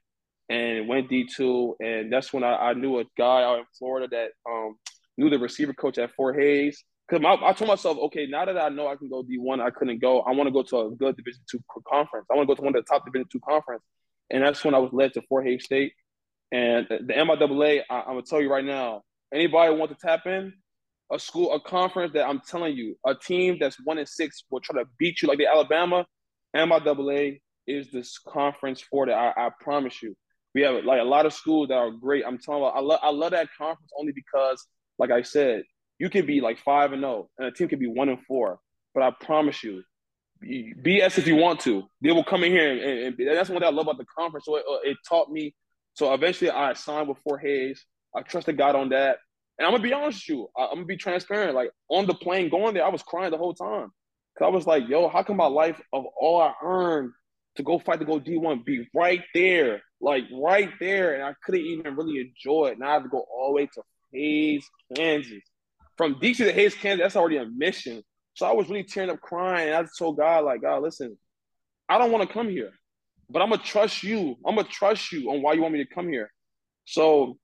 and 0.49 0.89
went 0.89 1.09
D 1.09 1.29
two. 1.33 1.77
And 1.79 2.13
that's 2.13 2.33
when 2.33 2.43
I, 2.43 2.57
I 2.57 2.75
knew 2.75 2.99
a 2.99 3.05
guy 3.17 3.45
out 3.45 3.61
in 3.61 3.65
Florida 3.79 4.09
that 4.11 4.31
um, 4.51 4.75
knew 5.17 5.31
the 5.31 5.39
receiver 5.39 5.73
coach 5.73 5.99
at 5.99 6.13
Fort 6.17 6.37
Hays. 6.37 6.83
Because 7.09 7.25
I 7.25 7.53
told 7.53 7.69
myself, 7.69 7.99
okay, 7.99 8.27
now 8.27 8.47
that 8.47 8.57
I 8.57 8.71
know 8.71 8.89
I 8.89 8.97
can 8.97 9.11
go 9.11 9.23
D 9.23 9.37
one, 9.39 9.61
I 9.61 9.71
couldn't 9.71 10.01
go. 10.01 10.21
I 10.21 10.33
want 10.33 10.47
to 10.47 10.53
go 10.53 10.63
to 10.63 10.89
a 10.89 10.91
good 10.97 11.17
Division 11.17 11.43
two 11.51 11.63
conference. 11.87 12.27
I 12.31 12.35
want 12.35 12.49
to 12.49 12.55
go 12.55 12.57
to 12.57 12.63
one 12.63 12.75
of 12.75 12.83
the 12.83 12.89
top 12.89 13.05
Division 13.05 13.29
two 13.31 13.41
conference. 13.41 13.83
And 14.31 14.43
that's 14.43 14.65
when 14.65 14.75
I 14.75 14.79
was 14.79 14.91
led 14.93 15.13
to 15.15 15.23
Fort 15.29 15.47
Hays 15.47 15.65
State. 15.65 15.93
And 16.51 16.87
the 16.89 17.13
MIAA, 17.13 17.83
I, 17.91 17.99
am 18.01 18.05
gonna 18.07 18.23
tell 18.23 18.41
you 18.41 18.51
right 18.51 18.65
now, 18.65 19.03
anybody 19.33 19.75
want 19.75 19.91
to 19.91 19.97
tap 20.01 20.27
in, 20.27 20.53
a 21.13 21.19
school, 21.19 21.53
a 21.53 21.61
conference 21.61 22.13
that 22.15 22.27
I'm 22.27 22.41
telling 22.41 22.77
you, 22.77 22.97
a 23.05 23.15
team 23.15 23.59
that's 23.61 23.77
one 23.85 23.99
in 23.99 24.07
six 24.07 24.45
will 24.51 24.61
try 24.61 24.81
to 24.83 24.89
beat 24.99 25.21
you 25.21 25.29
like 25.29 25.39
the 25.39 25.47
Alabama. 25.47 26.07
MIAA 26.57 27.41
is 27.67 27.91
this 27.91 28.19
conference 28.19 28.81
for 28.81 29.07
that. 29.07 29.15
I, 29.15 29.47
I 29.47 29.51
promise 29.61 30.03
you. 30.03 30.17
We 30.55 30.63
have 30.63 30.85
like 30.85 31.01
a 31.01 31.05
lot 31.05 31.27
of 31.27 31.33
schools 31.33 31.69
that 31.69 31.75
are 31.75 31.91
great. 31.91 32.25
I'm 32.27 32.39
telling 32.39 32.63
you, 32.63 32.67
I 32.67 32.81
love 32.81 33.01
I 33.03 33.11
love 33.11 33.33
that 33.33 33.49
conference 33.59 33.91
only 33.99 34.13
because, 34.13 34.65
like 34.99 35.11
I 35.11 35.23
said, 35.23 35.65
you 35.99 36.11
could 36.11 36.27
be 36.27 36.41
like 36.41 36.59
five 36.59 36.93
and 36.93 37.03
zero, 37.03 37.13
oh, 37.13 37.31
and 37.39 37.49
a 37.49 37.53
team 37.53 37.69
could 37.69 37.79
be 37.79 37.87
one 37.87 38.09
and 38.09 38.23
four. 38.27 38.59
But 38.95 39.03
I 39.03 39.11
promise 39.11 39.63
you, 39.63 39.83
BS 40.43 41.19
if 41.19 41.27
you 41.27 41.37
want 41.37 41.61
to. 41.61 41.85
They 42.03 42.13
will 42.13 42.25
come 42.25 42.45
in 42.45 42.53
here, 42.53 42.71
and, 42.73 43.19
and 43.19 43.37
that's 43.37 43.51
what 43.51 43.63
I 43.63 43.71
love 43.71 43.87
about 43.87 43.99
the 43.99 44.07
conference. 44.17 44.47
So 44.47 44.57
it, 44.57 44.65
uh, 44.71 44.91
it, 44.91 44.97
taught 45.09 45.31
me. 45.31 45.55
So 45.95 46.13
eventually, 46.13 46.51
I 46.51 46.73
signed 46.75 47.09
with 47.09 47.19
Fort 47.19 47.41
Hays. 47.43 47.85
I 48.15 48.23
trusted 48.23 48.59
God 48.59 48.77
on 48.77 48.91
that, 48.91 49.19
and 49.59 49.67
I'm 49.67 49.73
gonna 49.73 49.83
be 49.83 49.93
honest 49.93 50.29
with 50.29 50.37
you. 50.37 50.49
I, 50.57 50.65
am 50.65 50.75
gonna 50.75 50.85
be 50.87 50.97
transparent. 50.97 51.55
Like 51.55 51.71
on 51.89 52.07
the 52.07 52.15
plane 52.15 52.51
going 52.51 52.75
there, 52.75 52.85
I 52.85 52.91
was 52.91 53.03
crying 53.03 53.31
the 53.31 53.39
whole 53.39 53.55
time 53.55 53.91
because 54.35 54.47
I 54.47 54.49
was 54.49 54.67
like, 54.67 54.89
"Yo, 54.89 55.09
how 55.09 55.23
come 55.23 55.37
my 55.37 55.47
life 55.47 55.81
of 55.93 56.05
all 56.21 56.41
I 56.41 56.53
earned 56.63 57.13
to 57.57 57.63
go 57.63 57.79
fight 57.79 58.01
to 58.01 58.05
go 58.05 58.19
D1 58.19 58.65
be 58.65 58.89
right 58.95 59.23
there, 59.33 59.83
like 60.01 60.25
right 60.33 60.71
there, 60.81 61.15
and 61.15 61.23
I 61.23 61.35
couldn't 61.45 61.61
even 61.61 61.97
really 61.97 62.21
enjoy 62.21 62.69
it. 62.73 62.79
Now 62.79 62.91
I 62.91 62.93
have 62.95 63.05
to 63.05 63.09
go 63.09 63.25
all 63.33 63.49
the 63.49 63.55
way 63.55 63.69
to 63.75 63.83
Hays, 64.13 64.69
Kansas. 64.95 65.43
From 65.97 66.17
DC 66.17 66.39
to 66.39 66.53
Hays, 66.53 66.75
Kansas, 66.75 67.05
that's 67.05 67.17
already 67.17 67.37
a 67.37 67.47
mission. 67.47 68.03
So 68.35 68.47
I 68.47 68.53
was 68.53 68.69
really 68.69 68.83
tearing 68.83 69.11
up 69.11 69.21
crying. 69.21 69.69
And 69.69 69.77
I 69.77 69.89
told 69.97 70.17
God, 70.17 70.45
like, 70.45 70.63
God, 70.63 70.83
listen, 70.83 71.17
I 71.89 71.99
don't 71.99 72.11
want 72.11 72.27
to 72.27 72.33
come 72.33 72.49
here, 72.49 72.73
but 73.31 73.43
I'm 73.43 73.51
gonna 73.51 73.63
trust 73.63 74.03
you. 74.03 74.37
I'm 74.45 74.57
gonna 74.57 74.69
trust 74.69 75.13
you 75.13 75.31
on 75.31 75.43
why 75.43 75.53
you 75.53 75.63
want 75.63 75.75
me 75.75 75.85
to 75.85 75.95
come 75.95 76.09
here. 76.09 76.31
So 76.87 77.39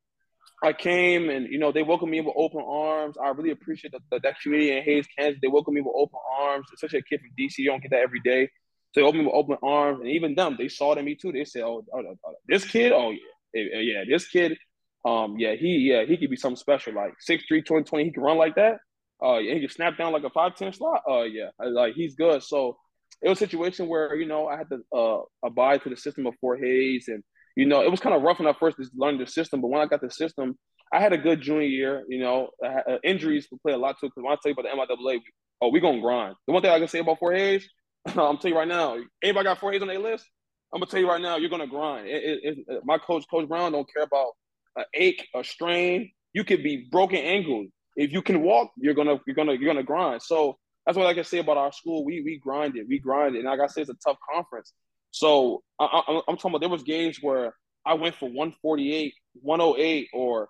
I 0.62 0.72
came 0.72 1.30
and 1.30 1.46
you 1.50 1.58
know 1.58 1.72
they 1.72 1.82
welcomed 1.82 2.10
me 2.10 2.20
with 2.20 2.34
open 2.36 2.62
arms. 2.66 3.16
I 3.22 3.28
really 3.28 3.50
appreciate 3.50 3.92
the, 3.92 4.00
the, 4.10 4.20
that 4.22 4.40
community 4.40 4.76
in 4.76 4.82
Hays, 4.82 5.06
Kansas. 5.16 5.38
They 5.40 5.48
welcomed 5.48 5.74
me 5.74 5.80
with 5.80 5.94
open 5.96 6.18
arms, 6.38 6.66
especially 6.74 7.00
a 7.00 7.02
kid 7.02 7.20
from 7.20 7.30
DC. 7.38 7.58
You 7.58 7.70
don't 7.70 7.82
get 7.82 7.90
that 7.92 8.00
every 8.00 8.20
day. 8.20 8.48
So 8.92 9.00
they 9.00 9.06
opened 9.06 9.26
with 9.26 9.34
open 9.34 9.56
arms, 9.62 10.00
and 10.00 10.08
even 10.08 10.34
them, 10.34 10.56
they 10.58 10.68
saw 10.68 10.92
it 10.92 10.98
in 10.98 11.04
me 11.04 11.14
too. 11.14 11.32
They 11.32 11.44
said, 11.44 11.62
"Oh, 11.62 11.84
oh, 11.94 12.02
oh 12.26 12.34
this 12.48 12.64
kid, 12.64 12.92
oh 12.92 13.14
yeah, 13.54 13.78
yeah, 13.78 14.04
this 14.08 14.28
kid, 14.28 14.58
um, 15.04 15.36
yeah, 15.38 15.54
he, 15.54 15.90
yeah, 15.90 16.04
he 16.04 16.16
could 16.16 16.30
be 16.30 16.36
something 16.36 16.56
special. 16.56 16.94
Like 16.94 17.14
6'3", 17.28 17.64
20, 17.64 18.04
he 18.04 18.10
can 18.10 18.22
run 18.22 18.38
like 18.38 18.56
that. 18.56 18.78
Uh, 19.22 19.38
yeah, 19.38 19.54
he 19.54 19.60
can 19.60 19.68
snap 19.68 19.98
down 19.98 20.12
like 20.12 20.24
a 20.24 20.30
five 20.30 20.56
ten 20.56 20.72
slot. 20.72 21.02
Uh, 21.08 21.22
yeah, 21.22 21.50
like 21.62 21.94
he's 21.94 22.14
good. 22.14 22.42
So 22.42 22.78
it 23.20 23.28
was 23.28 23.36
a 23.36 23.44
situation 23.44 23.86
where 23.86 24.14
you 24.14 24.26
know 24.26 24.46
I 24.46 24.56
had 24.56 24.68
to 24.70 24.78
uh 24.96 25.20
abide 25.44 25.82
to 25.82 25.90
the 25.90 25.96
system 25.96 26.26
of 26.26 26.34
Fort 26.40 26.58
Hays, 26.62 27.04
and 27.08 27.22
you 27.54 27.66
know 27.66 27.82
it 27.82 27.90
was 27.90 28.00
kind 28.00 28.14
of 28.14 28.22
rough 28.22 28.38
when 28.38 28.48
I 28.48 28.54
first 28.58 28.78
learned 28.94 29.20
the 29.20 29.26
system. 29.26 29.60
But 29.60 29.68
when 29.68 29.82
I 29.82 29.84
got 29.84 30.00
the 30.00 30.10
system, 30.10 30.56
I 30.90 31.00
had 31.00 31.12
a 31.12 31.18
good 31.18 31.42
junior 31.42 31.66
year. 31.68 32.02
You 32.08 32.20
know, 32.20 32.48
had, 32.64 32.84
uh, 32.90 32.98
injuries 33.04 33.46
play 33.62 33.74
a 33.74 33.76
lot 33.78 33.96
too. 34.00 34.06
Because 34.06 34.22
when 34.22 34.32
I 34.32 34.36
tell 34.42 34.52
you 34.52 34.56
about 34.58 34.88
the 34.88 34.96
MIAA, 34.96 35.20
oh, 35.60 35.68
we 35.68 35.80
gonna 35.80 36.00
grind. 36.00 36.34
The 36.46 36.54
one 36.54 36.62
thing 36.62 36.70
I 36.70 36.78
can 36.78 36.88
say 36.88 37.00
about 37.00 37.18
Fort 37.18 37.36
Hays 37.36 37.68
I'm 38.06 38.38
telling 38.38 38.54
you 38.54 38.56
right 38.56 38.68
now, 38.68 38.96
anybody 39.22 39.44
got 39.44 39.58
Fort 39.58 39.74
Hays 39.74 39.82
on 39.82 39.88
their 39.88 39.98
list, 39.98 40.26
I'm 40.72 40.80
gonna 40.80 40.90
tell 40.90 41.00
you 41.00 41.08
right 41.08 41.20
now, 41.20 41.36
you're 41.36 41.50
gonna 41.50 41.66
grind. 41.66 42.08
It, 42.08 42.40
it, 42.42 42.58
it, 42.66 42.82
my 42.84 42.98
coach, 42.98 43.24
Coach 43.30 43.48
Brown, 43.48 43.72
don't 43.72 43.88
care 43.92 44.04
about 44.04 44.32
an 44.76 44.84
ache, 44.94 45.26
a 45.34 45.44
strain. 45.44 46.10
You 46.32 46.44
could 46.44 46.62
be 46.62 46.88
broken 46.90 47.18
ankle. 47.18 47.66
If 47.96 48.12
you 48.12 48.22
can 48.22 48.42
walk, 48.42 48.70
you're 48.76 48.94
gonna 48.94 49.20
you're 49.26 49.36
gonna 49.36 49.52
you're 49.52 49.72
gonna 49.72 49.82
grind. 49.82 50.22
So 50.22 50.58
that's 50.86 50.96
what 50.96 51.06
I 51.06 51.14
can 51.14 51.24
say 51.24 51.38
about 51.38 51.56
our 51.56 51.72
school. 51.72 52.04
We 52.04 52.22
we 52.22 52.38
grind 52.38 52.76
it. 52.76 52.86
we 52.88 52.98
grind 52.98 53.36
it. 53.36 53.40
and 53.40 53.48
like 53.48 53.60
I 53.60 53.66
said, 53.66 53.82
it's 53.82 53.90
a 53.90 54.08
tough 54.08 54.18
conference. 54.32 54.72
So 55.10 55.62
I, 55.78 56.20
am 56.28 56.36
talking 56.36 56.50
about 56.52 56.60
there 56.60 56.68
was 56.68 56.84
games 56.84 57.18
where 57.20 57.54
I 57.84 57.94
went 57.94 58.14
for 58.14 58.26
148, 58.26 59.12
108, 59.42 60.08
or 60.12 60.48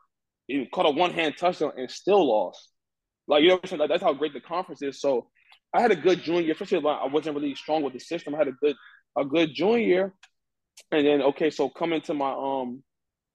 you 0.48 0.66
caught 0.72 0.86
a 0.86 0.90
one 0.90 1.12
hand 1.12 1.34
touchdown 1.38 1.72
and 1.76 1.90
still 1.90 2.28
lost. 2.28 2.68
Like 3.26 3.42
you 3.42 3.48
know, 3.48 3.86
that's 3.86 4.02
how 4.02 4.12
great 4.12 4.34
the 4.34 4.40
conference 4.40 4.82
is. 4.82 5.00
So 5.00 5.28
I 5.74 5.80
had 5.80 5.92
a 5.92 5.96
good 5.96 6.22
junior 6.22 6.52
especially 6.52 6.84
I 6.86 7.06
wasn't 7.06 7.36
really 7.36 7.54
strong 7.54 7.82
with 7.82 7.92
the 7.92 8.00
system. 8.00 8.34
I 8.34 8.38
had 8.38 8.48
a 8.48 8.52
good 8.52 8.76
a 9.16 9.24
good 9.24 9.54
junior 9.54 10.14
and 10.92 11.06
then 11.06 11.22
okay, 11.22 11.50
so 11.50 11.68
coming 11.68 12.00
to 12.02 12.14
my 12.14 12.32
um 12.32 12.82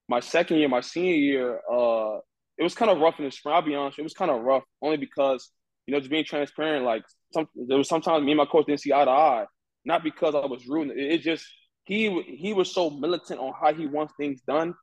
my 0.08 0.20
second 0.20 0.58
year, 0.58 0.70
my 0.70 0.82
senior 0.82 1.16
year, 1.16 1.62
uh, 1.72 2.18
it 2.58 2.64
was 2.64 2.76
kind 2.76 2.92
of 2.92 3.00
rough 3.00 3.20
in 3.20 3.26
the 3.26 3.32
spring. 3.32 3.56
I'll 3.56 3.62
be 3.62 3.76
honest, 3.76 4.00
it 4.00 4.04
was 4.04 4.14
kind 4.14 4.32
of 4.32 4.42
rough 4.42 4.64
only 4.82 4.98
because 4.98 5.50
you 5.86 5.94
know 5.94 6.00
just 6.00 6.12
being 6.12 6.26
transparent. 6.26 6.86
Like 6.86 7.04
some 7.34 7.48
there 7.56 7.78
was 7.78 7.90
sometimes 7.90 8.24
me 8.24 8.32
and 8.32 8.38
my 8.38 8.46
coach 8.46 8.66
didn't 8.66 8.82
see 8.82 8.94
eye 8.94 9.06
to 9.06 9.12
eye, 9.12 9.46
not 9.84 10.04
because 10.04 10.36
I 10.36 10.46
was 10.46 10.66
rude. 10.68 10.92
It, 10.92 11.14
it 11.14 11.22
just 11.22 11.46
he 11.84 12.22
he 12.38 12.54
was 12.54 12.74
so 12.74 12.90
militant 12.90 13.40
on 13.40 13.54
how 13.60 13.74
he 13.74 13.88
wants 13.88 14.14
things 14.18 14.42
done. 14.48 14.74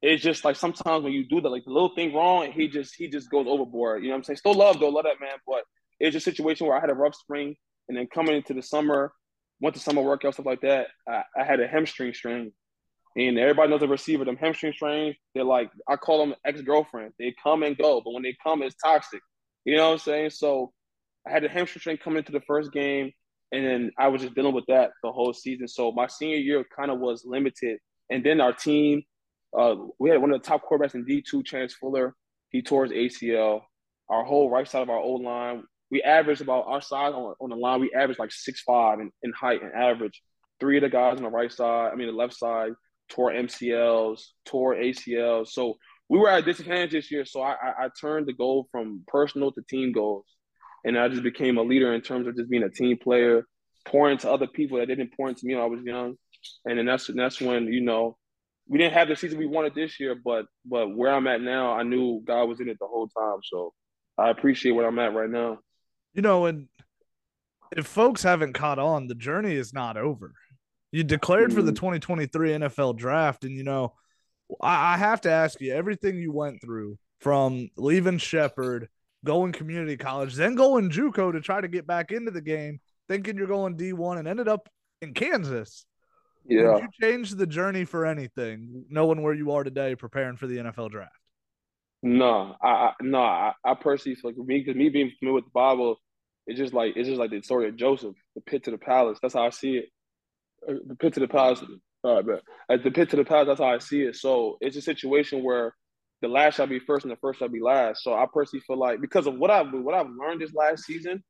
It's 0.00 0.22
just 0.22 0.44
like 0.44 0.56
sometimes 0.56 1.04
when 1.04 1.12
you 1.12 1.26
do 1.28 1.40
that, 1.40 1.48
like 1.48 1.64
the 1.64 1.70
little 1.70 1.94
thing 1.94 2.12
wrong, 2.14 2.50
he 2.50 2.68
just 2.68 2.94
he 2.96 3.08
just 3.08 3.30
goes 3.30 3.46
overboard. 3.48 4.02
You 4.02 4.08
know 4.08 4.14
what 4.14 4.18
I'm 4.18 4.24
saying? 4.24 4.38
Still 4.38 4.54
love 4.54 4.80
though, 4.80 4.88
love 4.88 5.04
that 5.04 5.20
man, 5.20 5.38
but 5.46 5.62
it 6.00 6.06
was 6.06 6.16
a 6.16 6.20
situation 6.20 6.66
where 6.66 6.76
I 6.76 6.80
had 6.80 6.90
a 6.90 6.94
rough 6.94 7.14
spring, 7.14 7.54
and 7.88 7.96
then 7.96 8.08
coming 8.12 8.34
into 8.34 8.52
the 8.52 8.62
summer, 8.62 9.12
went 9.60 9.76
to 9.76 9.80
summer 9.80 10.02
workout 10.02 10.34
stuff 10.34 10.46
like 10.46 10.62
that. 10.62 10.88
I, 11.08 11.22
I 11.38 11.44
had 11.44 11.60
a 11.60 11.68
hamstring 11.68 12.14
strain, 12.14 12.52
and 13.16 13.38
everybody 13.38 13.70
knows 13.70 13.80
the 13.80 13.88
receiver. 13.88 14.24
Them 14.24 14.36
hamstring 14.36 14.72
strains, 14.72 15.16
they're 15.34 15.44
like 15.44 15.70
I 15.88 15.96
call 15.96 16.18
them 16.18 16.34
ex 16.44 16.60
girlfriend. 16.62 17.12
They 17.18 17.34
come 17.42 17.62
and 17.62 17.76
go, 17.76 18.00
but 18.04 18.12
when 18.12 18.22
they 18.22 18.36
come, 18.42 18.62
it's 18.62 18.76
toxic. 18.82 19.20
You 19.64 19.76
know 19.76 19.88
what 19.88 19.92
I'm 19.94 19.98
saying? 19.98 20.30
So 20.30 20.72
I 21.26 21.30
had 21.30 21.44
the 21.44 21.48
hamstring 21.48 21.80
strain 21.80 21.98
coming 21.98 22.18
into 22.18 22.32
the 22.32 22.40
first 22.40 22.72
game, 22.72 23.12
and 23.52 23.64
then 23.64 23.90
I 23.98 24.08
was 24.08 24.22
just 24.22 24.34
dealing 24.34 24.54
with 24.54 24.66
that 24.68 24.90
the 25.02 25.12
whole 25.12 25.32
season. 25.32 25.68
So 25.68 25.92
my 25.92 26.06
senior 26.06 26.36
year 26.36 26.64
kind 26.76 26.90
of 26.90 26.98
was 26.98 27.24
limited, 27.24 27.78
and 28.10 28.24
then 28.24 28.40
our 28.40 28.52
team, 28.52 29.02
uh, 29.56 29.76
we 29.98 30.10
had 30.10 30.20
one 30.20 30.32
of 30.32 30.40
the 30.40 30.46
top 30.46 30.62
quarterbacks 30.68 30.94
in 30.94 31.04
D2, 31.04 31.44
Chance 31.44 31.74
Fuller. 31.74 32.14
He 32.50 32.62
tore 32.62 32.84
his 32.84 32.92
ACL. 32.92 33.62
Our 34.08 34.24
whole 34.24 34.50
right 34.50 34.68
side 34.68 34.82
of 34.82 34.90
our 34.90 34.98
old 34.98 35.22
line 35.22 35.64
we 35.92 36.02
averaged 36.02 36.40
about 36.40 36.64
our 36.66 36.80
size 36.80 37.12
on, 37.12 37.34
on 37.38 37.50
the 37.50 37.56
line. 37.56 37.80
We 37.80 37.92
averaged 37.92 38.18
like 38.18 38.32
six 38.32 38.62
five 38.62 38.98
in, 38.98 39.12
in 39.22 39.30
height 39.32 39.62
and 39.62 39.72
average. 39.74 40.22
Three 40.58 40.78
of 40.78 40.82
the 40.82 40.88
guys 40.88 41.18
on 41.18 41.22
the 41.22 41.28
right 41.28 41.52
side, 41.52 41.90
I 41.92 41.96
mean 41.96 42.06
the 42.06 42.14
left 42.14 42.34
side, 42.34 42.72
tore 43.12 43.32
MCLs, 43.32 44.22
tore 44.44 44.74
ACLs. 44.74 45.48
So 45.48 45.76
we 46.08 46.18
were 46.18 46.28
at 46.28 46.40
a 46.40 46.42
disadvantage 46.42 46.92
this 46.92 47.10
year. 47.10 47.24
So 47.24 47.42
I, 47.42 47.52
I, 47.52 47.84
I 47.84 47.88
turned 48.00 48.26
the 48.26 48.32
goal 48.32 48.68
from 48.72 49.02
personal 49.06 49.52
to 49.52 49.62
team 49.68 49.92
goals, 49.92 50.26
and 50.84 50.98
I 50.98 51.08
just 51.08 51.22
became 51.22 51.58
a 51.58 51.62
leader 51.62 51.94
in 51.94 52.00
terms 52.00 52.26
of 52.26 52.36
just 52.36 52.50
being 52.50 52.64
a 52.64 52.70
team 52.70 52.98
player, 52.98 53.46
pouring 53.86 54.18
to 54.18 54.30
other 54.30 54.46
people 54.46 54.78
that 54.78 54.86
didn't 54.86 55.12
pour 55.16 55.28
into 55.28 55.46
me 55.46 55.54
when 55.54 55.62
I 55.62 55.66
was 55.66 55.82
young. 55.82 56.14
And 56.64 56.78
then 56.78 56.86
that's 56.86 57.08
that's 57.14 57.40
when 57.40 57.66
you 57.66 57.80
know 57.80 58.16
we 58.68 58.78
didn't 58.78 58.94
have 58.94 59.08
the 59.08 59.16
season 59.16 59.38
we 59.38 59.46
wanted 59.46 59.74
this 59.74 60.00
year, 60.00 60.14
but 60.14 60.46
but 60.64 60.88
where 60.88 61.12
I'm 61.12 61.26
at 61.28 61.40
now, 61.40 61.72
I 61.72 61.84
knew 61.84 62.20
God 62.24 62.44
was 62.44 62.60
in 62.60 62.68
it 62.68 62.78
the 62.80 62.86
whole 62.86 63.08
time. 63.08 63.38
So 63.44 63.72
I 64.18 64.30
appreciate 64.30 64.72
where 64.72 64.86
I'm 64.86 64.98
at 64.98 65.14
right 65.14 65.30
now 65.30 65.58
you 66.14 66.22
know, 66.22 66.46
and 66.46 66.68
if 67.76 67.86
folks 67.86 68.22
haven't 68.22 68.52
caught 68.52 68.78
on, 68.78 69.06
the 69.06 69.14
journey 69.14 69.54
is 69.54 69.72
not 69.72 69.96
over. 69.96 70.34
You 70.92 71.02
declared 71.02 71.48
mm-hmm. 71.48 71.56
for 71.56 71.62
the 71.62 71.72
2023 71.72 72.50
NFL 72.50 72.96
draft, 72.96 73.44
and 73.44 73.56
you 73.56 73.64
know, 73.64 73.94
I, 74.60 74.94
I 74.94 74.96
have 74.98 75.22
to 75.22 75.30
ask 75.30 75.60
you 75.60 75.74
everything 75.74 76.18
you 76.18 76.32
went 76.32 76.60
through 76.60 76.98
from 77.20 77.70
leaving 77.76 78.18
Shepherd, 78.18 78.88
going 79.24 79.52
community 79.52 79.96
college, 79.96 80.34
then 80.34 80.54
going 80.54 80.90
JUCO 80.90 81.32
to 81.32 81.40
try 81.40 81.60
to 81.60 81.68
get 81.68 81.86
back 81.86 82.12
into 82.12 82.30
the 82.30 82.40
game, 82.40 82.80
thinking 83.08 83.36
you're 83.36 83.46
going 83.46 83.76
D1, 83.76 84.18
and 84.18 84.28
ended 84.28 84.48
up 84.48 84.68
in 85.00 85.14
Kansas. 85.14 85.86
Yeah. 86.46 86.74
Would 86.74 86.82
you 86.82 86.88
change 87.00 87.30
the 87.30 87.46
journey 87.46 87.84
for 87.84 88.04
anything, 88.04 88.84
knowing 88.88 89.22
where 89.22 89.34
you 89.34 89.52
are 89.52 89.64
today, 89.64 89.94
preparing 89.94 90.36
for 90.36 90.46
the 90.46 90.58
NFL 90.58 90.90
draft? 90.90 91.12
No, 92.02 92.56
I, 92.60 92.68
I 92.68 92.92
no, 93.00 93.20
I, 93.20 93.52
I 93.64 93.74
personally 93.74 94.18
like 94.24 94.36
me 94.36 94.58
because 94.58 94.74
me 94.74 94.88
being 94.88 95.12
familiar 95.18 95.36
with 95.36 95.44
the 95.44 95.50
Bible, 95.54 95.96
it's 96.48 96.58
just 96.58 96.74
like 96.74 96.96
it's 96.96 97.08
just 97.08 97.20
like 97.20 97.30
the 97.30 97.40
story 97.42 97.68
of 97.68 97.76
Joseph, 97.76 98.16
the 98.34 98.40
pit 98.40 98.64
to 98.64 98.72
the 98.72 98.78
palace. 98.78 99.18
That's 99.22 99.34
how 99.34 99.46
I 99.46 99.50
see 99.50 99.76
it. 99.76 99.88
Uh, 100.68 100.74
the 100.86 100.94
pit 100.94 101.14
to 101.14 101.20
the 101.20 101.28
palace. 101.28 101.62
All 102.04 102.16
right, 102.16 102.26
but 102.26 102.42
at 102.68 102.82
the 102.82 102.90
pit 102.90 103.10
to 103.10 103.16
the 103.16 103.24
palace, 103.24 103.46
that's 103.46 103.60
how 103.60 103.66
I 103.66 103.78
see 103.78 104.02
it. 104.02 104.16
So 104.16 104.58
it's 104.60 104.76
a 104.76 104.82
situation 104.82 105.44
where 105.44 105.74
the 106.20 106.28
last 106.28 106.56
shall 106.56 106.66
be 106.66 106.78
first 106.78 107.04
and 107.04 107.12
the 107.12 107.16
first 107.16 107.38
shall 107.38 107.48
be 107.48 107.60
last. 107.60 108.02
So 108.02 108.14
I 108.14 108.26
personally 108.32 108.62
feel 108.66 108.78
like 108.78 109.00
because 109.00 109.26
of 109.26 109.36
what 109.36 109.50
I've 109.50 109.72
what 109.72 109.94
I've 109.94 110.10
learned 110.10 110.40
this 110.40 110.54
last 110.54 110.84
season, 110.84 111.22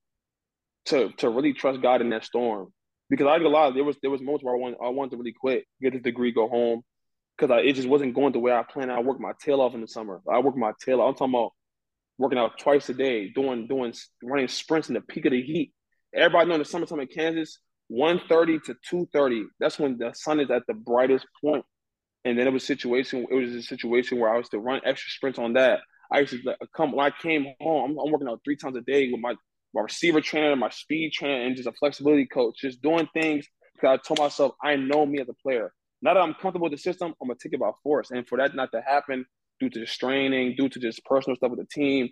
to 0.86 1.10
to 1.18 1.28
really 1.28 1.52
trust 1.52 1.82
God 1.82 2.00
in 2.00 2.10
that 2.10 2.24
storm. 2.24 2.72
Because 3.10 3.26
I 3.26 3.36
get 3.38 3.46
a 3.46 3.50
lot. 3.50 3.74
There 3.74 3.84
was 3.84 3.96
there 4.00 4.10
was 4.10 4.20
moments 4.20 4.44
where 4.44 4.54
I 4.54 4.58
want 4.58 4.76
I 4.82 4.88
wanted 4.88 5.12
to 5.12 5.16
really 5.18 5.34
quit, 5.38 5.64
get 5.82 5.92
this 5.92 6.02
degree, 6.02 6.32
go 6.32 6.48
home, 6.48 6.82
because 7.36 7.62
it 7.64 7.74
just 7.74 7.88
wasn't 7.88 8.14
going 8.14 8.32
the 8.32 8.38
way 8.38 8.52
I 8.52 8.62
planned. 8.62 8.90
I 8.90 9.00
worked 9.00 9.20
my 9.20 9.32
tail 9.44 9.60
off 9.60 9.74
in 9.74 9.80
the 9.80 9.88
summer. 9.88 10.22
I 10.30 10.38
worked 10.38 10.56
my 10.56 10.72
tail 10.84 11.00
off. 11.00 11.08
I'm 11.08 11.14
talking 11.14 11.34
about 11.34 11.52
working 12.18 12.38
out 12.38 12.58
twice 12.58 12.88
a 12.88 12.94
day, 12.94 13.28
doing 13.28 13.66
doing 13.66 13.92
running 14.22 14.48
sprints 14.48 14.88
in 14.88 14.94
the 14.94 15.00
peak 15.00 15.26
of 15.26 15.32
the 15.32 15.42
heat. 15.42 15.72
Everybody 16.14 16.48
know 16.48 16.54
in 16.54 16.60
the 16.60 16.64
summertime 16.64 17.00
in 17.00 17.08
Kansas, 17.08 17.58
1.30 17.92 18.62
to 18.64 18.74
2.30, 18.90 19.44
that's 19.60 19.78
when 19.78 19.98
the 19.98 20.12
sun 20.14 20.40
is 20.40 20.50
at 20.50 20.62
the 20.66 20.74
brightest. 20.74 21.26
And 22.24 22.38
then 22.38 22.46
it 22.46 22.52
was 22.52 22.62
a 22.62 22.66
situation, 22.66 23.26
it 23.30 23.34
was 23.34 23.54
a 23.54 23.62
situation 23.62 24.18
where 24.18 24.32
I 24.32 24.38
was 24.38 24.48
to 24.50 24.58
run 24.58 24.80
extra 24.84 25.10
sprints 25.10 25.38
on 25.38 25.54
that. 25.54 25.80
I 26.10 26.20
used 26.20 26.32
to 26.32 26.56
come 26.74 26.92
when 26.92 27.06
I 27.06 27.10
came 27.10 27.46
home, 27.60 27.92
I'm, 27.92 27.98
I'm 27.98 28.12
working 28.12 28.28
out 28.28 28.40
three 28.44 28.56
times 28.56 28.76
a 28.76 28.80
day 28.82 29.10
with 29.10 29.20
my, 29.20 29.34
my 29.74 29.82
receiver 29.82 30.20
trainer, 30.20 30.54
my 30.56 30.70
speed 30.70 31.12
trainer, 31.12 31.44
and 31.46 31.56
just 31.56 31.68
a 31.68 31.72
flexibility 31.72 32.26
coach, 32.26 32.56
just 32.60 32.82
doing 32.82 33.08
things 33.14 33.46
because 33.74 33.98
I 33.98 34.06
told 34.06 34.18
myself 34.18 34.52
I 34.62 34.76
know 34.76 35.04
me 35.06 35.20
as 35.20 35.28
a 35.28 35.34
player. 35.34 35.72
Now 36.02 36.14
that 36.14 36.20
I'm 36.20 36.34
comfortable 36.34 36.64
with 36.64 36.72
the 36.72 36.78
system, 36.78 37.14
I'm 37.20 37.28
gonna 37.28 37.38
take 37.42 37.52
it 37.52 37.60
by 37.60 37.70
force. 37.82 38.10
And 38.10 38.26
for 38.26 38.38
that 38.38 38.54
not 38.54 38.72
to 38.72 38.82
happen 38.82 39.24
due 39.60 39.70
to 39.70 39.80
the 39.80 39.86
straining, 39.86 40.54
due 40.56 40.68
to 40.68 40.78
just 40.78 41.04
personal 41.04 41.36
stuff 41.36 41.50
with 41.50 41.60
the 41.60 41.66
team, 41.66 42.10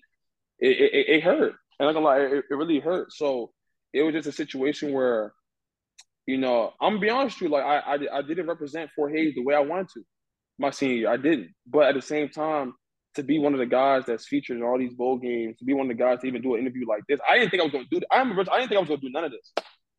it, 0.59 0.81
it, 0.81 1.09
it 1.09 1.23
hurt. 1.23 1.55
And 1.79 1.89
I'm 1.89 1.95
gonna 1.95 2.07
lie, 2.07 2.21
it, 2.21 2.45
it 2.51 2.55
really 2.55 2.81
hurt. 2.81 3.13
So 3.13 3.53
it 3.93 4.03
was 4.03 4.15
just 4.15 4.29
a 4.29 4.33
situation 4.33 4.93
where, 4.93 5.33
you 6.31 6.39
know, 6.39 6.73
I'm 6.81 6.93
gonna 6.93 7.01
be 7.01 7.11
honest 7.11 7.41
with 7.41 7.51
you, 7.51 7.57
like 7.57 7.65
I, 7.65 7.79
I, 7.79 8.19
I 8.19 8.23
didn't 8.23 8.47
represent 8.47 8.91
Fort 8.95 9.13
Hays 9.13 9.35
the 9.35 9.43
way 9.43 9.55
I 9.55 9.61
wanted 9.61 9.89
to 9.95 10.03
my 10.59 10.71
senior 10.71 10.97
year. 10.97 11.11
I 11.11 11.17
didn't. 11.17 11.51
But 11.67 11.89
at 11.89 11.95
the 11.97 12.03
same 12.03 12.29
time, 12.29 12.75
to 13.17 13.25
be 13.25 13.41
one 13.41 13.55
of 13.55 13.59
the 13.59 13.67
guys 13.67 14.05
that's 14.07 14.29
featured 14.29 14.57
in 14.57 14.63
all 14.63 14.79
these 14.79 14.95
bowl 14.95 15.19
games, 15.19 15.59
to 15.59 15.65
be 15.65 15.75
one 15.75 15.91
of 15.91 15.97
the 15.97 16.03
guys 16.03 16.21
to 16.21 16.29
even 16.29 16.43
do 16.43 16.55
an 16.55 16.61
interview 16.61 16.87
like 16.87 17.03
this, 17.09 17.19
I 17.29 17.37
didn't 17.37 17.51
think 17.51 17.63
I 17.63 17.65
was 17.65 17.73
gonna 17.73 17.85
do 17.91 17.99
that. 18.01 18.07
I 18.13 18.19
remember 18.19 18.45
I 18.53 18.59
didn't 18.59 18.69
think 18.69 18.77
I 18.77 18.81
was 18.81 18.89
gonna 18.89 19.01
do 19.01 19.11
none 19.11 19.25
of 19.25 19.33
this. 19.33 19.53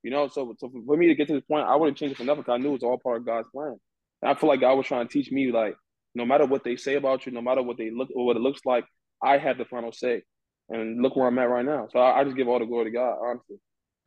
You 0.03 0.11
know, 0.11 0.29
so, 0.29 0.55
so 0.57 0.71
for 0.87 0.97
me 0.97 1.07
to 1.07 1.15
get 1.15 1.27
to 1.27 1.33
this 1.33 1.43
point, 1.43 1.67
I 1.67 1.75
wouldn't 1.75 1.97
change 1.97 2.13
it 2.13 2.17
for 2.17 2.23
nothing 2.23 2.43
because 2.43 2.55
I 2.55 2.57
knew 2.57 2.69
it 2.69 2.81
was 2.81 2.83
all 2.83 2.97
part 2.97 3.17
of 3.17 3.25
God's 3.25 3.49
plan. 3.53 3.75
And 4.21 4.31
I 4.31 4.35
feel 4.35 4.49
like 4.49 4.61
God 4.61 4.75
was 4.75 4.87
trying 4.87 5.07
to 5.07 5.13
teach 5.13 5.31
me, 5.31 5.51
like, 5.51 5.75
no 6.15 6.25
matter 6.25 6.45
what 6.45 6.63
they 6.63 6.75
say 6.75 6.95
about 6.95 7.25
you, 7.25 7.31
no 7.31 7.41
matter 7.41 7.61
what 7.61 7.77
they 7.77 7.91
look 7.91 8.09
or 8.15 8.25
what 8.25 8.35
it 8.35 8.41
looks 8.41 8.61
like, 8.65 8.85
I 9.21 9.37
have 9.37 9.57
the 9.57 9.65
final 9.65 9.91
say. 9.91 10.23
And 10.69 11.01
look 11.01 11.15
where 11.15 11.27
I'm 11.27 11.37
at 11.37 11.49
right 11.49 11.65
now. 11.65 11.87
So 11.91 11.99
I, 11.99 12.21
I 12.21 12.23
just 12.23 12.37
give 12.37 12.47
all 12.47 12.59
the 12.59 12.65
glory 12.65 12.85
to 12.85 12.91
God, 12.91 13.17
honestly. 13.21 13.57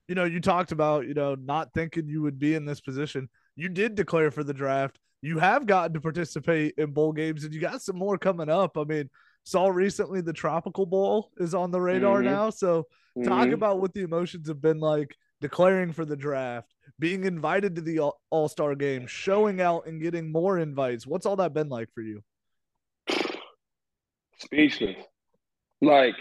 You 0.08 0.14
know, 0.14 0.24
you 0.24 0.40
talked 0.40 0.72
about, 0.72 1.06
you 1.06 1.14
know, 1.14 1.34
not 1.34 1.72
thinking 1.72 2.08
you 2.08 2.22
would 2.22 2.38
be 2.38 2.54
in 2.54 2.64
this 2.64 2.80
position. 2.80 3.28
You 3.56 3.68
did 3.68 3.94
declare 3.94 4.30
for 4.30 4.44
the 4.44 4.52
draft. 4.52 4.98
You 5.22 5.38
have 5.38 5.66
gotten 5.66 5.94
to 5.94 6.00
participate 6.00 6.74
in 6.76 6.92
bowl 6.92 7.12
games 7.12 7.44
and 7.44 7.54
you 7.54 7.60
got 7.60 7.80
some 7.80 7.96
more 7.96 8.18
coming 8.18 8.50
up. 8.50 8.76
I 8.76 8.84
mean, 8.84 9.08
saw 9.44 9.68
recently 9.68 10.20
the 10.20 10.32
Tropical 10.32 10.84
Bowl 10.84 11.30
is 11.38 11.54
on 11.54 11.70
the 11.70 11.80
radar 11.80 12.18
mm-hmm. 12.18 12.30
now. 12.30 12.50
So 12.50 12.86
talk 13.24 13.44
mm-hmm. 13.44 13.54
about 13.54 13.80
what 13.80 13.94
the 13.94 14.02
emotions 14.02 14.48
have 14.48 14.60
been 14.60 14.80
like 14.80 15.16
declaring 15.40 15.92
for 15.92 16.04
the 16.04 16.16
draft, 16.16 16.74
being 16.98 17.24
invited 17.24 17.76
to 17.76 17.82
the 17.82 18.00
All 18.30 18.48
Star 18.48 18.74
game, 18.74 19.06
showing 19.06 19.60
out 19.60 19.86
and 19.86 20.02
getting 20.02 20.32
more 20.32 20.58
invites. 20.58 21.06
What's 21.06 21.26
all 21.26 21.36
that 21.36 21.54
been 21.54 21.68
like 21.68 21.88
for 21.94 22.02
you? 22.02 22.22
Speechless. 24.38 24.96
Like, 25.80 26.14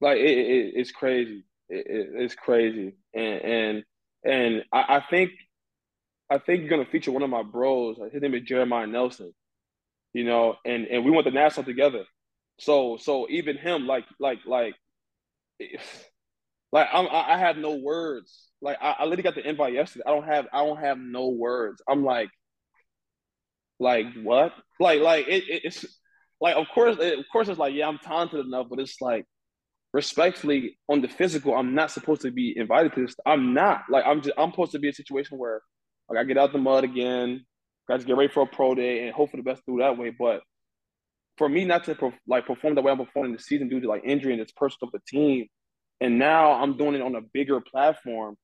like 0.00 0.18
it, 0.18 0.38
it, 0.38 0.72
it's 0.76 0.92
crazy. 0.92 1.44
It, 1.68 1.86
it's 1.88 2.34
crazy, 2.34 2.96
and 3.14 3.42
and 3.42 3.84
and 4.24 4.64
I, 4.72 4.96
I, 4.96 5.04
think 5.08 5.30
I 6.30 6.38
think 6.38 6.60
you're 6.60 6.70
gonna 6.70 6.86
feature 6.86 7.12
one 7.12 7.22
of 7.22 7.30
my 7.30 7.42
bros. 7.42 7.98
His 8.12 8.22
name 8.22 8.34
is 8.34 8.42
Jeremiah 8.42 8.86
Nelson. 8.86 9.32
You 10.12 10.24
know, 10.24 10.56
and 10.64 10.86
and 10.86 11.04
we 11.04 11.10
went 11.10 11.26
to 11.26 11.32
national 11.32 11.64
together. 11.64 12.04
So 12.58 12.96
so 13.00 13.26
even 13.28 13.56
him, 13.56 13.86
like 13.86 14.04
like 14.18 14.38
like, 14.46 14.74
like 16.72 16.88
I'm, 16.92 17.06
I 17.10 17.38
have 17.38 17.56
no 17.56 17.76
words. 17.76 18.48
Like 18.62 18.78
I, 18.80 18.96
I 18.98 19.04
literally 19.04 19.22
got 19.22 19.34
the 19.34 19.48
invite 19.48 19.74
yesterday. 19.74 20.04
I 20.06 20.10
don't 20.10 20.26
have 20.26 20.46
I 20.52 20.64
don't 20.64 20.78
have 20.78 20.98
no 20.98 21.28
words. 21.28 21.82
I'm 21.88 22.04
like, 22.04 22.30
like 23.78 24.06
what? 24.22 24.52
Like 24.80 25.00
like 25.00 25.28
it, 25.28 25.44
it 25.48 25.60
it's 25.64 25.84
like 26.40 26.56
of 26.56 26.66
course 26.74 26.96
of 26.98 27.24
course 27.30 27.48
it's 27.48 27.58
like 27.58 27.74
yeah 27.74 27.88
I'm 27.88 27.98
talented 27.98 28.44
enough, 28.44 28.68
but 28.70 28.80
it's 28.80 29.00
like 29.00 29.26
respectfully 29.96 30.78
on 30.90 31.00
the 31.00 31.08
physical 31.08 31.54
I'm 31.54 31.74
not 31.74 31.90
supposed 31.90 32.20
to 32.20 32.30
be 32.30 32.52
invited 32.54 32.92
to 32.94 33.06
this. 33.06 33.16
I'm 33.24 33.54
not 33.54 33.84
like 33.88 34.04
I'm 34.06 34.20
just 34.20 34.34
I'm 34.36 34.50
supposed 34.50 34.72
to 34.72 34.78
be 34.78 34.90
a 34.90 34.92
situation 34.92 35.38
where 35.38 35.62
like 36.10 36.18
I 36.18 36.24
get 36.24 36.36
out 36.36 36.52
the 36.52 36.58
mud 36.58 36.84
again, 36.84 37.46
got 37.88 38.00
to 38.00 38.06
get 38.06 38.14
ready 38.14 38.30
for 38.30 38.42
a 38.42 38.46
pro 38.46 38.74
day 38.74 39.06
and 39.06 39.14
hope 39.14 39.30
for 39.30 39.38
the 39.38 39.42
best 39.42 39.64
through 39.64 39.78
that 39.78 39.96
way. 39.96 40.10
But 40.10 40.42
for 41.38 41.48
me 41.48 41.64
not 41.64 41.84
to 41.84 41.96
like 42.28 42.46
perform 42.46 42.74
the 42.74 42.82
way 42.82 42.92
I'm 42.92 42.98
performing 42.98 43.32
the 43.32 43.38
season 43.38 43.70
due 43.70 43.80
to 43.80 43.88
like 43.88 44.02
injury 44.04 44.34
and 44.34 44.42
it's 44.42 44.52
personal 44.52 44.88
of 44.88 44.92
the 44.92 45.00
team, 45.08 45.46
and 46.02 46.18
now 46.18 46.52
I'm 46.52 46.76
doing 46.76 46.94
it 46.94 47.00
on 47.00 47.14
a 47.14 47.22
bigger 47.22 47.62
platform. 47.62 48.36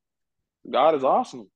God 0.71 0.95
is 0.95 1.05
awesome. 1.05 1.51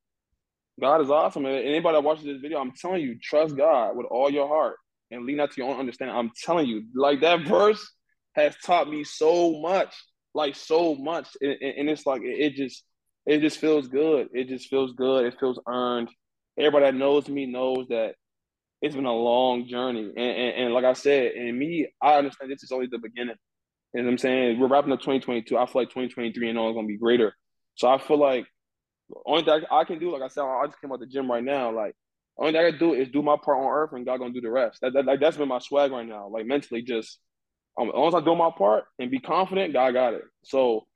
God 0.79 1.01
is 1.01 1.09
awesome. 1.09 1.47
And 1.47 1.57
anybody 1.57 1.97
that 1.97 2.05
watches 2.05 2.27
this 2.27 2.43
video, 2.43 2.59
I'm 2.59 2.73
telling 2.73 3.01
you, 3.01 3.19
trust 3.19 3.57
God 3.57 3.97
with 3.97 4.07
all 4.11 4.29
your 4.31 4.47
heart 4.47 4.77
and 5.11 5.25
lean 5.25 5.41
out 5.41 5.53
to 5.53 5.63
your 5.63 5.71
own 5.71 5.81
understanding. 5.81 6.15
I'm 6.15 6.33
telling 6.45 6.67
you, 6.67 6.85
like 6.95 7.23
that 7.23 7.47
verse 7.47 7.96
has 8.37 8.55
taught 8.65 8.89
me 8.89 9.03
so 9.03 9.59
much, 9.61 9.95
like 10.35 10.55
so 10.55 10.95
much, 10.95 11.29
and, 11.41 11.57
and 11.61 11.91
it's 11.91 12.07
like 12.07 12.21
it 12.23 12.55
just 12.55 12.85
it 13.27 13.41
just 13.41 13.59
feels 13.59 13.89
good. 13.89 14.29
It 14.33 14.49
just 14.49 14.69
feels 14.69 14.93
good. 14.93 15.27
It 15.27 15.41
feels 15.41 15.59
earned. 15.67 16.11
Everybody 16.59 16.87
that 16.87 16.95
knows 16.95 17.29
me 17.29 17.47
knows 17.47 17.89
that 17.89 18.15
it's 18.83 18.95
been 18.95 19.07
a 19.07 19.13
long 19.13 19.67
journey, 19.67 20.13
and, 20.17 20.19
and, 20.19 20.55
and 20.55 20.75
like 20.75 20.85
I 20.85 20.93
said, 20.93 21.33
and 21.33 21.59
me, 21.59 21.89
I 22.01 22.15
understand 22.15 22.53
this 22.53 22.63
is 22.63 22.73
only 22.73 22.87
the 22.87 22.99
beginning. 22.99 23.37
You 23.95 24.03
know 24.03 24.07
what 24.07 24.13
I'm 24.13 24.19
saying? 24.19 24.61
We're 24.61 24.69
wrapping 24.69 24.93
up 24.93 25.01
2022. 25.01 25.57
I 25.57 25.67
feel 25.67 25.83
like 25.83 25.89
2023 25.89 26.51
and 26.51 26.59
all 26.59 26.71
is 26.71 26.75
gonna 26.75 26.87
be 26.87 26.99
greater. 26.99 27.35
So 27.77 27.89
I 27.89 27.99
feel 27.99 28.19
like 28.19 28.47
only 29.25 29.45
thing 29.45 29.63
I 29.71 29.85
can 29.85 29.99
do, 29.99 30.13
like 30.13 30.23
I 30.23 30.29
said, 30.29 30.43
I 30.43 30.67
just 30.67 30.81
came 30.81 30.93
out 30.93 31.01
the 31.01 31.07
gym 31.07 31.31
right 31.31 31.43
now. 31.43 31.73
Like 31.73 31.95
only 32.39 32.53
thing 32.53 32.61
I 32.61 32.71
can 32.71 32.79
do 32.79 32.93
is 32.93 33.09
do 33.09 33.23
my 33.23 33.37
part 33.43 33.59
on 33.59 33.73
earth, 33.73 33.91
and 33.95 34.05
God 34.05 34.19
gonna 34.19 34.35
do 34.35 34.43
the 34.43 34.51
rest. 34.51 34.81
That, 34.83 34.93
that 34.93 35.07
like 35.07 35.21
that's 35.21 35.39
been 35.39 35.49
my 35.49 35.59
swag 35.59 35.91
right 35.91 36.07
now. 36.07 36.29
Like 36.29 36.47
mentally, 36.47 36.83
just 36.83 37.19
as 37.79 37.95
long 37.95 38.09
as 38.09 38.15
I 38.15 38.21
do 38.21 38.35
my 38.35 38.51
part 38.57 38.85
and 38.99 39.11
be 39.11 39.19
confident, 39.19 39.73
God 39.73 39.93
got 39.93 40.15
it. 40.15 40.23
So 40.45 40.87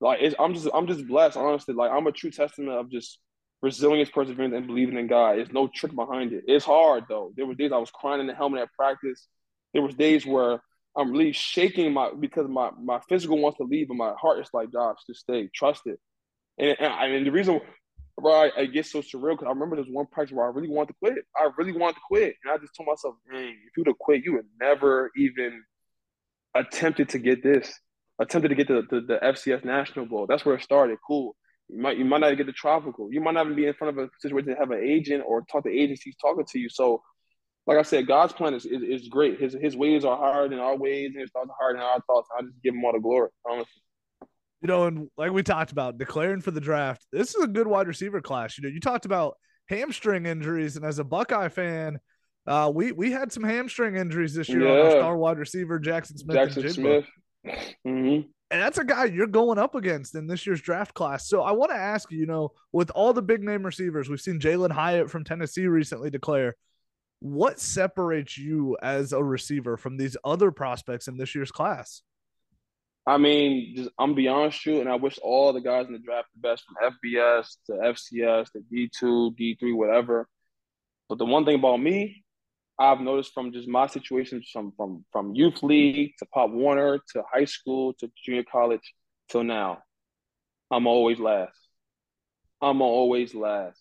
like 0.00 0.20
I'm 0.38 0.54
just 0.54 0.68
I'm 0.72 0.86
just 0.86 1.06
blessed, 1.06 1.36
honestly. 1.36 1.74
Like 1.74 1.90
I'm 1.90 2.06
a 2.06 2.12
true 2.12 2.30
testament 2.30 2.72
of 2.72 2.90
just 2.90 3.18
resilience, 3.62 4.10
perseverance, 4.10 4.54
and 4.54 4.66
believing 4.66 4.98
in 4.98 5.06
God. 5.06 5.36
There's 5.36 5.52
no 5.52 5.68
trick 5.68 5.94
behind 5.94 6.32
it. 6.32 6.44
It's 6.46 6.64
hard 6.64 7.04
though. 7.08 7.32
There 7.36 7.46
were 7.46 7.54
days 7.54 7.72
I 7.72 7.78
was 7.78 7.90
crying 7.90 8.20
in 8.20 8.26
the 8.26 8.34
helmet 8.34 8.62
at 8.62 8.72
practice. 8.72 9.26
There 9.74 9.82
was 9.82 9.94
days 9.94 10.24
where 10.24 10.60
I'm 10.96 11.12
really 11.12 11.32
shaking 11.32 11.92
my 11.92 12.10
because 12.18 12.48
my 12.48 12.70
my 12.82 13.00
physical 13.08 13.38
wants 13.38 13.58
to 13.58 13.64
leave, 13.64 13.88
but 13.88 13.96
my 13.96 14.14
heart 14.20 14.40
is 14.40 14.48
like, 14.52 14.72
Josh, 14.72 14.96
just 15.06 15.20
stay, 15.20 15.48
trust 15.54 15.82
it. 15.86 15.98
And 16.58 16.76
and, 16.80 17.14
and 17.14 17.26
the 17.26 17.30
reason 17.30 17.60
why 18.16 18.50
I, 18.56 18.62
I 18.62 18.66
get 18.66 18.86
so 18.86 19.00
surreal 19.00 19.32
because 19.32 19.46
I 19.46 19.50
remember 19.50 19.76
there's 19.76 19.88
one 19.88 20.06
practice 20.06 20.34
where 20.34 20.46
I 20.46 20.50
really 20.50 20.68
wanted 20.68 20.94
to 20.94 20.98
quit. 20.98 21.24
I 21.36 21.48
really 21.58 21.72
wanted 21.72 21.96
to 21.96 22.00
quit, 22.08 22.36
and 22.42 22.52
I 22.52 22.58
just 22.58 22.74
told 22.74 22.88
myself, 22.88 23.16
dang, 23.30 23.50
if 23.50 23.76
you 23.76 23.82
would 23.82 23.88
have 23.88 23.98
quit, 23.98 24.24
you 24.24 24.34
would 24.34 24.46
never 24.60 25.10
even 25.16 25.62
attempted 26.54 27.10
to 27.10 27.18
get 27.18 27.42
this, 27.42 27.72
attempted 28.20 28.48
to 28.48 28.54
get 28.54 28.68
the, 28.68 28.82
the, 28.90 29.00
the 29.00 29.18
FCS 29.22 29.64
National 29.64 30.06
Bowl. 30.06 30.26
That's 30.26 30.44
where 30.44 30.54
it 30.54 30.62
started. 30.62 30.98
Cool. 31.06 31.36
You 31.68 31.80
might 31.80 31.98
you 31.98 32.04
might 32.04 32.20
not 32.20 32.36
get 32.36 32.46
the 32.46 32.52
tropical. 32.52 33.12
You 33.12 33.20
might 33.20 33.34
not 33.34 33.46
even 33.46 33.56
be 33.56 33.66
in 33.66 33.74
front 33.74 33.96
of 33.96 34.04
a 34.04 34.10
situation 34.20 34.50
to 34.50 34.56
have 34.56 34.70
an 34.70 34.82
agent 34.82 35.22
or 35.26 35.42
talk 35.42 35.64
to 35.64 35.70
agencies 35.70 36.16
talking 36.20 36.44
to 36.44 36.58
you. 36.58 36.68
So, 36.68 37.00
like 37.66 37.78
I 37.78 37.82
said, 37.82 38.08
God's 38.08 38.32
plan 38.32 38.54
is, 38.54 38.66
is, 38.66 38.82
is 38.82 39.08
great. 39.08 39.40
His 39.40 39.56
his 39.60 39.76
ways 39.76 40.04
are 40.04 40.16
higher 40.16 40.48
than 40.48 40.58
our 40.58 40.76
ways, 40.76 41.12
and 41.12 41.20
his 41.20 41.30
thoughts 41.30 41.48
are 41.48 41.56
higher 41.60 41.74
than 41.74 41.82
our 41.82 42.00
thoughts. 42.08 42.28
I 42.36 42.42
just 42.42 42.60
give 42.64 42.74
him 42.74 42.84
all 42.84 42.92
the 42.92 42.98
glory, 42.98 43.28
honestly. 43.48 43.82
You 44.62 44.68
know, 44.68 44.86
and 44.86 45.08
like 45.16 45.30
we 45.30 45.42
talked 45.42 45.72
about, 45.72 45.96
declaring 45.96 46.40
for 46.40 46.50
the 46.50 46.60
draft, 46.60 47.06
this 47.12 47.34
is 47.34 47.42
a 47.42 47.48
good 47.48 47.66
wide 47.66 47.86
receiver 47.86 48.20
class. 48.20 48.58
You 48.58 48.64
know, 48.64 48.70
you 48.70 48.80
talked 48.80 49.06
about 49.06 49.36
hamstring 49.68 50.26
injuries, 50.26 50.76
and 50.76 50.84
as 50.84 50.98
a 50.98 51.04
Buckeye 51.04 51.48
fan, 51.48 52.00
uh, 52.46 52.70
we 52.74 52.92
we 52.92 53.12
had 53.12 53.32
some 53.32 53.42
hamstring 53.42 53.96
injuries 53.96 54.34
this 54.34 54.48
year 54.48 54.66
yeah. 54.66 54.72
on 54.72 54.78
our 54.78 54.90
star 54.90 55.16
wide 55.16 55.38
receiver 55.38 55.78
Jaxon 55.78 56.18
Smith. 56.18 56.36
Jaxon 56.36 56.72
Smith. 56.72 57.04
Mm-hmm. 57.86 58.28
And 58.50 58.60
that's 58.60 58.76
a 58.76 58.84
guy 58.84 59.06
you're 59.06 59.26
going 59.26 59.58
up 59.58 59.74
against 59.74 60.14
in 60.14 60.26
this 60.26 60.44
year's 60.46 60.60
draft 60.60 60.92
class. 60.92 61.26
So 61.26 61.40
I 61.40 61.52
want 61.52 61.70
to 61.70 61.76
ask 61.78 62.10
you, 62.10 62.18
you 62.18 62.26
know, 62.26 62.50
with 62.70 62.90
all 62.90 63.14
the 63.14 63.22
big 63.22 63.42
name 63.42 63.64
receivers, 63.64 64.10
we've 64.10 64.20
seen 64.20 64.40
Jalin 64.40 64.72
Hyatt 64.72 65.08
from 65.08 65.24
Tennessee 65.24 65.66
recently 65.66 66.10
declare. 66.10 66.56
What 67.20 67.60
separates 67.60 68.36
you 68.36 68.76
as 68.82 69.12
a 69.12 69.22
receiver 69.22 69.76
from 69.76 69.96
these 69.96 70.16
other 70.24 70.50
prospects 70.50 71.06
in 71.06 71.16
this 71.16 71.34
year's 71.34 71.52
class? 71.52 72.02
I 73.06 73.18
mean, 73.18 73.74
just, 73.76 73.90
I'm 73.98 74.14
beyond 74.14 74.54
you, 74.66 74.80
and 74.80 74.88
I 74.88 74.96
wish 74.96 75.18
all 75.22 75.52
the 75.52 75.60
guys 75.60 75.86
in 75.86 75.92
the 75.92 75.98
draft 75.98 76.28
the 76.34 76.48
best 76.48 76.64
from 76.64 76.92
FBS 76.92 77.56
to 77.66 77.72
FCS 77.72 78.52
to 78.52 78.60
D2, 78.72 79.36
D3, 79.38 79.76
whatever. 79.76 80.28
But 81.08 81.18
the 81.18 81.24
one 81.24 81.44
thing 81.44 81.56
about 81.56 81.80
me, 81.80 82.24
I've 82.80 83.00
noticed 83.00 83.34
from 83.34 83.52
just 83.52 83.68
my 83.68 83.86
situations 83.86 84.48
from 84.50 84.72
from 84.74 85.04
from 85.12 85.34
youth 85.34 85.62
league 85.62 86.12
to 86.18 86.26
Pop 86.26 86.50
Warner 86.50 86.98
to 87.12 87.22
high 87.30 87.44
school 87.44 87.92
to 88.00 88.10
junior 88.24 88.42
college 88.50 88.94
till 89.28 89.44
now, 89.44 89.82
I'm 90.70 90.86
always 90.86 91.18
last. 91.20 91.58
I'm 92.62 92.80
always 92.80 93.34
last. 93.34 93.78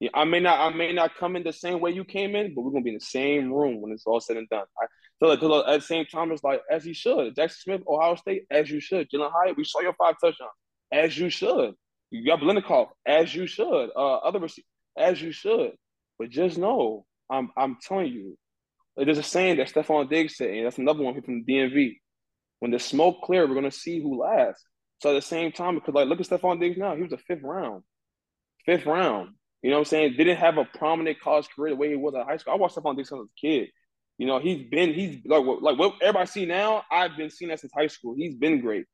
Yeah, 0.00 0.08
I 0.14 0.24
may 0.24 0.40
not 0.40 0.60
I 0.60 0.74
may 0.74 0.94
not 0.94 1.14
come 1.16 1.36
in 1.36 1.42
the 1.42 1.52
same 1.52 1.78
way 1.78 1.90
you 1.90 2.04
came 2.04 2.34
in, 2.34 2.54
but 2.54 2.62
we're 2.62 2.70
gonna 2.70 2.82
be 2.82 2.90
in 2.90 2.96
the 2.96 3.00
same 3.00 3.52
room 3.52 3.82
when 3.82 3.92
it's 3.92 4.06
all 4.06 4.18
said 4.18 4.38
and 4.38 4.48
done. 4.48 4.64
I 4.80 4.86
feel 5.20 5.28
like 5.28 5.68
at 5.68 5.80
the 5.80 5.86
same 5.86 6.06
time, 6.06 6.32
it's 6.32 6.42
like 6.42 6.62
as 6.70 6.86
you 6.86 6.94
should. 6.94 7.36
Jaxon 7.36 7.50
Smith, 7.50 7.82
Ohio 7.86 8.14
State, 8.14 8.44
as 8.50 8.70
you 8.70 8.80
should. 8.80 9.10
Jalin 9.10 9.30
Hyatt, 9.30 9.58
we 9.58 9.64
saw 9.64 9.80
your 9.82 9.92
five 9.92 10.14
touchdowns, 10.22 10.50
as 10.90 11.18
you 11.18 11.28
should. 11.28 11.74
You 12.10 12.24
got 12.24 12.40
Biletnikoff, 12.40 12.88
as 13.06 13.34
you 13.34 13.46
should. 13.46 13.90
Uh, 13.94 14.16
other 14.16 14.40
as 14.96 15.20
you 15.20 15.32
should. 15.32 15.72
But 16.18 16.30
just 16.30 16.56
know 16.56 17.04
I'm 17.32 17.50
I'm 17.56 17.78
telling 17.80 18.12
you, 18.12 18.36
there's 18.96 19.18
a 19.18 19.22
saying 19.22 19.56
that 19.56 19.72
Stefon 19.72 20.10
Diggs 20.10 20.36
said, 20.36 20.50
and 20.50 20.66
that's 20.66 20.78
another 20.78 21.02
one 21.02 21.20
from 21.20 21.44
the 21.44 21.52
DMV. 21.52 21.96
When 22.60 22.70
the 22.70 22.78
smoke 22.78 23.22
clear, 23.22 23.46
we're 23.48 23.54
gonna 23.54 23.70
see 23.70 24.00
who 24.00 24.20
lasts. 24.20 24.64
So 25.00 25.10
at 25.10 25.14
the 25.14 25.22
same 25.22 25.50
time, 25.52 25.74
because 25.74 25.94
like 25.94 26.08
look 26.08 26.20
at 26.20 26.26
Stefon 26.26 26.60
Diggs 26.60 26.78
now, 26.78 26.94
he 26.94 27.02
was 27.02 27.12
a 27.12 27.18
fifth 27.18 27.42
round. 27.42 27.82
Fifth 28.66 28.86
round. 28.86 29.30
You 29.62 29.70
know 29.70 29.76
what 29.76 29.80
I'm 29.80 29.84
saying? 29.86 30.14
Didn't 30.16 30.36
have 30.36 30.58
a 30.58 30.64
prominent 30.64 31.20
college 31.20 31.48
career 31.54 31.70
the 31.70 31.76
way 31.76 31.88
he 31.88 31.96
was 31.96 32.14
at 32.14 32.26
high 32.26 32.36
school. 32.36 32.52
I 32.52 32.56
watched 32.56 32.76
Stefon 32.76 32.96
Diggs 32.96 33.08
since 33.08 33.18
I 33.18 33.20
was 33.20 33.28
a 33.28 33.40
kid. 33.40 33.68
You 34.18 34.26
know, 34.26 34.38
he's 34.38 34.68
been 34.70 34.92
he's 34.92 35.18
like 35.24 35.44
like 35.60 35.78
what 35.78 35.94
everybody 36.02 36.26
see 36.26 36.46
now, 36.46 36.84
I've 36.90 37.16
been 37.16 37.30
seeing 37.30 37.48
that 37.48 37.60
since 37.60 37.72
high 37.74 37.86
school. 37.86 38.14
He's 38.16 38.34
been 38.34 38.60
great. 38.60 38.84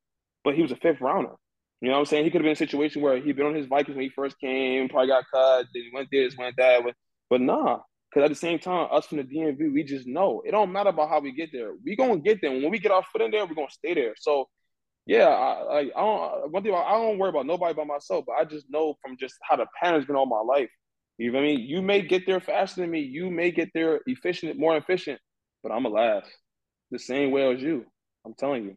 But 0.43 0.55
he 0.55 0.61
was 0.61 0.71
a 0.71 0.77
fifth 0.77 1.01
rounder. 1.01 1.33
You 1.81 1.89
know 1.89 1.93
what 1.93 1.99
I'm 1.99 2.05
saying? 2.05 2.25
He 2.25 2.31
could 2.31 2.39
have 2.39 2.43
been 2.43 2.51
in 2.51 2.53
a 2.53 2.55
situation 2.55 3.01
where 3.01 3.17
he'd 3.17 3.35
been 3.35 3.45
on 3.45 3.55
his 3.55 3.67
Vikings 3.67 3.95
when 3.95 4.03
he 4.03 4.09
first 4.09 4.39
came, 4.39 4.89
probably 4.89 5.07
got 5.07 5.25
cut, 5.33 5.65
then 5.73 5.83
he 5.83 5.91
went 5.93 6.09
this, 6.11 6.35
went 6.37 6.57
that. 6.57 6.83
but 6.83 6.95
But 7.29 7.41
nah, 7.41 7.79
Because 8.09 8.25
at 8.25 8.29
the 8.29 8.35
same 8.35 8.57
time, 8.57 8.87
us 8.91 9.05
from 9.05 9.19
the 9.19 9.23
DMV, 9.23 9.71
we 9.71 9.83
just 9.83 10.07
know 10.07 10.41
it 10.45 10.51
don't 10.51 10.71
matter 10.71 10.89
about 10.89 11.09
how 11.09 11.19
we 11.19 11.31
get 11.31 11.49
there. 11.51 11.73
We 11.83 11.95
gonna 11.95 12.17
get 12.19 12.39
there. 12.41 12.51
When 12.51 12.71
we 12.71 12.79
get 12.79 12.91
our 12.91 13.03
foot 13.03 13.21
in 13.21 13.31
there, 13.31 13.45
we're 13.45 13.55
gonna 13.55 13.69
stay 13.69 13.93
there. 13.93 14.15
So 14.17 14.47
yeah, 15.05 15.27
I, 15.27 15.51
I, 15.61 15.79
I 15.79 16.01
don't 16.01 16.51
one 16.51 16.63
thing 16.63 16.73
I 16.73 16.91
don't 16.91 17.17
worry 17.17 17.29
about 17.29 17.45
nobody 17.45 17.73
but 17.73 17.87
myself, 17.87 18.25
but 18.27 18.33
I 18.33 18.45
just 18.45 18.65
know 18.69 18.95
from 19.01 19.17
just 19.17 19.35
how 19.43 19.55
the 19.55 19.65
pattern's 19.81 20.05
been 20.05 20.15
all 20.15 20.25
my 20.25 20.41
life. 20.41 20.69
You 21.17 21.31
know 21.31 21.39
what 21.39 21.45
I 21.45 21.47
mean? 21.47 21.59
You 21.61 21.81
may 21.81 22.01
get 22.01 22.25
there 22.25 22.39
faster 22.39 22.81
than 22.81 22.91
me. 22.91 23.01
You 23.01 23.29
may 23.29 23.51
get 23.51 23.69
there 23.73 23.99
efficient, 24.05 24.57
more 24.57 24.77
efficient, 24.77 25.19
but 25.61 25.71
I'm 25.71 25.85
a 25.85 25.89
last. 25.89 26.29
The 26.91 26.99
same 26.99 27.31
way 27.31 27.51
as 27.53 27.61
you. 27.61 27.85
I'm 28.25 28.33
telling 28.33 28.63
you. 28.63 28.75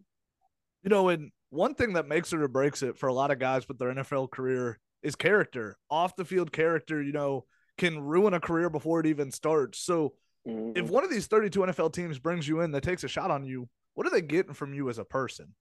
You 0.82 0.90
know, 0.90 1.08
and 1.08 1.30
one 1.50 1.74
thing 1.74 1.92
that 1.92 2.08
makes 2.08 2.32
it 2.32 2.40
or 2.40 2.48
breaks 2.48 2.82
it 2.82 2.98
for 2.98 3.08
a 3.08 3.14
lot 3.14 3.30
of 3.30 3.38
guys 3.38 3.68
with 3.68 3.78
their 3.78 3.94
NFL 3.94 4.30
career 4.30 4.80
is 5.02 5.14
character. 5.14 5.76
Off 5.90 6.16
the 6.16 6.24
field 6.24 6.50
character, 6.50 7.02
you 7.02 7.12
know, 7.12 7.44
can 7.78 8.00
ruin 8.00 8.34
a 8.34 8.40
career 8.40 8.70
before 8.70 9.00
it 9.00 9.06
even 9.06 9.30
starts. 9.30 9.78
So 9.78 10.14
mm-hmm. 10.46 10.76
if 10.76 10.90
one 10.90 11.04
of 11.04 11.10
these 11.10 11.26
32 11.26 11.60
NFL 11.60 11.92
teams 11.92 12.18
brings 12.18 12.46
you 12.46 12.60
in 12.60 12.72
that 12.72 12.82
takes 12.82 13.04
a 13.04 13.08
shot 13.08 13.30
on 13.30 13.44
you, 13.44 13.68
what 13.94 14.06
are 14.06 14.10
they 14.10 14.22
getting 14.22 14.54
from 14.54 14.74
you 14.74 14.88
as 14.88 14.98
a 14.98 15.04
person? 15.04 15.54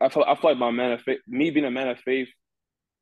I 0.00 0.08
feel 0.08 0.24
I 0.26 0.34
feel 0.34 0.50
like 0.50 0.58
my 0.58 0.70
man 0.70 0.92
of 0.92 1.02
faith, 1.02 1.20
me 1.28 1.50
being 1.50 1.66
a 1.66 1.70
man 1.70 1.88
of 1.88 1.98
faith, 1.98 2.28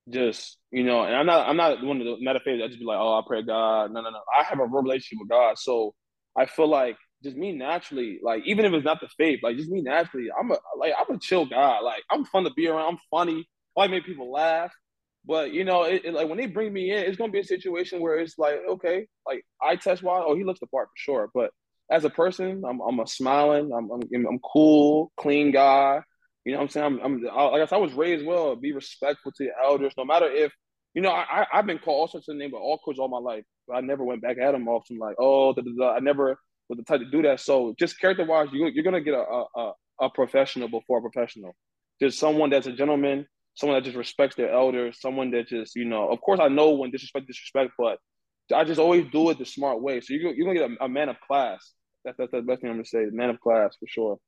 just 0.08 0.58
you 0.72 0.82
know, 0.82 1.04
and 1.04 1.14
I'm 1.14 1.26
not 1.26 1.48
I'm 1.48 1.56
not 1.56 1.82
one 1.84 2.00
of 2.00 2.06
the 2.06 2.16
man 2.20 2.34
of 2.34 2.42
faith. 2.42 2.60
I 2.62 2.66
just 2.66 2.80
be 2.80 2.84
like, 2.84 2.98
oh, 2.98 3.18
I 3.18 3.22
pray 3.26 3.42
God. 3.42 3.92
No, 3.92 4.00
no, 4.00 4.10
no. 4.10 4.20
I 4.36 4.42
have 4.42 4.58
a 4.58 4.66
real 4.66 4.82
relationship 4.82 5.20
with 5.20 5.28
God, 5.28 5.58
so 5.58 5.94
I 6.36 6.46
feel 6.46 6.68
like 6.68 6.96
just 7.22 7.36
me 7.36 7.52
naturally, 7.52 8.18
like 8.22 8.42
even 8.46 8.64
if 8.64 8.72
it's 8.72 8.84
not 8.84 9.00
the 9.00 9.08
faith, 9.16 9.40
like 9.42 9.56
just 9.56 9.70
me 9.70 9.80
naturally, 9.80 10.28
I'm 10.36 10.50
a 10.50 10.56
like 10.76 10.92
I'm 10.98 11.14
a 11.14 11.18
chill 11.20 11.46
guy. 11.46 11.78
Like 11.80 12.02
I'm 12.10 12.24
fun 12.24 12.44
to 12.44 12.50
be 12.50 12.66
around. 12.66 12.94
I'm 12.94 12.98
funny. 13.10 13.48
I 13.76 13.80
like 13.82 13.90
make 13.90 14.04
people 14.04 14.32
laugh. 14.32 14.72
But 15.24 15.52
you 15.52 15.64
know, 15.64 15.84
it, 15.84 16.04
it, 16.04 16.14
like 16.14 16.28
when 16.28 16.38
they 16.38 16.46
bring 16.46 16.72
me 16.72 16.90
in, 16.90 16.98
it's 16.98 17.16
gonna 17.16 17.32
be 17.32 17.40
a 17.40 17.44
situation 17.44 18.00
where 18.00 18.18
it's 18.18 18.38
like, 18.38 18.60
okay, 18.68 19.06
like 19.26 19.44
I 19.62 19.76
test 19.76 20.02
wise, 20.02 20.24
oh, 20.26 20.34
he 20.34 20.44
looks 20.44 20.60
the 20.60 20.66
part 20.66 20.88
for 20.88 20.96
sure. 20.96 21.30
But 21.32 21.50
as 21.90 22.04
a 22.04 22.10
person, 22.10 22.62
I'm 22.68 22.80
I'm 22.80 23.00
a 23.00 23.06
smiling, 23.06 23.70
I'm 23.72 23.90
I'm, 23.90 24.26
I'm 24.26 24.38
cool, 24.40 25.12
clean 25.16 25.52
guy. 25.52 26.00
You 26.44 26.52
know 26.52 26.58
what 26.58 26.64
I'm 26.64 26.68
saying? 26.70 26.86
I'm, 26.86 27.00
I'm 27.00 27.28
I 27.30 27.66
I 27.70 27.76
was 27.76 27.92
raised 27.92 28.26
well. 28.26 28.56
Be 28.56 28.72
respectful 28.72 29.32
to 29.32 29.44
your 29.44 29.54
elders, 29.62 29.92
no 29.96 30.04
matter 30.04 30.26
if 30.26 30.52
you 30.92 31.02
know. 31.02 31.12
I 31.12 31.46
I've 31.52 31.66
been 31.66 31.78
called 31.78 32.00
all 32.00 32.08
sorts 32.08 32.28
of 32.28 32.36
names, 32.36 32.50
but 32.50 32.58
all 32.58 32.78
coaches 32.84 32.98
all 32.98 33.08
my 33.08 33.18
life. 33.18 33.44
But 33.68 33.76
I 33.76 33.80
never 33.80 34.02
went 34.04 34.22
back 34.22 34.38
at 34.38 34.52
them 34.52 34.66
some 34.84 34.98
like, 34.98 35.14
oh, 35.20 35.52
da, 35.52 35.62
da, 35.62 35.70
da. 35.78 35.94
I 35.94 36.00
never 36.00 36.36
was 36.68 36.78
the 36.78 36.84
type 36.84 37.00
to 37.00 37.10
do 37.10 37.22
that. 37.22 37.38
So 37.38 37.74
just 37.78 38.00
character 38.00 38.24
wise, 38.24 38.48
you 38.52 38.66
you're 38.74 38.82
gonna 38.82 39.00
get 39.00 39.14
a, 39.14 39.44
a 39.56 39.72
a 40.00 40.10
professional 40.10 40.68
before 40.68 40.98
a 40.98 41.02
professional. 41.02 41.54
Just 42.00 42.18
someone 42.18 42.50
that's 42.50 42.66
a 42.66 42.72
gentleman, 42.72 43.26
someone 43.54 43.76
that 43.78 43.84
just 43.84 43.96
respects 43.96 44.36
their 44.36 44.52
elders, 44.52 45.00
someone 45.00 45.30
that 45.32 45.48
just 45.48 45.74
you 45.76 45.84
know. 45.84 46.08
Of 46.08 46.20
course, 46.20 46.40
I 46.40 46.48
know 46.48 46.70
when 46.70 46.90
disrespect 46.90 47.26
disrespect, 47.26 47.72
but 47.78 47.98
I 48.54 48.64
just 48.64 48.80
always 48.80 49.06
do 49.10 49.30
it 49.30 49.38
the 49.38 49.46
smart 49.46 49.80
way. 49.80 50.00
So 50.00 50.14
you're 50.14 50.32
you're 50.34 50.46
gonna 50.46 50.68
get 50.68 50.78
a, 50.80 50.84
a 50.84 50.88
man 50.88 51.08
of 51.08 51.20
class. 51.20 51.72
That's 52.04 52.16
that's 52.18 52.32
the 52.32 52.42
best 52.42 52.60
thing 52.60 52.70
I'm 52.70 52.76
gonna 52.76 52.86
say. 52.86 53.06
Man 53.10 53.30
of 53.30 53.40
class 53.40 53.76
for 53.78 53.86
sure 53.86 54.18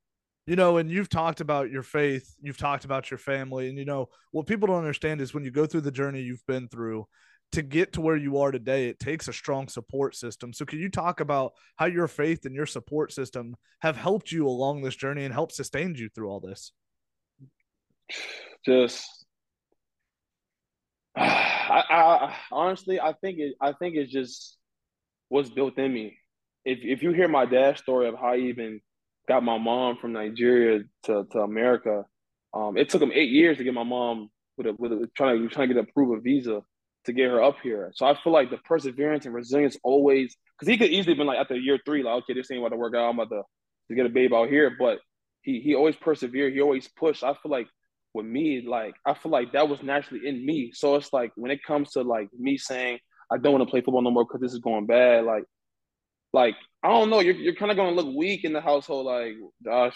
you 0.47 0.57
know, 0.57 0.77
and 0.77 0.91
you've 0.91 1.09
talked 1.09 1.41
about 1.41 1.71
your 1.71 1.83
faith, 1.83 2.35
you've 2.43 2.59
talked 2.59 2.85
about 2.85 3.11
your 3.11 3.19
family, 3.19 3.69
and 3.69 3.79
you 3.79 3.85
know, 3.85 4.09
what 4.31 4.47
people 4.47 4.67
don't 4.67 4.79
understand 4.79 5.21
is 5.21 5.33
when 5.33 5.45
you 5.45 5.51
go 5.51 5.67
through 5.67 5.81
the 5.83 5.91
journey 5.91 6.21
you've 6.21 6.47
been 6.47 6.69
through 6.69 7.07
to 7.53 7.63
get 7.63 7.93
to 7.93 8.01
where 8.01 8.17
you 8.17 8.39
are 8.39 8.51
today, 8.51 8.89
it 8.89 8.99
takes 8.99 9.29
a 9.29 9.33
strong 9.33 9.69
support 9.69 10.15
system. 10.15 10.53
So, 10.53 10.65
can 10.65 10.81
you 10.81 10.91
talk 10.91 11.21
about 11.21 11.53
how 11.77 11.87
your 11.87 12.09
faith 12.09 12.45
and 12.45 12.55
your 12.55 12.67
support 12.67 13.13
system 13.13 13.57
have 13.81 13.97
helped 13.97 14.33
you 14.33 14.47
along 14.47 14.83
this 14.83 14.97
journey 14.97 15.25
and 15.25 15.33
helped 15.33 15.55
sustain 15.55 15.95
you 15.95 16.11
through 16.15 16.29
all 16.29 16.41
this? 16.41 16.73
Just, 18.67 19.07
I, 21.17 21.83
I 21.91 22.37
honestly, 22.53 23.01
I 23.01 23.13
think 23.15 23.39
it, 23.39 23.55
I 23.61 23.73
think 23.73 23.97
it's 23.97 24.13
just 24.13 24.57
what's 25.29 25.51
built 25.51 25.79
in 25.79 25.93
me. 25.93 26.17
If 26.65 26.79
if 26.83 27.03
you 27.03 27.13
hear 27.13 27.29
my 27.29 27.47
dad's 27.47 27.81
story 27.81 28.09
of 28.09 28.17
how 28.17 28.35
he 28.35 28.49
even 28.49 28.81
got 29.29 29.43
my 29.43 29.59
mom 29.59 29.97
from 29.97 30.13
Nigeria 30.13 30.85
to, 31.05 31.27
to 31.33 31.39
America. 31.41 32.05
Um, 32.53 32.77
it 32.77 32.89
took 32.89 33.03
him 33.03 33.13
eight 33.15 33.31
years 33.31 33.59
to 33.59 33.65
get 33.65 33.75
my 33.75 33.83
mom 33.83 34.29
with 34.57 34.67
a, 34.67 34.75
with 34.79 34.93
a, 34.93 35.09
trying 35.17 35.41
to 35.43 35.49
trying 35.49 35.69
to 35.69 35.75
get 35.75 35.85
approved 35.89 36.19
a 36.19 36.21
visa 36.21 36.63
to 37.07 37.13
get 37.13 37.31
her 37.31 37.43
up 37.43 37.57
here. 37.63 37.93
So 37.95 38.07
I 38.07 38.17
feel 38.23 38.33
like 38.33 38.51
the 38.51 38.59
perseverance 38.59 39.27
and 39.27 39.35
resilience 39.35 39.77
always 39.83 40.37
because 40.59 40.71
he 40.71 40.79
could 40.79 40.91
easily 40.91 41.15
been 41.15 41.27
like 41.27 41.39
after 41.39 41.57
year 41.57 41.79
three, 41.85 42.03
like 42.03 42.23
okay, 42.23 42.35
this 42.35 42.51
ain't 42.51 42.61
about 42.61 42.71
to 42.71 42.77
work 42.77 42.95
out. 42.95 43.09
I'm 43.11 43.19
about 43.19 43.35
to, 43.35 43.43
to 43.89 43.95
get 43.95 44.07
a 44.07 44.11
babe 44.11 44.33
out 44.33 44.49
here, 44.49 44.75
but 44.79 44.99
he 45.43 45.61
he 45.61 45.75
always 45.75 45.97
persevered. 45.97 46.53
He 46.53 46.61
always 46.61 46.89
pushed. 46.89 47.25
I 47.25 47.35
feel 47.35 47.51
like 47.51 47.67
with 48.15 48.27
me, 48.27 48.65
like 48.67 48.95
I 49.05 49.15
feel 49.15 49.33
like 49.33 49.53
that 49.53 49.69
was 49.69 49.83
naturally 49.83 50.27
in 50.27 50.47
me. 50.47 50.73
So 50.73 50.95
it's 50.95 51.13
like 51.13 51.33
when 51.37 51.51
it 51.51 51.63
comes 51.65 51.93
to 51.93 52.03
like 52.03 52.29
me 52.39 52.57
saying 52.57 52.99
I 53.31 53.39
don't 53.39 53.53
want 53.53 53.67
to 53.67 53.71
play 53.71 53.81
football 53.81 54.03
no 54.03 54.11
more 54.11 54.25
because 54.25 54.41
this 54.41 54.53
is 54.53 54.61
going 54.61 54.87
bad, 54.87 55.25
like 55.25 55.45
like 56.33 56.57
I 56.83 56.89
don't 56.89 57.11
know, 57.11 57.21
you're 57.21 57.35
you're 57.35 57.55
kind 57.55 57.71
of 57.71 57.77
gonna 57.77 57.93
look 57.97 58.15
weak 58.15 58.45
in 58.45 58.53
the 58.53 58.61
household, 58.61 59.07
like 59.07 59.35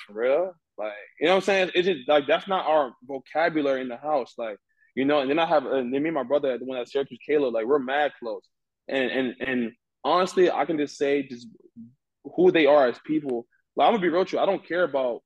for 0.06 0.12
real, 0.12 0.52
like 0.78 0.92
you 1.20 1.26
know 1.26 1.34
what 1.34 1.36
I'm 1.36 1.42
saying? 1.42 1.70
It's 1.74 1.86
just 1.86 2.08
like 2.08 2.24
that's 2.26 2.48
not 2.48 2.66
our 2.66 2.92
vocabulary 3.02 3.80
in 3.80 3.88
the 3.88 3.96
house, 3.96 4.34
like 4.38 4.56
you 4.94 5.04
know. 5.04 5.20
And 5.20 5.28
then 5.28 5.38
I 5.38 5.46
have, 5.46 5.66
and 5.66 5.92
then 5.92 6.02
me 6.02 6.08
and 6.08 6.14
my 6.14 6.22
brother, 6.22 6.56
the 6.56 6.64
one 6.64 6.78
at 6.78 6.88
Syracuse, 6.88 7.20
Caleb, 7.26 7.54
like 7.54 7.66
we're 7.66 7.78
mad 7.78 8.12
close, 8.18 8.42
and 8.88 9.10
and 9.10 9.34
and 9.40 9.72
honestly, 10.04 10.50
I 10.50 10.64
can 10.64 10.78
just 10.78 10.96
say 10.96 11.26
just 11.26 11.48
who 12.36 12.52
they 12.52 12.66
are 12.66 12.86
as 12.86 12.98
people. 13.04 13.46
Like 13.76 13.86
I'm 13.86 13.94
gonna 13.94 14.02
be 14.02 14.08
real 14.08 14.24
true. 14.24 14.38
I 14.38 14.46
don't 14.46 14.66
care 14.66 14.84
about 14.84 15.22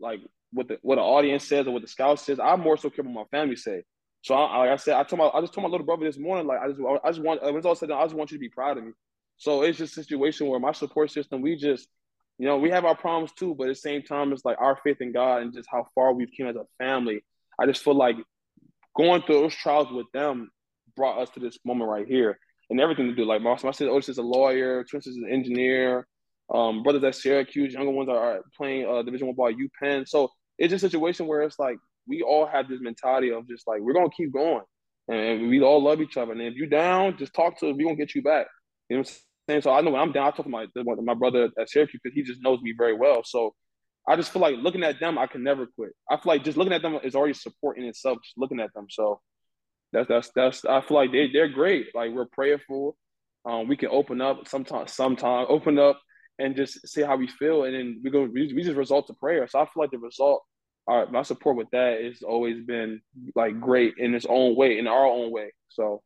like 0.00 0.20
what 0.56 0.68
the 0.68 0.78
what 0.82 0.96
the 0.96 1.02
audience 1.02 1.44
says 1.44 1.66
or 1.66 1.72
what 1.72 1.82
the 1.82 1.88
scout 1.88 2.18
says. 2.18 2.40
I 2.40 2.56
more 2.56 2.76
so 2.76 2.90
care 2.90 3.04
what 3.04 3.12
my 3.12 3.38
family 3.38 3.56
say. 3.56 3.82
So 4.22 4.34
I, 4.34 4.58
like 4.58 4.70
I 4.70 4.76
said, 4.76 4.96
I 4.96 5.04
told 5.04 5.18
my 5.18 5.28
I 5.28 5.40
just 5.40 5.52
told 5.52 5.64
my 5.64 5.70
little 5.70 5.86
brother 5.86 6.04
this 6.04 6.18
morning, 6.18 6.46
like 6.46 6.60
I 6.60 6.68
just 6.68 6.80
I 7.04 7.08
just 7.10 7.22
want 7.22 7.42
when 7.42 7.56
it's 7.56 7.66
all 7.66 7.74
said, 7.74 7.90
I 7.90 8.02
just 8.04 8.14
want 8.14 8.30
you 8.30 8.38
to 8.38 8.40
be 8.40 8.48
proud 8.48 8.78
of 8.78 8.84
me. 8.84 8.92
So 9.36 9.62
it's 9.62 9.78
just 9.78 9.96
a 9.96 10.02
situation 10.02 10.46
where 10.48 10.58
my 10.58 10.72
support 10.72 11.10
system, 11.10 11.42
we 11.42 11.56
just, 11.56 11.88
you 12.38 12.46
know, 12.46 12.56
we 12.56 12.70
have 12.70 12.86
our 12.86 12.96
problems 12.96 13.32
too, 13.32 13.54
but 13.54 13.64
at 13.68 13.74
the 13.74 13.80
same 13.80 14.02
time, 14.02 14.32
it's 14.32 14.44
like 14.44 14.56
our 14.58 14.78
faith 14.82 15.00
in 15.00 15.12
God 15.12 15.42
and 15.42 15.52
just 15.52 15.68
how 15.70 15.86
far 15.94 16.14
we've 16.14 16.32
came 16.32 16.46
as 16.46 16.56
a 16.56 16.64
family. 16.78 17.22
I 17.58 17.66
just 17.66 17.84
feel 17.84 17.94
like 17.94 18.16
going 18.96 19.22
through 19.22 19.42
those 19.42 19.54
trials 19.54 19.92
with 19.92 20.06
them 20.14 20.50
brought 20.96 21.20
us 21.20 21.28
to 21.30 21.40
this 21.40 21.58
moment 21.64 21.90
right 21.90 22.06
here 22.06 22.38
and 22.70 22.80
everything 22.80 23.06
to 23.08 23.14
do. 23.14 23.24
Like 23.24 23.42
my, 23.42 23.50
my 23.50 23.70
sister 23.70 23.90
Otis 23.90 24.08
is 24.08 24.18
a 24.18 24.22
lawyer, 24.22 24.84
Twins 24.84 25.06
is 25.06 25.16
an 25.16 25.28
engineer, 25.30 26.06
um, 26.52 26.82
brothers 26.82 27.04
at 27.04 27.14
Syracuse, 27.14 27.74
younger 27.74 27.90
ones 27.90 28.08
are 28.08 28.40
playing 28.56 28.88
uh, 28.88 29.02
Division 29.02 29.26
One 29.26 29.36
ball 29.36 29.48
at 29.48 29.54
UPenn. 29.54 30.08
So 30.08 30.30
it's 30.58 30.70
just 30.70 30.84
a 30.84 30.88
situation 30.88 31.26
where 31.26 31.42
it's 31.42 31.58
like 31.58 31.78
we 32.08 32.22
all 32.22 32.46
have 32.46 32.68
this 32.68 32.80
mentality 32.80 33.32
of 33.32 33.48
just 33.48 33.66
like 33.66 33.80
we're 33.80 33.94
gonna 33.94 34.10
keep 34.16 34.32
going, 34.32 34.62
and 35.08 35.48
we 35.48 35.60
all 35.62 35.82
love 35.82 36.00
each 36.00 36.16
other. 36.16 36.32
And 36.32 36.40
if 36.40 36.54
you 36.54 36.66
down, 36.66 37.16
just 37.18 37.34
talk 37.34 37.58
to 37.60 37.68
us. 37.68 37.76
We 37.76 37.84
gonna 37.84 37.96
get 37.96 38.14
you 38.14 38.22
back. 38.22 38.46
You 38.88 38.96
know 38.96 39.00
what 39.00 39.08
I'm 39.08 39.14
saying? 39.48 39.62
So 39.62 39.72
I 39.72 39.80
know 39.80 39.90
when 39.90 40.00
I'm 40.00 40.12
down, 40.12 40.28
I 40.28 40.30
talk 40.30 40.46
to 40.46 40.50
my 40.50 40.66
my 41.02 41.14
brother 41.14 41.50
at 41.58 41.68
Syracuse 41.68 42.00
because 42.02 42.14
he 42.14 42.22
just 42.22 42.42
knows 42.42 42.60
me 42.62 42.74
very 42.76 42.94
well. 42.94 43.22
So 43.24 43.54
I 44.08 44.16
just 44.16 44.32
feel 44.32 44.42
like 44.42 44.56
looking 44.58 44.84
at 44.84 45.00
them, 45.00 45.18
I 45.18 45.26
can 45.26 45.42
never 45.42 45.66
quit. 45.66 45.90
I 46.10 46.16
feel 46.16 46.32
like 46.32 46.44
just 46.44 46.56
looking 46.56 46.72
at 46.72 46.82
them 46.82 46.98
is 47.02 47.16
already 47.16 47.34
support 47.34 47.78
in 47.78 47.84
itself. 47.84 48.18
Just 48.22 48.38
looking 48.38 48.60
at 48.60 48.72
them, 48.74 48.86
so 48.88 49.20
that's 49.92 50.08
that's 50.08 50.30
that's. 50.34 50.64
I 50.64 50.80
feel 50.80 50.96
like 50.96 51.12
they 51.12 51.28
they're 51.32 51.48
great. 51.48 51.88
Like 51.94 52.12
we're 52.12 52.26
prayerful. 52.26 52.96
Um, 53.44 53.68
we 53.68 53.76
can 53.76 53.90
open 53.90 54.20
up 54.20 54.48
sometimes, 54.48 54.92
sometime 54.92 55.46
open 55.48 55.78
up 55.78 56.00
and 56.38 56.56
just 56.56 56.86
see 56.88 57.02
how 57.02 57.16
we 57.16 57.28
feel, 57.28 57.64
and 57.64 57.74
then 57.74 58.00
we 58.02 58.10
go. 58.10 58.22
We, 58.24 58.52
we 58.54 58.62
just 58.62 58.76
result 58.76 59.06
to 59.08 59.14
prayer. 59.14 59.46
So 59.48 59.60
I 59.60 59.64
feel 59.64 59.82
like 59.82 59.90
the 59.90 59.98
result, 59.98 60.42
our, 60.86 61.06
my 61.10 61.22
support 61.22 61.56
with 61.56 61.70
that 61.72 62.02
has 62.02 62.22
always 62.22 62.64
been 62.64 63.00
like 63.34 63.60
great 63.60 63.94
in 63.98 64.14
its 64.14 64.26
own 64.28 64.56
way, 64.56 64.78
in 64.78 64.86
our 64.86 65.06
own 65.06 65.30
way. 65.32 65.52
So 65.68 66.02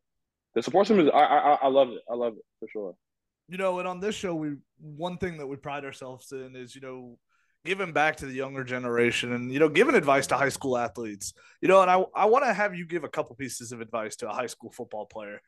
the 0.55 0.62
support 0.62 0.87
system 0.87 1.07
is 1.07 1.12
I, 1.12 1.18
I 1.18 1.55
I 1.62 1.66
love 1.68 1.91
it. 1.91 2.01
I 2.11 2.14
love 2.14 2.35
it 2.35 2.45
for 2.59 2.68
sure. 2.72 2.95
You 3.49 3.59
know, 3.59 3.78
and 3.81 3.89
on 3.89 4.01
this 4.01 4.14
show, 4.14 4.35
we 4.35 4.55
one 4.78 5.18
thing 5.18 5.39
that 5.39 5.47
we 5.47 5.57
pride 5.57 5.85
ourselves 5.85 6.31
in 6.33 6.55
is 6.55 6.74
you 6.74 6.81
know 6.81 7.18
giving 7.64 7.93
back 7.93 8.16
to 8.16 8.26
the 8.26 8.33
younger 8.33 8.64
generation 8.64 9.33
and 9.33 9.53
you 9.53 9.59
know 9.59 9.68
giving 9.68 9.95
advice 9.95 10.26
to 10.28 10.37
high 10.37 10.49
school 10.49 10.78
athletes. 10.78 11.35
You 11.61 11.68
know, 11.68 11.83
and 11.83 11.91
I 11.91 12.05
I 12.14 12.26
want 12.26 12.45
to 12.45 12.53
have 12.53 12.74
you 12.74 12.87
give 12.87 13.05
a 13.05 13.09
couple 13.09 13.35
pieces 13.37 13.72
of 13.72 13.81
advice 13.81 14.16
to 14.16 14.31
a 14.31 14.33
high 14.33 14.47
school 14.47 14.70
football 14.70 15.07
player. 15.07 15.41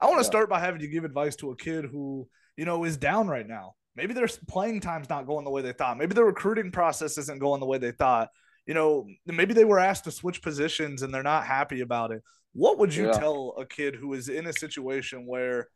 I 0.00 0.06
want 0.06 0.18
to 0.18 0.24
yeah. 0.24 0.30
start 0.30 0.48
by 0.48 0.60
having 0.60 0.80
you 0.80 0.88
give 0.88 1.04
advice 1.04 1.36
to 1.36 1.50
a 1.50 1.56
kid 1.56 1.84
who 1.84 2.28
you 2.56 2.64
know 2.64 2.84
is 2.84 2.96
down 2.96 3.28
right 3.28 3.46
now. 3.46 3.74
Maybe 3.94 4.14
their 4.14 4.28
playing 4.48 4.80
time's 4.80 5.10
not 5.10 5.26
going 5.26 5.44
the 5.44 5.50
way 5.50 5.62
they 5.62 5.72
thought. 5.72 5.98
Maybe 5.98 6.14
the 6.14 6.24
recruiting 6.24 6.70
process 6.70 7.18
isn't 7.18 7.40
going 7.40 7.60
the 7.60 7.66
way 7.66 7.78
they 7.78 7.92
thought. 7.92 8.30
You 8.66 8.74
know, 8.74 9.06
maybe 9.26 9.54
they 9.54 9.64
were 9.64 9.78
asked 9.78 10.04
to 10.04 10.10
switch 10.10 10.40
positions 10.40 11.02
and 11.02 11.12
they're 11.12 11.22
not 11.22 11.44
happy 11.44 11.80
about 11.80 12.10
it. 12.12 12.22
What 12.52 12.78
would 12.78 12.94
you 12.94 13.06
yeah. 13.06 13.12
tell 13.12 13.54
a 13.58 13.66
kid 13.66 13.94
who 13.94 14.14
is 14.14 14.28
in 14.28 14.46
a 14.46 14.52
situation 14.52 15.26
where 15.26 15.68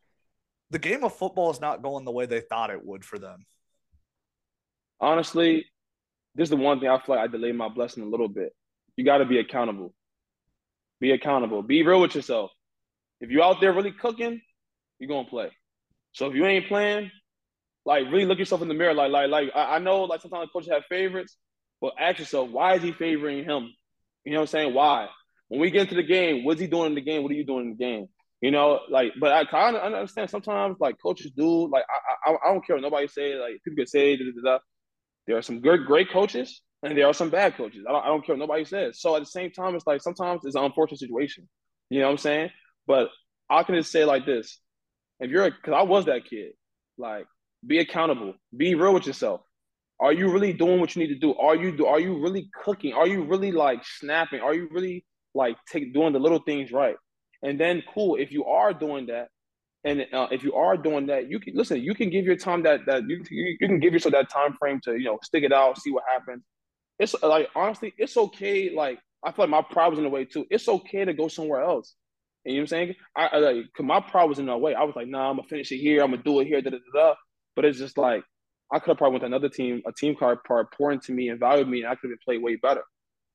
the 0.71 0.79
game 0.79 1.05
of 1.05 1.15
football 1.15 1.51
is 1.51 1.61
not 1.61 1.83
going 1.83 2.05
the 2.05 2.13
way 2.13 2.27
they 2.27 2.41
thought 2.41 2.71
it 2.71 2.85
would 2.85 3.05
for 3.05 3.19
them? 3.19 3.45
Honestly, 5.01 5.67
this 6.35 6.47
is 6.47 6.51
the 6.51 6.57
one 6.57 6.81
thing 6.81 6.89
I 6.89 6.99
feel 6.99 7.17
like 7.17 7.25
I 7.25 7.27
delayed 7.27 7.55
my 7.55 7.69
blessing 7.69 8.03
a 8.03 8.07
little 8.07 8.29
bit. 8.29 8.55
You 8.97 9.05
got 9.05 9.19
to 9.19 9.25
be 9.25 9.39
accountable. 9.39 9.93
Be 11.01 11.11
accountable. 11.13 11.63
Be 11.63 11.83
real 11.83 12.01
with 12.01 12.15
yourself. 12.15 12.51
If 13.21 13.31
you're 13.31 13.43
out 13.43 13.61
there 13.61 13.73
really 13.73 13.93
cooking, 13.93 14.41
you're 14.99 15.09
gonna 15.09 15.29
play. 15.29 15.51
So 16.13 16.27
if 16.27 16.35
you 16.35 16.47
ain't 16.47 16.69
playing, 16.69 17.11
like 17.87 18.05
really 18.07 18.27
look 18.27 18.39
yourself 18.39 18.61
in 18.61 18.69
the 18.69 18.75
mirror. 18.75 18.93
Like, 18.93 19.13
like, 19.13 19.31
like 19.31 19.51
I, 19.55 19.77
I 19.77 19.79
know 19.79 20.03
like 20.03 20.21
sometimes 20.21 20.51
coaches 20.53 20.71
have 20.71 20.85
favorites, 20.91 21.39
but 21.81 21.95
ask 21.99 22.19
yourself, 22.19 22.51
why 22.51 22.75
is 22.75 22.83
he 22.83 22.93
favoring 22.93 23.45
him? 23.45 23.73
You 24.25 24.33
know 24.33 24.39
what 24.39 24.43
I'm 24.43 24.47
saying? 24.49 24.75
Why? 24.75 25.09
When 25.49 25.61
we 25.61 25.71
get 25.71 25.83
into 25.83 25.95
the 25.95 26.03
game, 26.03 26.45
what's 26.45 26.61
he 26.61 26.67
doing 26.67 26.87
in 26.87 26.95
the 26.97 27.01
game? 27.01 27.23
What 27.23 27.31
are 27.31 27.37
you 27.37 27.47
doing 27.47 27.67
in 27.67 27.71
the 27.71 27.77
game? 27.77 28.09
You 28.41 28.51
know, 28.51 28.81
like, 28.91 29.13
but 29.19 29.33
I 29.33 29.45
kind 29.45 29.77
of 29.77 29.83
understand 29.83 30.29
sometimes 30.29 30.77
like 30.81 30.97
coaches 31.01 31.31
do. 31.31 31.71
Like, 31.71 31.85
I, 32.27 32.33
I, 32.33 32.35
I 32.35 32.53
don't 32.53 32.67
care 32.67 32.77
what 32.77 32.83
nobody 32.83 33.07
say. 33.07 33.35
Like, 33.37 33.63
people 33.65 33.77
can 33.77 33.87
say 33.87 34.17
da, 34.17 34.25
da, 34.25 34.53
da. 34.53 34.59
there 35.27 35.37
are 35.39 35.43
some 35.43 35.61
good, 35.61 35.87
great 35.87 36.11
coaches, 36.11 36.61
and 36.83 36.99
there 36.99 37.07
are 37.07 37.15
some 37.15 37.31
bad 37.31 37.57
coaches. 37.57 37.85
I 37.89 37.93
don't, 37.93 38.05
I 38.05 38.09
don't 38.09 38.27
care 38.27 38.35
what 38.35 38.41
nobody 38.41 38.65
says. 38.65 39.01
So 39.01 39.17
at 39.17 39.21
the 39.21 39.27
same 39.27 39.53
time, 39.53 39.75
it's 39.75 39.87
like 39.87 40.03
sometimes 40.03 40.41
it's 40.45 40.57
an 40.57 40.65
unfortunate 40.65 40.99
situation. 40.99 41.49
You 41.89 42.01
know 42.01 42.07
what 42.07 42.13
I'm 42.13 42.19
saying? 42.19 42.51
But 42.87 43.09
I 43.49 43.63
can 43.63 43.77
just 43.77 43.93
say 43.93 44.05
like 44.05 44.27
this: 44.27 44.59
if 45.21 45.31
you're, 45.31 45.47
a 45.47 45.51
because 45.51 45.75
I 45.75 45.83
was 45.83 46.07
that 46.07 46.29
kid, 46.29 46.53
like, 46.99 47.27
be 47.67 47.79
accountable, 47.79 48.35
be 48.57 48.75
real 48.75 48.95
with 48.95 49.07
yourself. 49.07 49.43
Are 50.01 50.13
you 50.13 50.31
really 50.31 50.53
doing 50.53 50.81
what 50.81 50.95
you 50.95 51.03
need 51.03 51.15
to 51.15 51.19
do? 51.19 51.35
Are 51.35 51.57
you? 51.57 51.87
Are 51.87 52.01
you 52.01 52.21
really 52.23 52.51
cooking? 52.65 52.93
Are 52.93 53.07
you 53.07 53.25
really 53.25 53.53
like 53.53 53.81
snapping? 53.85 54.41
Are 54.41 54.55
you 54.55 54.69
really 54.71 55.05
like 55.35 55.57
take 55.71 55.95
doing 55.95 56.13
the 56.13 56.19
little 56.19 56.41
things 56.41 56.71
right? 56.71 56.97
And 57.43 57.59
then 57.59 57.83
cool, 57.95 58.17
if 58.17 58.31
you 58.33 58.45
are 58.45 58.75
doing 58.75 59.07
that, 59.07 59.29
and 59.85 60.05
uh, 60.13 60.27
if 60.31 60.43
you 60.43 60.55
are 60.55 60.77
doing 60.77 61.07
that, 61.07 61.31
you 61.31 61.39
can 61.41 61.55
listen. 61.55 61.81
You 61.81 61.95
can 61.95 62.11
give 62.11 62.25
your 62.25 62.37
time 62.37 62.63
that 62.65 62.81
that 62.87 63.09
you, 63.09 63.23
you 63.31 63.57
you 63.61 63.69
can 63.69 63.81
give 63.81 63.93
yourself 63.93 64.13
that 64.13 64.31
time 64.31 64.55
frame 64.55 64.81
to 64.85 64.93
you 64.93 65.05
know 65.05 65.19
stick 65.23 65.45
it 65.45 65.53
out, 65.53 65.79
see 65.79 65.93
what 65.93 66.05
happens. 66.13 66.43
It's 66.99 67.15
like 67.23 67.49
honestly, 67.55 67.95
it's 67.97 68.17
okay. 68.17 68.75
Like 68.75 68.99
I 69.25 69.33
feel 69.33 69.45
like 69.45 69.51
my 69.51 69.63
pride 69.63 69.89
was 69.89 69.99
in 69.99 70.05
the 70.05 70.11
way 70.11 70.25
too. 70.25 70.47
It's 70.51 70.69
okay 70.69 71.05
to 71.05 71.15
go 71.15 71.29
somewhere 71.29 71.63
else. 71.63 71.95
You 72.45 72.55
know 72.55 72.59
what 72.59 72.63
I'm 72.63 72.67
saying? 72.69 72.95
I, 73.17 73.27
I 73.27 73.39
like 73.39 73.67
my 73.81 74.01
pride 74.01 74.25
was 74.29 74.39
in 74.39 74.47
the 74.47 74.57
way. 74.57 74.75
I 74.75 74.85
was 74.85 74.97
like, 74.97 75.09
nah, 75.09 75.31
I'm 75.31 75.37
gonna 75.37 75.49
finish 75.49 75.73
it 75.73 75.79
here. 75.79 76.03
I'm 76.03 76.11
gonna 76.11 76.23
do 76.23 76.41
it 76.41 76.47
here. 76.47 76.61
Da, 76.61 76.71
da, 76.71 76.79
da. 76.95 77.15
But 77.57 77.65
it's 77.65 77.79
just 77.79 77.99
like 77.99 78.23
I 78.73 78.79
could 78.79 78.91
have 78.91 78.99
probably 78.99 79.15
went 79.15 79.23
to 79.23 79.27
another 79.27 79.49
team, 79.49 79.83
a 79.87 79.93
team 79.93 80.15
card 80.15 80.45
part 80.45 80.73
pour 80.73 80.93
into 80.93 81.13
me 81.13 81.29
and 81.29 81.41
valued 81.41 81.69
me, 81.69 81.83
and 81.83 81.89
I 81.89 81.95
could 81.95 82.11
have 82.11 82.21
played 82.25 82.43
way 82.43 82.57
better. 82.57 82.83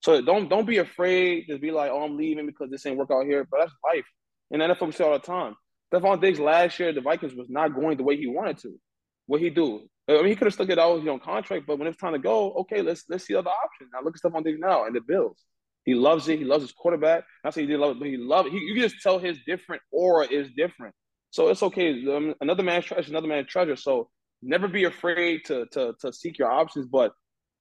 So 0.02 0.22
don't 0.22 0.50
don't 0.50 0.66
be 0.66 0.78
afraid 0.78 1.48
to 1.48 1.58
be 1.58 1.72
like, 1.72 1.92
oh, 1.92 2.04
I'm 2.04 2.18
leaving 2.18 2.46
because 2.46 2.70
this 2.70 2.86
ain't 2.86 2.98
work 2.98 3.12
out 3.12 3.26
here. 3.26 3.48
But 3.50 3.62
that's 3.62 3.74
life. 3.94 4.06
And 4.52 4.62
NFL 4.62 4.88
we 4.88 4.92
see 4.92 5.04
all 5.04 5.14
the 5.14 5.20
time. 5.20 5.56
Stefon 5.94 6.22
Diggs 6.22 6.40
last 6.40 6.80
year, 6.80 6.94
the 6.94 7.02
Vikings 7.02 7.34
was 7.34 7.50
not 7.50 7.76
going 7.76 7.98
the 7.98 8.04
way 8.04 8.16
he 8.16 8.28
wanted 8.28 8.58
to. 8.60 8.80
What 9.28 9.42
he 9.42 9.50
do? 9.50 9.88
I 10.10 10.14
mean, 10.14 10.28
he 10.28 10.36
could 10.36 10.46
have 10.46 10.54
stuck 10.54 10.70
it 10.70 10.80
out 10.80 11.00
his 11.00 11.08
own 11.08 11.20
contract, 11.20 11.66
but 11.68 11.78
when 11.78 11.88
it's 11.88 11.98
time 11.98 12.14
to 12.14 12.20
go, 12.20 12.52
okay, 12.54 12.82
let's 12.82 13.04
let's 13.10 13.26
see 13.26 13.36
other 13.36 13.50
options. 13.50 13.92
Now 13.94 14.02
look 14.04 14.16
at 14.16 14.22
Stefon 14.22 14.44
Diggs 14.44 14.60
now 14.60 14.86
and 14.86 14.96
the 14.96 15.02
Bills. 15.02 15.38
He 15.86 15.96
loves 15.96 16.28
it. 16.28 16.40
He 16.40 16.46
loves 16.46 16.64
his 16.64 16.72
quarterback. 16.72 17.24
I 17.44 17.50
say 17.50 17.62
he 17.62 17.68
did 17.68 17.80
love 17.80 17.92
it, 17.92 18.00
but 18.00 18.08
he 18.08 18.18
loved 18.18 18.48
it. 18.48 18.52
He, 18.54 18.60
you 18.60 18.74
can 18.74 18.84
just 18.84 19.02
tell 19.02 19.20
his 19.20 19.40
different 19.48 19.82
aura 19.92 20.28
is 20.30 20.50
different. 20.56 20.94
So 21.32 21.48
it's 21.50 21.64
okay. 21.64 21.92
Um, 22.08 22.36
another 22.42 22.64
man's 22.64 22.86
treasure, 22.86 23.10
another 23.10 23.28
man's 23.28 23.48
treasure. 23.48 23.76
So 23.76 24.10
never 24.42 24.68
be 24.68 24.84
afraid 24.84 25.46
to 25.46 25.66
to 25.68 25.94
to 26.02 26.14
seek 26.14 26.38
your 26.38 26.52
options. 26.52 26.88
But 26.88 27.14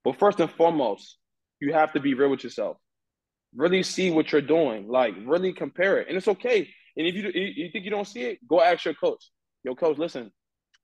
but 0.04 0.18
first 0.18 0.40
and 0.40 0.50
foremost, 0.50 1.16
you 1.60 1.72
have 1.72 1.92
to 1.94 2.00
be 2.00 2.14
real 2.14 2.30
with 2.30 2.44
yourself. 2.44 2.76
Really 3.54 3.82
see 3.82 4.10
what 4.10 4.32
you're 4.32 4.40
doing. 4.42 4.88
Like 4.88 5.14
really 5.24 5.52
compare 5.52 5.98
it, 5.98 6.08
and 6.08 6.16
it's 6.16 6.28
okay. 6.28 6.68
And 6.96 7.06
if 7.06 7.14
you 7.14 7.30
you 7.32 7.70
think 7.72 7.84
you 7.84 7.90
don't 7.90 8.06
see 8.06 8.22
it, 8.22 8.38
go 8.46 8.60
ask 8.60 8.84
your 8.84 8.94
coach. 8.94 9.24
Yo, 9.62 9.74
coach, 9.74 9.98
listen, 9.98 10.32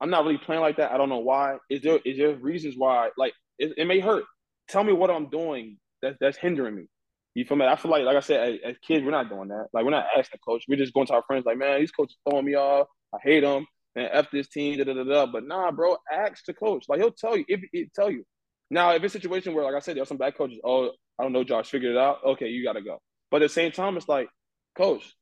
I'm 0.01 0.11
not 0.11 0.24
really 0.24 0.39
playing 0.39 0.62
like 0.62 0.76
that. 0.76 0.93
I 0.93 0.97
don't 0.97 1.09
know 1.09 1.18
why. 1.18 1.57
Is 1.70 1.82
there 1.82 1.99
is 2.05 2.18
there 2.18 2.37
reasons 2.37 2.74
why? 2.76 3.11
Like 3.16 3.32
it, 3.59 3.72
it 3.76 3.87
may 3.87 4.01
hurt. 4.01 4.24
Tell 4.68 4.84
me 4.84 4.93
what 4.93 5.11
I'm 5.11 5.28
doing 5.28 5.78
that 6.03 6.16
that's 6.20 6.37
hindering 6.37 6.76
me. 6.76 6.87
You 7.37 7.45
feel 7.45 7.59
me? 7.59 7.66
I 7.66 7.76
feel 7.76 7.91
like, 7.91 8.03
like 8.03 8.16
I 8.16 8.20
said, 8.20 8.49
as, 8.49 8.61
as, 8.64 8.76
kids, 8.78 9.05
we're 9.05 9.11
not 9.11 9.28
doing 9.28 9.49
that. 9.49 9.66
Like 9.74 9.84
we're 9.84 9.91
not 9.91 10.07
asking 10.16 10.39
the 10.39 10.39
coach. 10.39 10.64
We're 10.66 10.76
just 10.76 10.95
going 10.95 11.07
to 11.09 11.12
our 11.12 11.22
friends, 11.26 11.45
like, 11.45 11.59
man, 11.59 11.78
these 11.80 11.91
coaches 11.91 12.16
throwing 12.26 12.47
me 12.47 12.55
off. 12.55 12.87
I 13.14 13.18
hate 13.22 13.41
them. 13.41 13.66
And 13.95 14.09
f 14.11 14.30
this 14.32 14.49
team. 14.49 14.78
Da, 14.78 14.84
da, 14.84 14.95
da, 14.95 15.05
da. 15.05 15.26
But 15.26 15.47
nah, 15.47 15.70
bro, 15.70 15.99
ask 16.11 16.47
the 16.47 16.55
coach. 16.55 16.87
Like 16.89 16.99
he'll 16.99 17.11
tell 17.11 17.37
you. 17.37 17.45
If 17.47 17.61
he 17.72 17.91
tell 17.95 18.11
you. 18.11 18.24
Now, 18.70 18.93
if 18.93 19.05
it's 19.05 19.14
a 19.14 19.18
situation 19.18 19.53
where, 19.53 19.64
like 19.64 19.74
I 19.74 19.80
said, 19.80 19.97
there 19.97 20.03
are 20.03 20.07
some 20.07 20.16
bad 20.16 20.34
coaches. 20.34 20.59
Oh, 20.64 20.93
I 21.18 21.24
don't 21.24 21.34
know, 21.34 21.45
Josh, 21.45 21.68
figured 21.68 21.93
it 21.93 21.99
out. 21.99 22.20
Okay, 22.24 22.49
you 22.49 22.64
got 22.64 22.72
to 22.72 22.80
go. 22.80 23.03
But 23.30 23.43
at 23.43 23.51
the 23.51 23.53
same 23.53 23.70
time, 23.70 23.99
it's 23.99 24.09
like, 24.09 24.28
coach, 24.74 25.14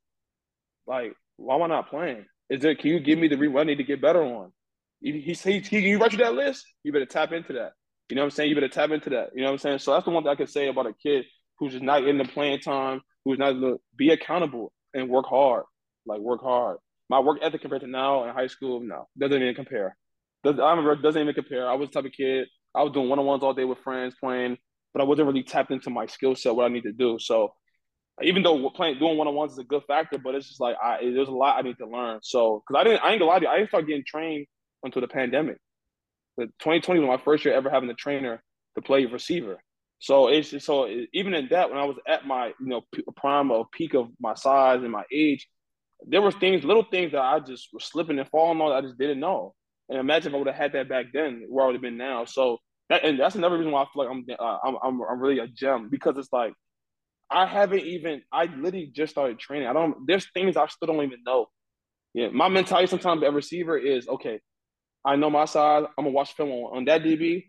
like, 0.87 1.15
why 1.37 1.57
am 1.57 1.63
I 1.63 1.67
not 1.67 1.91
playing? 1.91 2.27
Is 2.49 2.61
there? 2.61 2.77
Can 2.77 2.91
you 2.91 3.01
give 3.01 3.19
me 3.19 3.27
the 3.27 3.37
re- 3.37 3.61
I 3.61 3.65
need 3.65 3.79
to 3.79 3.85
get 3.85 4.01
better 4.01 4.23
on? 4.23 4.53
He, 5.01 5.21
he, 5.21 5.33
he, 5.33 5.59
he, 5.59 5.81
he 5.81 5.95
write 5.97 6.13
you 6.13 6.19
that 6.19 6.35
list. 6.35 6.65
You 6.85 6.93
better 6.93 7.07
tap 7.07 7.33
into 7.33 7.55
that. 7.55 7.73
You 8.09 8.15
know 8.15 8.23
what 8.23 8.27
I'm 8.27 8.31
saying? 8.31 8.51
You 8.51 8.55
better 8.55 8.69
tap 8.69 8.91
into 8.91 9.11
that. 9.11 9.31
You 9.35 9.41
know 9.41 9.47
what 9.47 9.55
I'm 9.55 9.59
saying? 9.59 9.79
So 9.81 9.93
that's 9.93 10.05
the 10.05 10.13
one 10.13 10.23
thing 10.23 10.31
I 10.31 10.37
could 10.37 10.49
say 10.49 10.69
about 10.69 10.87
a 10.87 10.93
kid 10.93 11.25
who's 11.59 11.73
just 11.73 11.85
not 11.85 12.01
getting 12.01 12.19
the 12.19 12.25
playing 12.25 12.61
time, 12.61 13.01
who's 13.25 13.39
not 13.39 13.57
be 13.97 14.11
accountable 14.11 14.73
and 14.93 15.09
work 15.09 15.27
hard. 15.27 15.65
Like 16.07 16.21
work 16.21 16.43
hard. 16.43 16.79
My 17.09 17.21
work 17.21 17.39
ethic 17.43 17.61
compared 17.61 17.83
to 17.83 17.87
now 17.87 18.25
in 18.25 18.35
high 18.35 18.47
school, 18.47 18.81
no, 18.81 19.09
doesn't 19.19 19.41
even 19.41 19.55
compare. 19.55 19.97
Does, 20.43 20.59
I 20.59 20.71
remember 20.71 20.97
doesn't 20.97 21.21
even 21.21 21.35
compare. 21.35 21.69
I 21.69 21.75
was 21.75 21.89
the 21.89 21.95
type 21.95 22.05
of 22.07 22.13
kid. 22.13 22.49
I 22.75 22.83
was 22.83 22.93
doing 22.93 23.09
one 23.09 23.19
on 23.19 23.27
ones 23.27 23.43
all 23.43 23.55
day 23.55 23.65
with 23.65 23.79
friends 23.79 24.15
playing, 24.19 24.59
but 24.93 25.01
I 25.01 25.05
wasn't 25.05 25.29
really 25.29 25.43
tapped 25.43 25.71
into 25.71 25.91
my 25.91 26.07
skill 26.07 26.35
set, 26.35 26.55
what 26.55 26.65
I 26.65 26.69
need 26.69 26.83
to 26.83 26.93
do. 26.93 27.19
So 27.19 27.55
even 28.23 28.43
though 28.43 28.71
playing 28.71 28.99
doing 28.99 29.17
one 29.17 29.27
on 29.27 29.35
ones 29.35 29.53
is 29.53 29.59
a 29.59 29.65
good 29.65 29.83
factor, 29.87 30.19
but 30.19 30.35
it's 30.35 30.49
just 30.49 30.61
like 30.61 30.77
I 30.83 30.99
there's 31.03 31.29
a 31.29 31.33
lot 31.33 31.59
I 31.59 31.63
need 31.63 31.79
to 31.79 31.87
learn. 31.87 32.21
So 32.23 32.63
because 32.67 32.81
I 32.81 32.85
didn't 32.85 33.03
I 33.03 33.11
ain't 33.11 33.21
gonna 33.21 33.31
lie 33.31 33.39
to 33.39 33.45
you, 33.45 33.51
I 33.51 33.57
didn't 33.57 33.71
start 33.71 33.87
getting 33.87 34.05
trained 34.07 34.47
until 34.83 35.03
the 35.03 35.09
pandemic. 35.09 35.59
The 36.37 36.47
2020 36.47 37.01
was 37.01 37.09
my 37.09 37.25
first 37.25 37.45
year 37.45 37.55
ever 37.55 37.71
having 37.71 37.91
a 37.91 37.95
trainer 37.95 38.43
to 38.77 38.83
play 38.83 39.07
receiver. 39.07 39.59
So 39.99 40.29
it's 40.29 40.65
so 40.65 40.89
even 41.13 41.35
in 41.35 41.49
that, 41.49 41.71
when 41.71 41.79
I 41.79 41.85
was 41.85 41.97
at 42.07 42.27
my 42.27 42.49
you 42.49 42.67
know 42.67 42.83
prime 43.17 43.51
or 43.51 43.67
peak 43.73 43.95
of 43.95 44.09
my 44.21 44.35
size 44.35 44.83
and 44.83 44.93
my 44.93 45.05
age, 45.13 45.49
there 46.07 46.23
were 46.23 46.33
things, 46.33 46.65
little 46.65 46.85
things 46.85 47.13
that 47.13 47.23
I 47.23 47.41
just 47.41 47.69
was 47.73 47.85
slipping 47.85 48.19
and 48.19 48.29
falling 48.29 48.61
on. 48.61 48.71
That 48.71 48.77
I 48.77 48.81
just 48.83 48.99
didn't 48.99 49.21
know. 49.21 49.55
And 49.89 49.99
imagine 49.99 50.33
if 50.33 50.35
I 50.35 50.39
would 50.39 50.47
have 50.47 50.57
had 50.57 50.73
that 50.73 50.89
back 50.89 51.07
then, 51.13 51.45
where 51.49 51.65
I 51.65 51.67
would 51.67 51.75
have 51.77 51.83
been 51.83 51.97
now. 51.97 52.25
So 52.25 52.59
that, 52.91 53.05
and 53.05 53.19
that's 53.19 53.35
another 53.35 53.57
reason 53.57 53.73
why 53.73 53.83
I 53.83 53.87
feel 53.93 54.05
like 54.05 54.11
I'm 54.11 54.25
uh, 54.39 54.59
I'm, 54.65 54.77
I'm 54.83 55.01
I'm 55.11 55.21
really 55.21 55.39
a 55.39 55.47
gem 55.47 55.89
because 55.91 56.17
it's 56.19 56.33
like 56.33 56.53
I 57.31 57.47
haven't 57.47 57.81
even 57.81 58.23
I 58.33 58.45
literally 58.45 58.91
just 58.95 59.13
started 59.13 59.39
training. 59.39 59.69
I 59.69 59.73
don't. 59.73 60.07
There's 60.07 60.31
things 60.33 60.57
I 60.57 60.67
still 60.67 60.87
don't 60.87 61.05
even 61.05 61.23
know. 61.27 61.47
Yeah, 62.13 62.29
my 62.29 62.49
mentality 62.49 62.87
sometimes 62.87 63.23
as 63.23 63.29
a 63.29 63.33
receiver 63.33 63.77
is 63.79 64.07
okay. 64.07 64.41
I 65.05 65.17
know 65.17 65.31
my 65.31 65.47
size. 65.47 65.85
I'm 65.99 66.05
gonna 66.05 66.11
watch 66.11 66.35
film 66.35 66.51
on, 66.51 66.79
on 66.79 66.85
that 66.87 67.03
DB. 67.03 67.45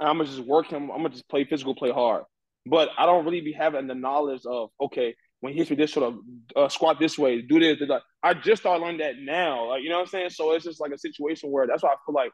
I'm 0.00 0.18
gonna 0.18 0.28
just 0.28 0.40
work 0.40 0.66
him. 0.66 0.90
I'm 0.90 0.98
gonna 0.98 1.10
just 1.10 1.28
play 1.28 1.44
physical, 1.44 1.74
play 1.74 1.90
hard. 1.90 2.24
But 2.66 2.90
I 2.98 3.06
don't 3.06 3.24
really 3.24 3.40
be 3.40 3.52
having 3.52 3.86
the 3.86 3.94
knowledge 3.94 4.42
of 4.46 4.70
okay, 4.80 5.14
when 5.40 5.52
he 5.52 5.58
hits 5.58 5.70
me 5.70 5.76
this 5.76 5.92
sort 5.92 6.12
of 6.12 6.18
uh, 6.56 6.68
squat 6.68 6.98
this 6.98 7.18
way, 7.18 7.42
do 7.42 7.58
this. 7.58 7.78
this 7.78 7.90
I 8.22 8.34
just 8.34 8.62
started 8.62 8.82
learning 8.82 8.98
that 8.98 9.18
now. 9.18 9.70
Like 9.70 9.82
you 9.82 9.88
know 9.88 9.96
what 9.96 10.02
I'm 10.02 10.08
saying. 10.08 10.30
So 10.30 10.52
it's 10.52 10.64
just 10.64 10.80
like 10.80 10.92
a 10.92 10.98
situation 10.98 11.50
where 11.50 11.66
that's 11.66 11.82
why 11.82 11.90
I 11.90 11.96
feel 12.06 12.14
like 12.14 12.32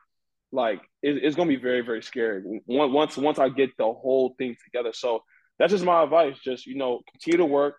like 0.52 0.80
it, 1.02 1.22
it's 1.22 1.36
gonna 1.36 1.48
be 1.48 1.56
very 1.56 1.80
very 1.80 2.02
scary 2.02 2.42
once 2.66 3.16
once 3.16 3.38
I 3.38 3.48
get 3.48 3.70
the 3.78 3.84
whole 3.84 4.34
thing 4.38 4.56
together. 4.64 4.92
So 4.92 5.20
that's 5.58 5.72
just 5.72 5.84
my 5.84 6.02
advice. 6.02 6.36
Just 6.44 6.66
you 6.66 6.76
know, 6.76 7.00
continue 7.12 7.38
to 7.38 7.46
work. 7.46 7.76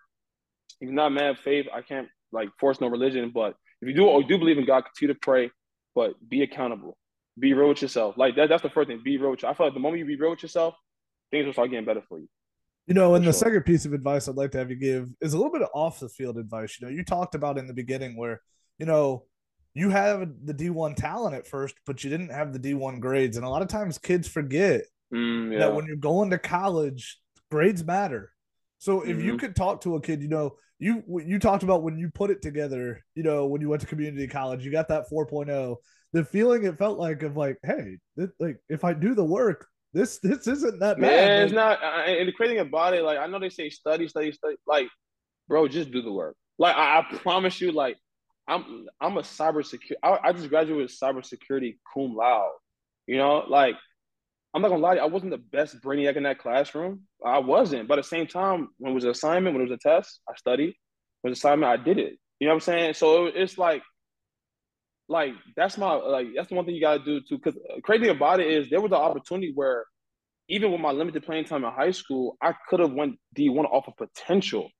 If 0.80 0.86
you're 0.86 0.92
not 0.92 1.12
mad 1.12 1.30
of 1.30 1.38
faith, 1.38 1.66
I 1.72 1.82
can't 1.82 2.08
like 2.32 2.48
force 2.58 2.80
no 2.80 2.88
religion, 2.88 3.30
but 3.32 3.54
if 3.80 3.88
you 3.88 3.94
do 3.94 4.06
or 4.06 4.22
do 4.22 4.38
believe 4.38 4.58
in 4.58 4.66
God, 4.66 4.84
continue 4.84 5.14
to 5.14 5.20
pray, 5.20 5.50
but 5.94 6.14
be 6.28 6.42
accountable 6.42 6.96
be 7.38 7.52
real 7.52 7.68
with 7.68 7.82
yourself. 7.82 8.16
Like 8.16 8.36
that, 8.36 8.48
that's 8.48 8.62
the 8.62 8.70
first 8.70 8.88
thing. 8.88 9.00
Be 9.04 9.18
real 9.18 9.30
with 9.30 9.42
you. 9.42 9.48
I 9.48 9.54
feel 9.54 9.66
like 9.66 9.74
the 9.74 9.80
moment 9.80 10.00
you 10.00 10.06
be 10.06 10.16
real 10.16 10.30
with 10.30 10.42
yourself, 10.42 10.74
things 11.30 11.46
will 11.46 11.52
start 11.52 11.70
getting 11.70 11.84
better 11.84 12.02
for 12.08 12.18
you. 12.18 12.28
You 12.86 12.94
know, 12.94 13.16
and 13.16 13.24
the 13.24 13.32
sure. 13.32 13.48
second 13.48 13.62
piece 13.62 13.84
of 13.84 13.92
advice 13.92 14.28
I'd 14.28 14.36
like 14.36 14.52
to 14.52 14.58
have 14.58 14.70
you 14.70 14.76
give 14.76 15.08
is 15.20 15.32
a 15.32 15.36
little 15.36 15.52
bit 15.52 15.62
of 15.62 15.68
off 15.74 15.98
the 15.98 16.08
field 16.08 16.38
advice. 16.38 16.78
You 16.80 16.86
know, 16.86 16.92
you 16.92 17.04
talked 17.04 17.34
about 17.34 17.58
in 17.58 17.66
the 17.66 17.74
beginning 17.74 18.16
where, 18.16 18.40
you 18.78 18.86
know, 18.86 19.24
you 19.74 19.90
have 19.90 20.28
the 20.44 20.54
D1 20.54 20.94
talent 20.96 21.34
at 21.34 21.46
first, 21.46 21.74
but 21.84 22.04
you 22.04 22.10
didn't 22.10 22.30
have 22.30 22.52
the 22.52 22.60
D1 22.60 23.00
grades. 23.00 23.36
And 23.36 23.44
a 23.44 23.48
lot 23.48 23.62
of 23.62 23.68
times 23.68 23.98
kids 23.98 24.28
forget 24.28 24.84
mm, 25.12 25.52
yeah. 25.52 25.58
that 25.58 25.74
when 25.74 25.84
you're 25.86 25.96
going 25.96 26.30
to 26.30 26.38
college, 26.38 27.18
grades 27.50 27.84
matter. 27.84 28.32
So 28.78 29.02
if 29.02 29.16
mm-hmm. 29.16 29.26
you 29.26 29.36
could 29.38 29.56
talk 29.56 29.80
to 29.82 29.96
a 29.96 30.00
kid, 30.00 30.22
you 30.22 30.28
know, 30.28 30.56
you 30.78 31.02
you 31.24 31.38
talked 31.38 31.62
about 31.62 31.82
when 31.82 31.96
you 31.96 32.10
put 32.10 32.30
it 32.30 32.42
together, 32.42 33.02
you 33.14 33.22
know, 33.22 33.46
when 33.46 33.60
you 33.60 33.68
went 33.68 33.80
to 33.80 33.88
community 33.88 34.26
college, 34.28 34.64
you 34.64 34.70
got 34.70 34.88
that 34.88 35.04
4.0 35.10 35.76
the 36.16 36.24
feeling 36.24 36.64
it 36.64 36.78
felt 36.78 36.98
like 36.98 37.22
of 37.22 37.36
like, 37.36 37.58
hey, 37.62 37.98
this, 38.16 38.30
like 38.40 38.56
if 38.70 38.84
I 38.84 38.94
do 38.94 39.14
the 39.14 39.24
work, 39.24 39.66
this 39.92 40.18
this 40.18 40.46
isn't 40.46 40.80
that 40.80 40.98
bad. 40.98 41.10
Man, 41.10 41.42
it's 41.42 41.52
not. 41.52 41.82
And 41.82 42.26
the 42.26 42.32
crazy 42.32 42.54
thing 42.54 42.66
about 42.66 42.94
it, 42.94 43.02
like 43.02 43.18
I 43.18 43.26
know 43.26 43.38
they 43.38 43.50
say 43.50 43.68
study, 43.68 44.08
study, 44.08 44.32
study. 44.32 44.56
Like, 44.66 44.88
bro, 45.46 45.68
just 45.68 45.90
do 45.90 46.00
the 46.00 46.12
work. 46.12 46.36
Like 46.58 46.74
I, 46.74 47.00
I 47.00 47.16
promise 47.18 47.60
you, 47.60 47.70
like 47.70 47.98
I'm 48.48 48.86
I'm 48.98 49.18
a 49.18 49.22
cyber 49.22 49.64
security. 49.64 50.00
I, 50.02 50.18
I 50.22 50.32
just 50.32 50.48
graduated 50.48 50.90
cybersecurity 50.90 51.76
cum 51.92 52.14
laude. 52.16 52.50
You 53.06 53.18
know, 53.18 53.44
like 53.48 53.76
I'm 54.56 54.62
not 54.62 54.70
gonna 54.70 54.80
lie, 54.80 54.94
you, 54.94 55.00
I 55.00 55.04
wasn't 55.04 55.32
the 55.32 55.38
best 55.38 55.82
brainiac 55.82 56.16
in 56.16 56.22
that 56.22 56.38
classroom. 56.38 57.02
I 57.22 57.40
wasn't, 57.40 57.88
but 57.88 57.98
at 57.98 58.04
the 58.04 58.08
same 58.08 58.26
time, 58.26 58.68
when 58.78 58.92
it 58.92 58.94
was 58.94 59.04
an 59.04 59.10
assignment, 59.10 59.54
when 59.54 59.60
it 59.60 59.68
was 59.68 59.78
a 59.84 59.88
test, 59.88 60.20
I 60.26 60.34
studied. 60.34 60.74
When 61.20 61.28
it 61.28 61.32
was 61.32 61.44
an 61.44 61.48
assignment, 61.48 61.70
I 61.70 61.76
did 61.76 61.98
it. 61.98 62.14
You 62.40 62.46
know 62.46 62.54
what 62.54 62.56
I'm 62.56 62.60
saying? 62.60 62.94
So 62.94 63.26
it's 63.26 63.58
like 63.58 63.82
like 65.08 65.34
that's 65.56 65.76
my 65.76 65.92
like 65.92 66.28
that's 66.34 66.48
the 66.48 66.54
one 66.54 66.64
thing 66.64 66.74
you 66.74 66.80
gotta 66.80 67.04
do 67.04 67.20
too. 67.20 67.36
Because 67.36 67.54
crazy 67.82 68.08
about 68.08 68.40
it 68.40 68.46
is 68.46 68.70
there 68.70 68.80
was 68.80 68.92
an 68.92 68.98
opportunity 68.98 69.52
where 69.54 69.84
even 70.48 70.72
with 70.72 70.80
my 70.80 70.90
limited 70.90 71.22
playing 71.22 71.44
time 71.44 71.62
in 71.62 71.70
high 71.70 71.90
school, 71.90 72.38
I 72.40 72.54
could 72.70 72.80
have 72.80 72.94
went 72.94 73.18
D 73.34 73.50
one 73.50 73.66
off 73.66 73.88
of 73.88 73.96
potential. 73.98 74.70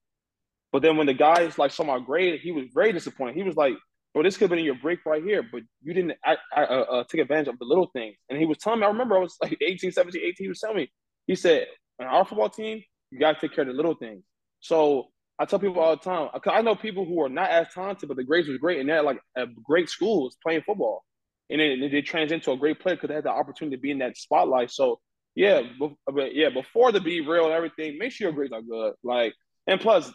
But 0.72 0.80
then 0.80 0.96
when 0.96 1.06
the 1.06 1.14
guys 1.14 1.58
like 1.58 1.70
saw 1.70 1.84
my 1.84 1.98
grade, 1.98 2.40
he 2.40 2.50
was 2.50 2.64
very 2.74 2.92
disappointed. 2.92 3.36
He 3.36 3.42
was 3.42 3.56
like, 3.56 3.74
"Bro, 4.16 4.22
this 4.22 4.38
could 4.38 4.48
have 4.48 4.56
been 4.56 4.64
your 4.64 4.76
break 4.76 5.04
right 5.04 5.22
here, 5.22 5.42
but 5.42 5.60
you 5.82 5.92
didn't 5.92 6.14
I, 6.24 6.38
I, 6.50 6.62
uh, 6.62 6.64
uh, 6.64 7.04
take 7.04 7.20
advantage 7.20 7.48
of 7.48 7.58
the 7.58 7.66
little 7.66 7.90
things." 7.92 8.16
And 8.30 8.38
he 8.38 8.46
was 8.46 8.56
telling 8.56 8.80
me, 8.80 8.86
I 8.86 8.88
remember 8.88 9.14
I 9.14 9.20
was 9.20 9.36
like 9.42 9.58
18, 9.60 9.92
17, 9.92 10.22
18. 10.22 10.34
He 10.38 10.48
was 10.48 10.58
telling 10.58 10.78
me, 10.78 10.90
he 11.26 11.34
said, 11.34 11.66
"On 12.00 12.06
our 12.06 12.24
football 12.24 12.48
team, 12.48 12.82
you 13.10 13.18
gotta 13.20 13.38
take 13.38 13.52
care 13.52 13.60
of 13.60 13.68
the 13.68 13.74
little 13.74 13.94
things." 13.94 14.24
So 14.60 15.08
I 15.38 15.44
tell 15.44 15.58
people 15.58 15.80
all 15.80 15.96
the 15.96 16.02
time. 16.02 16.30
I 16.46 16.62
know 16.62 16.74
people 16.74 17.04
who 17.04 17.22
are 17.22 17.28
not 17.28 17.50
as 17.50 17.68
talented, 17.74 18.08
but 18.08 18.16
the 18.16 18.24
grades 18.24 18.48
was 18.48 18.56
great, 18.56 18.80
and 18.80 18.88
they're 18.88 19.02
like 19.02 19.20
at 19.36 19.48
great 19.62 19.90
schools 19.90 20.38
playing 20.42 20.62
football, 20.62 21.04
and 21.50 21.60
then 21.60 21.90
they 21.92 22.00
trans 22.00 22.32
into 22.32 22.52
a 22.52 22.56
great 22.56 22.80
player 22.80 22.96
because 22.96 23.08
they 23.08 23.16
had 23.16 23.24
the 23.24 23.30
opportunity 23.30 23.76
to 23.76 23.82
be 23.82 23.90
in 23.90 23.98
that 23.98 24.16
spotlight. 24.16 24.70
So 24.70 24.98
yeah, 25.34 25.60
but 26.06 26.34
yeah, 26.34 26.48
before 26.48 26.90
the 26.90 27.02
be 27.02 27.20
real 27.20 27.44
and 27.44 27.52
everything, 27.52 27.98
make 27.98 28.12
sure 28.12 28.28
your 28.28 28.34
grades 28.34 28.54
are 28.54 28.62
good. 28.62 28.94
Like, 29.04 29.34
and 29.66 29.78
plus, 29.78 30.10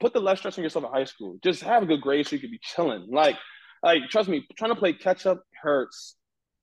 put 0.00 0.12
the 0.12 0.20
less 0.20 0.38
stress 0.38 0.58
on 0.58 0.64
yourself 0.64 0.84
in 0.84 0.90
high 0.90 1.04
school. 1.04 1.38
Just 1.42 1.62
have 1.62 1.82
a 1.82 1.86
good 1.86 2.00
grade 2.00 2.26
so 2.26 2.36
you 2.36 2.40
can 2.40 2.50
be 2.50 2.60
chilling. 2.62 3.08
Like, 3.10 3.36
like 3.82 4.02
trust 4.10 4.28
me, 4.28 4.46
trying 4.56 4.72
to 4.72 4.76
play 4.76 4.92
catch 4.92 5.26
up 5.26 5.42
hurts. 5.60 6.16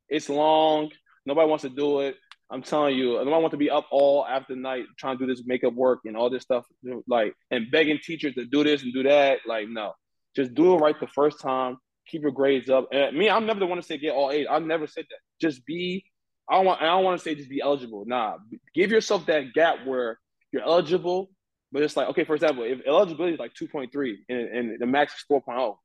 It's 0.09 0.29
long. 0.29 0.91
Nobody 1.25 1.49
wants 1.49 1.63
to 1.63 1.69
do 1.69 2.01
it. 2.01 2.15
I'm 2.51 2.61
telling 2.61 2.95
you, 2.95 3.19
I 3.19 3.23
don't 3.23 3.41
want 3.41 3.51
to 3.51 3.57
be 3.57 3.71
up 3.71 3.87
all 3.91 4.25
after 4.25 4.55
night 4.55 4.85
trying 4.99 5.17
to 5.17 5.25
do 5.25 5.33
this 5.33 5.43
makeup 5.47 5.73
work 5.73 6.01
and 6.05 6.15
all 6.15 6.29
this 6.29 6.43
stuff, 6.43 6.63
like 7.07 7.33
and 7.49 7.71
begging 7.71 7.97
teachers 8.03 8.35
to 8.35 8.45
do 8.45 8.63
this 8.63 8.83
and 8.83 8.93
do 8.93 9.03
that. 9.03 9.39
Like, 9.47 9.67
no, 9.67 9.93
just 10.35 10.53
do 10.53 10.75
it 10.75 10.77
right 10.77 10.99
the 10.99 11.07
first 11.07 11.41
time. 11.41 11.77
Keep 12.07 12.21
your 12.21 12.31
grades 12.31 12.69
up. 12.69 12.87
And 12.91 13.17
me, 13.17 13.31
I'm 13.31 13.47
never 13.47 13.59
the 13.59 13.65
one 13.65 13.77
to 13.77 13.83
say 13.83 13.97
get 13.97 14.13
all 14.13 14.29
eight. 14.29 14.45
I've 14.47 14.63
never 14.63 14.85
said 14.85 15.05
that. 15.09 15.17
Just 15.41 15.65
be. 15.65 16.05
I 16.47 16.57
don't 16.57 16.65
want. 16.65 16.81
I 16.83 16.85
don't 16.85 17.03
want 17.03 17.17
to 17.19 17.23
say 17.23 17.33
just 17.33 17.49
be 17.49 17.61
eligible. 17.61 18.03
Nah, 18.05 18.37
give 18.75 18.91
yourself 18.91 19.25
that 19.25 19.53
gap 19.55 19.77
where 19.87 20.19
you're 20.51 20.61
eligible, 20.61 21.31
but 21.75 21.83
it's 21.83 21.97
like 21.97 22.07
okay. 22.07 22.23
For 22.23 22.35
example, 22.35 22.63
if 22.63 22.79
eligibility 22.87 23.33
is 23.33 23.39
like 23.39 23.53
2.3 23.53 24.15
and, 24.29 24.39
and 24.39 24.79
the 24.79 24.85
max 24.85 25.13
is 25.13 25.25
4.0, 25.29 25.75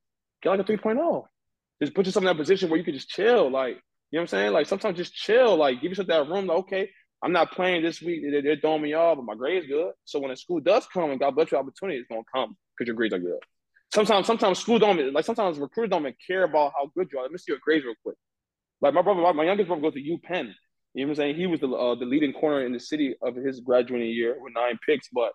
get 0.41 0.49
like 0.51 0.61
a 0.61 0.63
3.0. 0.63 1.23
Just 1.81 1.93
put 1.93 2.05
yourself 2.05 2.23
in 2.23 2.27
that 2.27 2.37
position 2.37 2.69
where 2.69 2.77
you 2.77 2.85
can 2.85 2.93
just 2.93 3.09
chill. 3.09 3.51
Like 3.51 3.73
you 4.09 4.17
know 4.17 4.19
what 4.19 4.21
I'm 4.21 4.27
saying? 4.27 4.53
Like 4.53 4.67
sometimes 4.67 4.95
just 4.95 5.13
chill. 5.13 5.57
Like 5.57 5.81
give 5.81 5.91
yourself 5.91 6.07
that 6.07 6.29
room. 6.29 6.47
Like, 6.47 6.59
okay, 6.59 6.89
I'm 7.21 7.33
not 7.33 7.51
playing 7.51 7.83
this 7.83 8.01
week. 8.01 8.21
They're, 8.23 8.41
they're 8.41 8.55
throwing 8.55 8.81
me 8.81 8.93
off, 8.93 9.17
but 9.17 9.25
my 9.25 9.35
grade's 9.35 9.67
good. 9.67 9.91
So 10.05 10.19
when 10.19 10.29
the 10.29 10.37
school 10.37 10.61
does 10.61 10.87
come 10.93 11.11
and 11.11 11.19
God 11.19 11.35
bless 11.35 11.51
your 11.51 11.59
opportunity, 11.59 11.99
it's 11.99 12.07
gonna 12.07 12.21
come 12.33 12.55
because 12.77 12.87
your 12.87 12.95
grades 12.95 13.13
are 13.13 13.19
good. 13.19 13.39
Sometimes, 13.93 14.27
sometimes 14.27 14.59
school 14.59 14.79
don't 14.79 15.13
like. 15.13 15.25
Sometimes 15.25 15.59
recruiters 15.59 15.89
don't 15.89 16.03
even 16.03 16.15
care 16.25 16.43
about 16.43 16.71
how 16.73 16.89
good 16.95 17.09
you 17.11 17.19
are. 17.19 17.23
Let 17.23 17.33
me 17.33 17.37
see 17.37 17.51
your 17.51 17.59
grades 17.61 17.83
real 17.83 17.95
quick. 18.01 18.15
Like 18.79 18.93
my 18.93 19.01
brother, 19.01 19.33
my 19.33 19.43
youngest 19.43 19.67
brother 19.67 19.81
goes 19.81 19.95
to 19.95 19.99
UPenn. 19.99 20.53
You 20.93 21.03
know 21.03 21.09
what 21.09 21.09
I'm 21.09 21.15
saying? 21.15 21.35
He 21.35 21.47
was 21.47 21.59
the 21.59 21.67
uh, 21.67 21.95
the 21.95 22.05
leading 22.05 22.31
corner 22.31 22.65
in 22.65 22.71
the 22.71 22.79
city 22.79 23.13
of 23.21 23.35
his 23.35 23.59
graduating 23.59 24.11
year 24.11 24.37
with 24.39 24.53
nine 24.55 24.79
picks. 24.87 25.09
But 25.11 25.33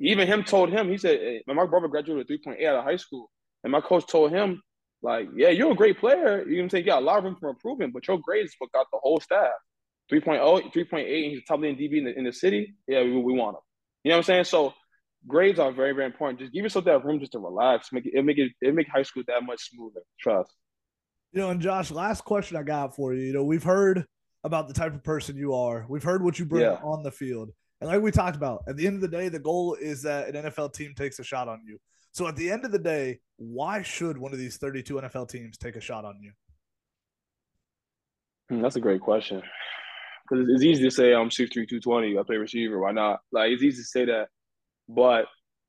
even 0.00 0.26
him 0.26 0.42
told 0.42 0.70
him, 0.70 0.88
he 0.88 0.98
said, 0.98 1.20
hey, 1.20 1.42
my 1.46 1.66
brother 1.66 1.88
graduated 1.88 2.28
with 2.28 2.40
3.8 2.44 2.66
out 2.66 2.76
of 2.76 2.84
high 2.84 2.96
school. 2.96 3.30
And 3.62 3.70
my 3.70 3.80
coach 3.80 4.06
told 4.06 4.32
him, 4.32 4.62
like, 5.02 5.28
yeah, 5.36 5.50
you're 5.50 5.72
a 5.72 5.76
great 5.76 5.98
player. 5.98 6.46
You 6.48 6.62
I'm 6.62 6.70
saying? 6.70 6.84
You 6.84 6.90
got 6.90 7.02
a 7.02 7.04
lot 7.04 7.18
of 7.18 7.24
room 7.24 7.36
for 7.38 7.50
improvement, 7.50 7.92
but 7.92 8.08
your 8.08 8.18
grades 8.18 8.54
what 8.58 8.72
got 8.72 8.86
the 8.92 8.98
whole 8.98 9.20
staff. 9.20 9.52
3.0, 10.10 10.72
3.8, 10.72 11.24
and 11.24 11.32
he's 11.32 11.44
top 11.46 11.60
leading 11.60 11.76
DB 11.76 11.98
in 11.98 12.04
the, 12.04 12.18
in 12.18 12.24
the 12.24 12.32
city. 12.32 12.74
Yeah, 12.88 13.02
we, 13.02 13.16
we 13.18 13.32
want 13.34 13.56
him. 13.56 13.60
You 14.02 14.10
know 14.10 14.16
what 14.16 14.20
I'm 14.20 14.24
saying? 14.24 14.44
So 14.44 14.74
grades 15.26 15.58
are 15.58 15.70
very, 15.70 15.92
very 15.92 16.06
important. 16.06 16.40
Just 16.40 16.52
give 16.52 16.62
yourself 16.62 16.86
that 16.86 17.04
room 17.04 17.20
just 17.20 17.32
to 17.32 17.38
relax. 17.38 17.92
Make 17.92 18.06
it, 18.06 18.14
it 18.14 18.24
make 18.24 18.38
it, 18.38 18.52
it 18.60 18.74
make 18.74 18.88
high 18.88 19.02
school 19.02 19.22
that 19.28 19.44
much 19.44 19.70
smoother. 19.70 20.00
Trust. 20.18 20.52
You 21.32 21.40
know, 21.40 21.50
and 21.50 21.60
Josh, 21.60 21.90
last 21.90 22.24
question 22.24 22.56
I 22.56 22.62
got 22.62 22.96
for 22.96 23.14
you. 23.14 23.22
You 23.22 23.32
know, 23.32 23.44
we've 23.44 23.62
heard 23.62 24.04
about 24.42 24.66
the 24.66 24.74
type 24.74 24.94
of 24.94 25.04
person 25.04 25.36
you 25.36 25.54
are. 25.54 25.86
We've 25.88 26.02
heard 26.02 26.24
what 26.24 26.38
you 26.38 26.44
bring 26.44 26.62
yeah. 26.62 26.78
on 26.82 27.02
the 27.02 27.12
field. 27.12 27.50
And 27.80 27.88
like 27.88 28.02
we 28.02 28.10
talked 28.10 28.36
about, 28.36 28.62
at 28.66 28.76
the 28.76 28.86
end 28.86 28.96
of 28.96 29.00
the 29.00 29.08
day, 29.08 29.28
the 29.28 29.38
goal 29.38 29.74
is 29.74 30.02
that 30.02 30.34
an 30.34 30.44
NFL 30.44 30.72
team 30.74 30.94
takes 30.94 31.18
a 31.18 31.24
shot 31.24 31.48
on 31.48 31.62
you. 31.66 31.78
So 32.12 32.26
at 32.26 32.36
the 32.36 32.50
end 32.50 32.64
of 32.64 32.72
the 32.72 32.78
day, 32.78 33.20
why 33.36 33.82
should 33.82 34.18
one 34.18 34.32
of 34.32 34.38
these 34.38 34.58
32 34.58 34.94
NFL 34.94 35.28
teams 35.28 35.56
take 35.56 35.76
a 35.76 35.80
shot 35.80 36.04
on 36.04 36.20
you? 36.20 36.32
Hmm, 38.48 38.60
that's 38.60 38.76
a 38.76 38.80
great 38.80 39.00
question. 39.00 39.42
Because 40.28 40.46
it's 40.48 40.62
easy 40.62 40.82
to 40.82 40.90
say 40.90 41.14
I'm 41.14 41.30
6'3", 41.30 41.52
220, 41.52 42.18
I 42.18 42.22
play 42.22 42.36
receiver. 42.36 42.78
Why 42.78 42.92
not? 42.92 43.20
Like 43.32 43.50
it's 43.50 43.62
easy 43.62 43.82
to 43.82 43.88
say 43.88 44.04
that, 44.06 44.28
but 44.88 45.26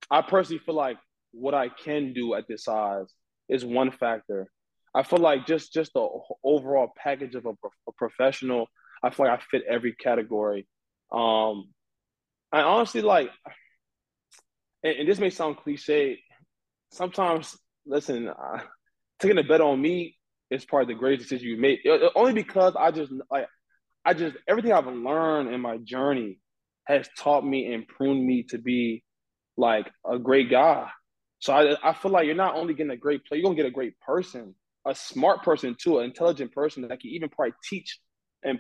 I 0.10 0.22
personally 0.22 0.62
feel 0.66 0.76
like 0.76 0.98
what 1.32 1.54
I 1.54 1.70
can 1.70 2.14
do 2.14 2.34
at 2.34 2.48
this 2.48 2.66
size 2.66 3.08
is 3.50 3.64
one 3.64 3.92
factor. 3.92 4.48
I 4.94 5.04
feel 5.04 5.20
like 5.20 5.46
just 5.46 5.74
just 5.74 5.94
the 5.94 6.08
overall 6.44 6.92
package 6.98 7.36
of 7.36 7.46
a, 7.46 7.52
a 7.52 7.92
professional. 7.98 8.68
I 9.04 9.10
feel 9.10 9.28
like 9.28 9.40
I 9.40 9.44
fit 9.50 9.64
every 9.70 9.94
category. 9.94 10.68
Um, 11.12 11.70
I 12.52 12.62
honestly 12.62 13.02
like, 13.02 13.30
and, 14.84 14.98
and 14.98 15.10
this 15.10 15.20
may 15.20 15.30
sound 15.30 15.58
cliche, 15.58 16.20
sometimes 16.92 17.58
listen, 17.86 18.28
uh, 18.28 18.60
taking 19.20 19.38
a 19.38 19.44
bet 19.44 19.62
on 19.62 19.82
me 19.82 20.18
is 20.50 20.66
probably 20.66 20.94
the 20.94 21.00
greatest 21.00 21.30
decision 21.30 21.50
you 21.50 21.58
made. 21.58 21.80
Only 22.16 22.34
because 22.34 22.76
I 22.78 22.92
just 22.92 23.12
like 23.30 23.48
I 24.04 24.14
just 24.14 24.36
everything 24.48 24.74
I've 24.74 24.88
learned 24.88 25.54
in 25.54 25.62
my 25.62 25.78
journey 25.78 26.40
has 26.86 27.08
taught 27.18 27.46
me 27.46 27.74
and 27.74 27.88
pruned 27.88 28.26
me 28.26 28.44
to 28.50 28.58
be 28.58 29.04
like 29.58 29.90
a 30.10 30.20
great 30.20 30.50
guy. 30.50 30.90
So 31.40 31.54
I 31.54 31.76
I 31.90 31.94
feel 31.94 32.12
like 32.12 32.26
you're 32.26 32.36
not 32.36 32.56
only 32.56 32.74
getting 32.74 32.92
a 32.92 32.98
great 32.98 33.26
player, 33.26 33.40
you're 33.40 33.50
gonna 33.50 33.56
get 33.56 33.66
a 33.66 33.72
great 33.72 34.00
person, 34.00 34.56
a 34.86 34.94
smart 34.94 35.44
person 35.44 35.76
too, 35.82 36.00
an 36.00 36.06
intelligent 36.06 36.52
person 36.52 36.88
that 36.88 37.00
can 37.00 37.12
even 37.12 37.30
probably 37.30 37.54
teach 37.64 38.00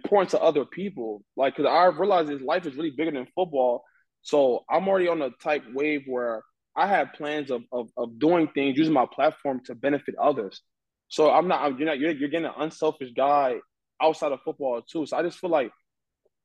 pour 0.05 0.21
into 0.21 0.39
other 0.39 0.65
people. 0.65 1.23
Like, 1.35 1.55
cause 1.55 1.65
I 1.65 1.85
realized 1.85 2.29
this 2.29 2.41
life 2.41 2.65
is 2.65 2.75
really 2.75 2.91
bigger 2.91 3.11
than 3.11 3.27
football. 3.35 3.83
So 4.21 4.63
I'm 4.69 4.87
already 4.87 5.07
on 5.07 5.21
a 5.21 5.31
type 5.41 5.63
wave 5.73 6.03
where 6.05 6.43
I 6.75 6.87
have 6.87 7.13
plans 7.13 7.51
of, 7.51 7.63
of, 7.71 7.89
of 7.97 8.19
doing 8.19 8.47
things 8.53 8.77
using 8.77 8.93
my 8.93 9.07
platform 9.11 9.61
to 9.65 9.75
benefit 9.75 10.15
others. 10.21 10.61
So 11.07 11.29
I'm 11.29 11.47
not 11.47 11.77
you're 11.77 11.87
not 11.87 11.99
you're, 11.99 12.11
you're 12.11 12.29
getting 12.29 12.45
an 12.45 12.53
unselfish 12.57 13.11
guy 13.15 13.55
outside 14.01 14.31
of 14.31 14.41
football 14.45 14.81
too. 14.81 15.05
So 15.05 15.17
I 15.17 15.23
just 15.23 15.39
feel 15.39 15.49
like 15.49 15.71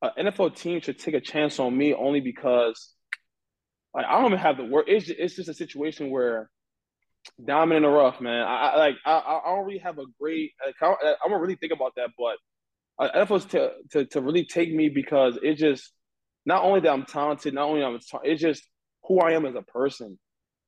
an 0.03 0.27
NFL 0.27 0.57
team 0.57 0.81
should 0.81 0.99
take 0.99 1.15
a 1.15 1.21
chance 1.21 1.61
on 1.61 1.77
me 1.77 1.95
only 1.95 2.21
because 2.21 2.95
like 3.95 4.07
I 4.07 4.13
don't 4.13 4.27
even 4.27 4.39
have 4.39 4.57
the 4.57 4.65
word. 4.65 4.87
It's 4.89 5.07
just, 5.07 5.19
it's 5.19 5.37
just 5.37 5.49
a 5.49 5.55
situation 5.55 6.11
where 6.11 6.51
diamond 7.45 7.79
in 7.79 7.83
the 7.83 7.89
rough, 7.89 8.21
man. 8.21 8.43
I, 8.43 8.57
I 8.57 8.77
like 8.77 8.95
I 9.05 9.41
I 9.45 9.51
don't 9.51 9.65
really 9.65 9.79
have 9.79 9.99
a 9.99 10.05
great. 10.21 10.53
Like, 10.65 10.75
I, 10.83 11.15
I 11.25 11.29
don't 11.29 11.41
really 11.41 11.57
think 11.57 11.73
about 11.73 11.93
that, 11.97 12.11
but 12.19 12.37
uh, 12.99 13.09
NFL's 13.15 13.45
to, 13.47 13.73
to 13.93 14.07
to 14.07 14.21
really 14.21 14.45
take 14.45 14.73
me 14.73 14.89
because 14.89 15.39
it 15.43 15.55
just 15.55 15.93
not 16.45 16.63
only 16.63 16.81
that 16.81 16.93
I'm 16.93 17.05
talented, 17.05 17.55
not 17.55 17.69
only 17.69 17.83
I'm 17.83 17.99
it's 18.25 18.41
just 18.41 18.63
who 19.05 19.21
I 19.21 19.33
am 19.33 19.47
as 19.47 19.55
a 19.55 19.63
person. 19.63 20.19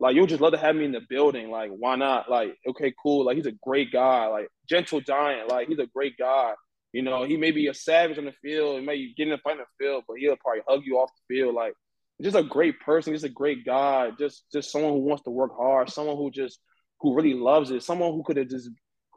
Like 0.00 0.14
you'll 0.14 0.26
just 0.26 0.40
love 0.40 0.52
to 0.52 0.58
have 0.58 0.76
me 0.76 0.84
in 0.84 0.92
the 0.92 1.00
building. 1.08 1.50
Like 1.50 1.70
why 1.70 1.96
not? 1.96 2.30
Like 2.30 2.54
okay, 2.68 2.92
cool. 3.02 3.24
Like 3.24 3.36
he's 3.36 3.46
a 3.46 3.52
great 3.62 3.92
guy. 3.92 4.26
Like 4.26 4.48
gentle 4.68 5.00
giant. 5.00 5.48
Like 5.50 5.68
he's 5.68 5.78
a 5.78 5.86
great 5.86 6.16
guy. 6.18 6.52
You 6.92 7.02
know, 7.02 7.24
he 7.24 7.36
may 7.36 7.50
be 7.50 7.66
a 7.66 7.74
savage 7.74 8.18
on 8.18 8.24
the 8.24 8.32
field. 8.42 8.80
He 8.80 8.86
may 8.86 9.12
get 9.16 9.26
in 9.26 9.32
a 9.32 9.38
fight 9.38 9.52
in 9.52 9.58
the 9.58 9.84
field, 9.84 10.04
but 10.06 10.18
he'll 10.18 10.36
probably 10.36 10.62
hug 10.66 10.82
you 10.84 10.96
off 10.98 11.10
the 11.28 11.34
field. 11.34 11.54
Like 11.54 11.74
just 12.22 12.36
a 12.36 12.42
great 12.42 12.80
person. 12.80 13.12
Just 13.12 13.24
a 13.24 13.30
great 13.30 13.64
guy. 13.64 14.10
Just 14.18 14.44
just 14.52 14.70
someone 14.70 14.92
who 14.92 15.00
wants 15.00 15.24
to 15.24 15.30
work 15.30 15.52
hard. 15.56 15.90
Someone 15.90 16.16
who 16.16 16.30
just 16.30 16.60
who 17.00 17.14
really 17.14 17.34
loves 17.34 17.70
it. 17.70 17.82
Someone 17.82 18.12
who 18.12 18.22
could 18.22 18.36
have 18.36 18.48
just 18.48 18.70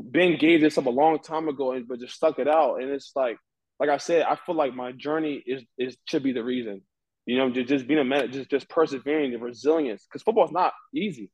been 0.09 0.37
gave 0.37 0.61
this 0.61 0.77
up 0.77 0.85
a 0.85 0.89
long 0.89 1.19
time 1.19 1.47
ago, 1.47 1.73
and 1.73 1.87
but 1.87 1.99
just 1.99 2.15
stuck 2.15 2.39
it 2.39 2.47
out. 2.47 2.81
And 2.81 2.89
it's 2.89 3.11
like, 3.15 3.37
like 3.79 3.89
I 3.89 3.97
said, 3.97 4.23
I 4.23 4.35
feel 4.35 4.55
like 4.55 4.73
my 4.73 4.91
journey 4.91 5.43
is 5.45 5.63
is 5.77 5.97
should 6.05 6.23
be 6.23 6.33
the 6.33 6.43
reason. 6.43 6.81
You 7.25 7.37
know, 7.37 7.49
just, 7.49 7.67
just 7.67 7.87
being 7.87 7.99
a 7.99 8.03
man, 8.03 8.31
just 8.31 8.49
just 8.49 8.69
persevering, 8.69 9.31
the 9.31 9.37
resilience, 9.37 10.05
because 10.05 10.23
football 10.23 10.45
is 10.45 10.51
not 10.51 10.73
easy. 10.93 11.29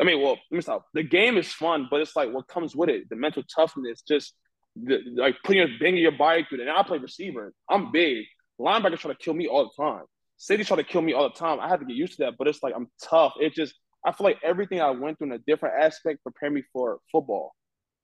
I 0.00 0.04
mean, 0.04 0.20
well, 0.20 0.38
let 0.50 0.56
me 0.56 0.60
stop. 0.60 0.86
The 0.94 1.02
game 1.02 1.38
is 1.38 1.52
fun, 1.52 1.88
but 1.90 2.00
it's 2.00 2.14
like 2.14 2.32
what 2.32 2.48
comes 2.48 2.76
with 2.76 2.90
it, 2.90 3.08
the 3.08 3.16
mental 3.16 3.42
toughness, 3.54 4.02
just 4.06 4.34
the, 4.76 4.98
like 5.16 5.36
putting 5.42 5.66
your 5.66 5.78
banging 5.80 6.02
your 6.02 6.12
body 6.12 6.46
through. 6.48 6.60
And 6.60 6.70
I 6.70 6.82
play 6.82 6.98
receiver. 6.98 7.52
I'm 7.68 7.92
big. 7.92 8.24
Linebackers 8.60 8.98
try 8.98 9.12
to 9.12 9.18
kill 9.18 9.34
me 9.34 9.48
all 9.48 9.64
the 9.64 9.82
time. 9.82 10.04
City 10.36 10.64
try 10.64 10.76
to 10.76 10.84
kill 10.84 11.02
me 11.02 11.14
all 11.14 11.24
the 11.28 11.34
time. 11.34 11.60
I 11.60 11.68
have 11.68 11.80
to 11.80 11.86
get 11.86 11.96
used 11.96 12.18
to 12.18 12.24
that, 12.24 12.34
but 12.38 12.46
it's 12.46 12.62
like 12.62 12.74
I'm 12.76 12.88
tough. 13.02 13.32
It 13.40 13.54
just 13.54 13.74
I 14.04 14.12
feel 14.12 14.26
like 14.26 14.38
everything 14.44 14.80
I 14.80 14.90
went 14.90 15.18
through 15.18 15.28
in 15.28 15.32
a 15.32 15.38
different 15.38 15.82
aspect 15.82 16.22
prepared 16.22 16.52
me 16.52 16.62
for 16.72 16.98
football. 17.10 17.55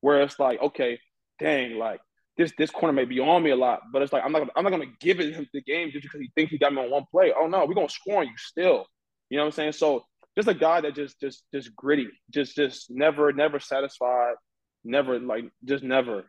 Where 0.03 0.21
it's 0.21 0.39
like, 0.39 0.61
okay, 0.61 1.01
dang, 1.39 1.79
like 1.79 2.01
this 2.37 2.53
this 2.57 2.71
corner 2.71 2.93
may 2.93 3.05
be 3.05 3.21
on 3.21 3.43
me 3.43 3.51
a 3.51 3.57
lot, 3.57 3.81
but 3.93 4.03
it's 4.03 4.13
like 4.13 4.25
I'm 4.25 4.33
not 4.33 4.49
I'm 4.57 4.65
not 4.65 4.71
gonna 4.71 4.93
give 5.01 5.21
it 5.21 5.35
him 5.35 5.47
the 5.53 5.63
game 5.63 5.91
just 5.91 6.03
because 6.03 6.21
he 6.21 6.31
thinks 6.35 6.51
he 6.51 6.59
got 6.59 6.73
me 6.73 6.83
on 6.83 6.91
one 6.91 7.05
play. 7.11 7.33
Oh 7.39 7.47
no, 7.47 7.65
we're 7.65 7.75
gonna 7.75 7.89
score 7.89 8.21
on 8.21 8.27
you 8.27 8.37
still. 8.37 8.87
You 9.31 9.39
know 9.39 9.45
what 9.45 9.47
I'm 9.47 9.53
saying? 9.53 9.73
So 9.73 10.05
just 10.37 10.49
a 10.49 10.55
guy 10.55 10.81
that 10.81 10.95
just 10.95 11.21
just 11.21 11.45
just 11.53 11.75
gritty, 11.77 12.09
just 12.31 12.57
just 12.57 12.91
never 12.91 13.33
never 13.33 13.61
satisfied, 13.61 14.35
never 14.85 15.19
like 15.19 15.45
just 15.65 15.85
never, 15.85 16.25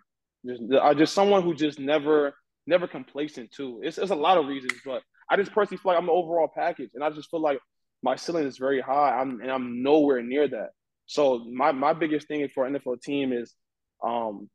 just 0.45 0.61
just 0.97 1.13
someone 1.13 1.41
who 1.43 1.53
just 1.53 1.79
never 1.79 2.33
never 2.67 2.87
complacent 2.87 3.51
too. 3.51 3.81
It's 3.83 3.97
it's 3.97 4.11
a 4.11 4.15
lot 4.15 4.37
of 4.37 4.47
reasons, 4.47 4.73
but 4.85 5.01
I 5.29 5.37
just 5.37 5.53
personally 5.53 5.77
feel 5.77 5.93
like 5.93 5.99
I'm 5.99 6.07
the 6.07 6.11
overall 6.11 6.49
package, 6.53 6.91
and 6.95 7.03
I 7.03 7.09
just 7.11 7.29
feel 7.29 7.41
like 7.41 7.59
my 8.01 8.17
ceiling 8.17 8.45
is 8.45 8.57
very 8.57 8.81
high. 8.81 9.17
I'm 9.19 9.39
and 9.39 9.49
I'm 9.49 9.81
nowhere 9.81 10.21
near 10.21 10.47
that. 10.49 10.71
So 11.05 11.45
my 11.53 11.71
my 11.71 11.93
biggest 11.93 12.27
thing 12.27 12.47
for 12.53 12.65
an 12.65 12.75
NFL 12.75 13.01
team 13.01 13.31
is 13.31 13.55
um 14.03 14.49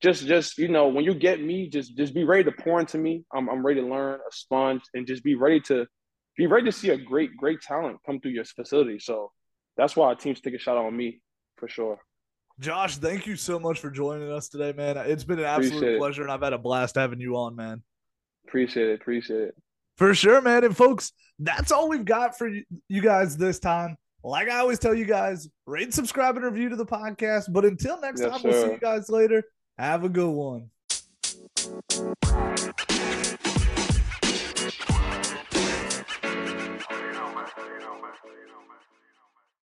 just 0.00 0.26
just 0.26 0.58
you 0.58 0.68
know 0.68 0.88
when 0.88 1.04
you 1.04 1.14
get 1.14 1.40
me 1.40 1.68
just 1.68 1.96
just 1.96 2.14
be 2.14 2.24
ready 2.24 2.44
to 2.44 2.52
pour 2.52 2.80
into 2.80 2.98
me. 2.98 3.24
I'm, 3.32 3.48
I'm 3.48 3.64
ready 3.64 3.80
to 3.80 3.86
learn 3.86 4.20
a 4.20 4.32
sponge 4.32 4.82
and 4.94 5.06
just 5.06 5.24
be 5.24 5.34
ready 5.34 5.60
to 5.62 5.86
be 6.36 6.46
ready 6.46 6.66
to 6.66 6.72
see 6.72 6.90
a 6.90 6.96
great 6.96 7.36
great 7.36 7.60
talent 7.60 7.98
come 8.06 8.20
through 8.20 8.32
your 8.32 8.44
facility. 8.44 8.98
So 8.98 9.32
that's 9.76 9.96
why 9.96 10.08
our 10.08 10.14
teams 10.14 10.40
take 10.40 10.54
a 10.54 10.58
shot 10.58 10.76
on 10.76 10.96
me 10.96 11.20
for 11.56 11.68
sure. 11.68 11.98
Josh 12.60 12.96
thank 12.96 13.26
you 13.26 13.36
so 13.36 13.58
much 13.58 13.80
for 13.80 13.90
joining 13.90 14.30
us 14.30 14.48
today 14.48 14.72
man. 14.72 14.96
It's 14.96 15.24
been 15.24 15.38
an 15.38 15.44
absolute 15.44 15.98
pleasure 15.98 16.22
and 16.22 16.30
i've 16.30 16.42
had 16.42 16.52
a 16.52 16.58
blast 16.58 16.94
having 16.94 17.20
you 17.20 17.36
on 17.36 17.56
man. 17.56 17.82
Appreciate 18.46 18.88
it. 18.88 19.00
Appreciate 19.00 19.42
it. 19.42 19.54
For 19.96 20.14
sure 20.14 20.40
man. 20.40 20.64
And 20.64 20.76
folks 20.76 21.12
that's 21.40 21.72
all 21.72 21.88
we've 21.88 22.04
got 22.04 22.38
for 22.38 22.48
you 22.88 23.00
guys 23.00 23.36
this 23.36 23.58
time 23.58 23.96
Like 24.24 24.48
I 24.48 24.58
always 24.58 24.78
tell 24.78 24.94
you 24.94 25.04
guys, 25.04 25.48
rate, 25.66 25.94
subscribe, 25.94 26.36
and 26.36 26.44
review 26.44 26.68
to 26.70 26.76
the 26.76 26.86
podcast. 26.86 27.52
But 27.52 27.64
until 27.64 28.00
next 28.00 28.20
Yes, 28.20 28.30
time, 28.30 28.40
we'll 28.42 28.64
see 28.64 28.72
you 28.72 28.78
guys 28.78 29.08
later. 29.08 29.44
Have 29.78 30.04
a 30.04 30.08
good 30.08 30.30
one. 30.30 30.70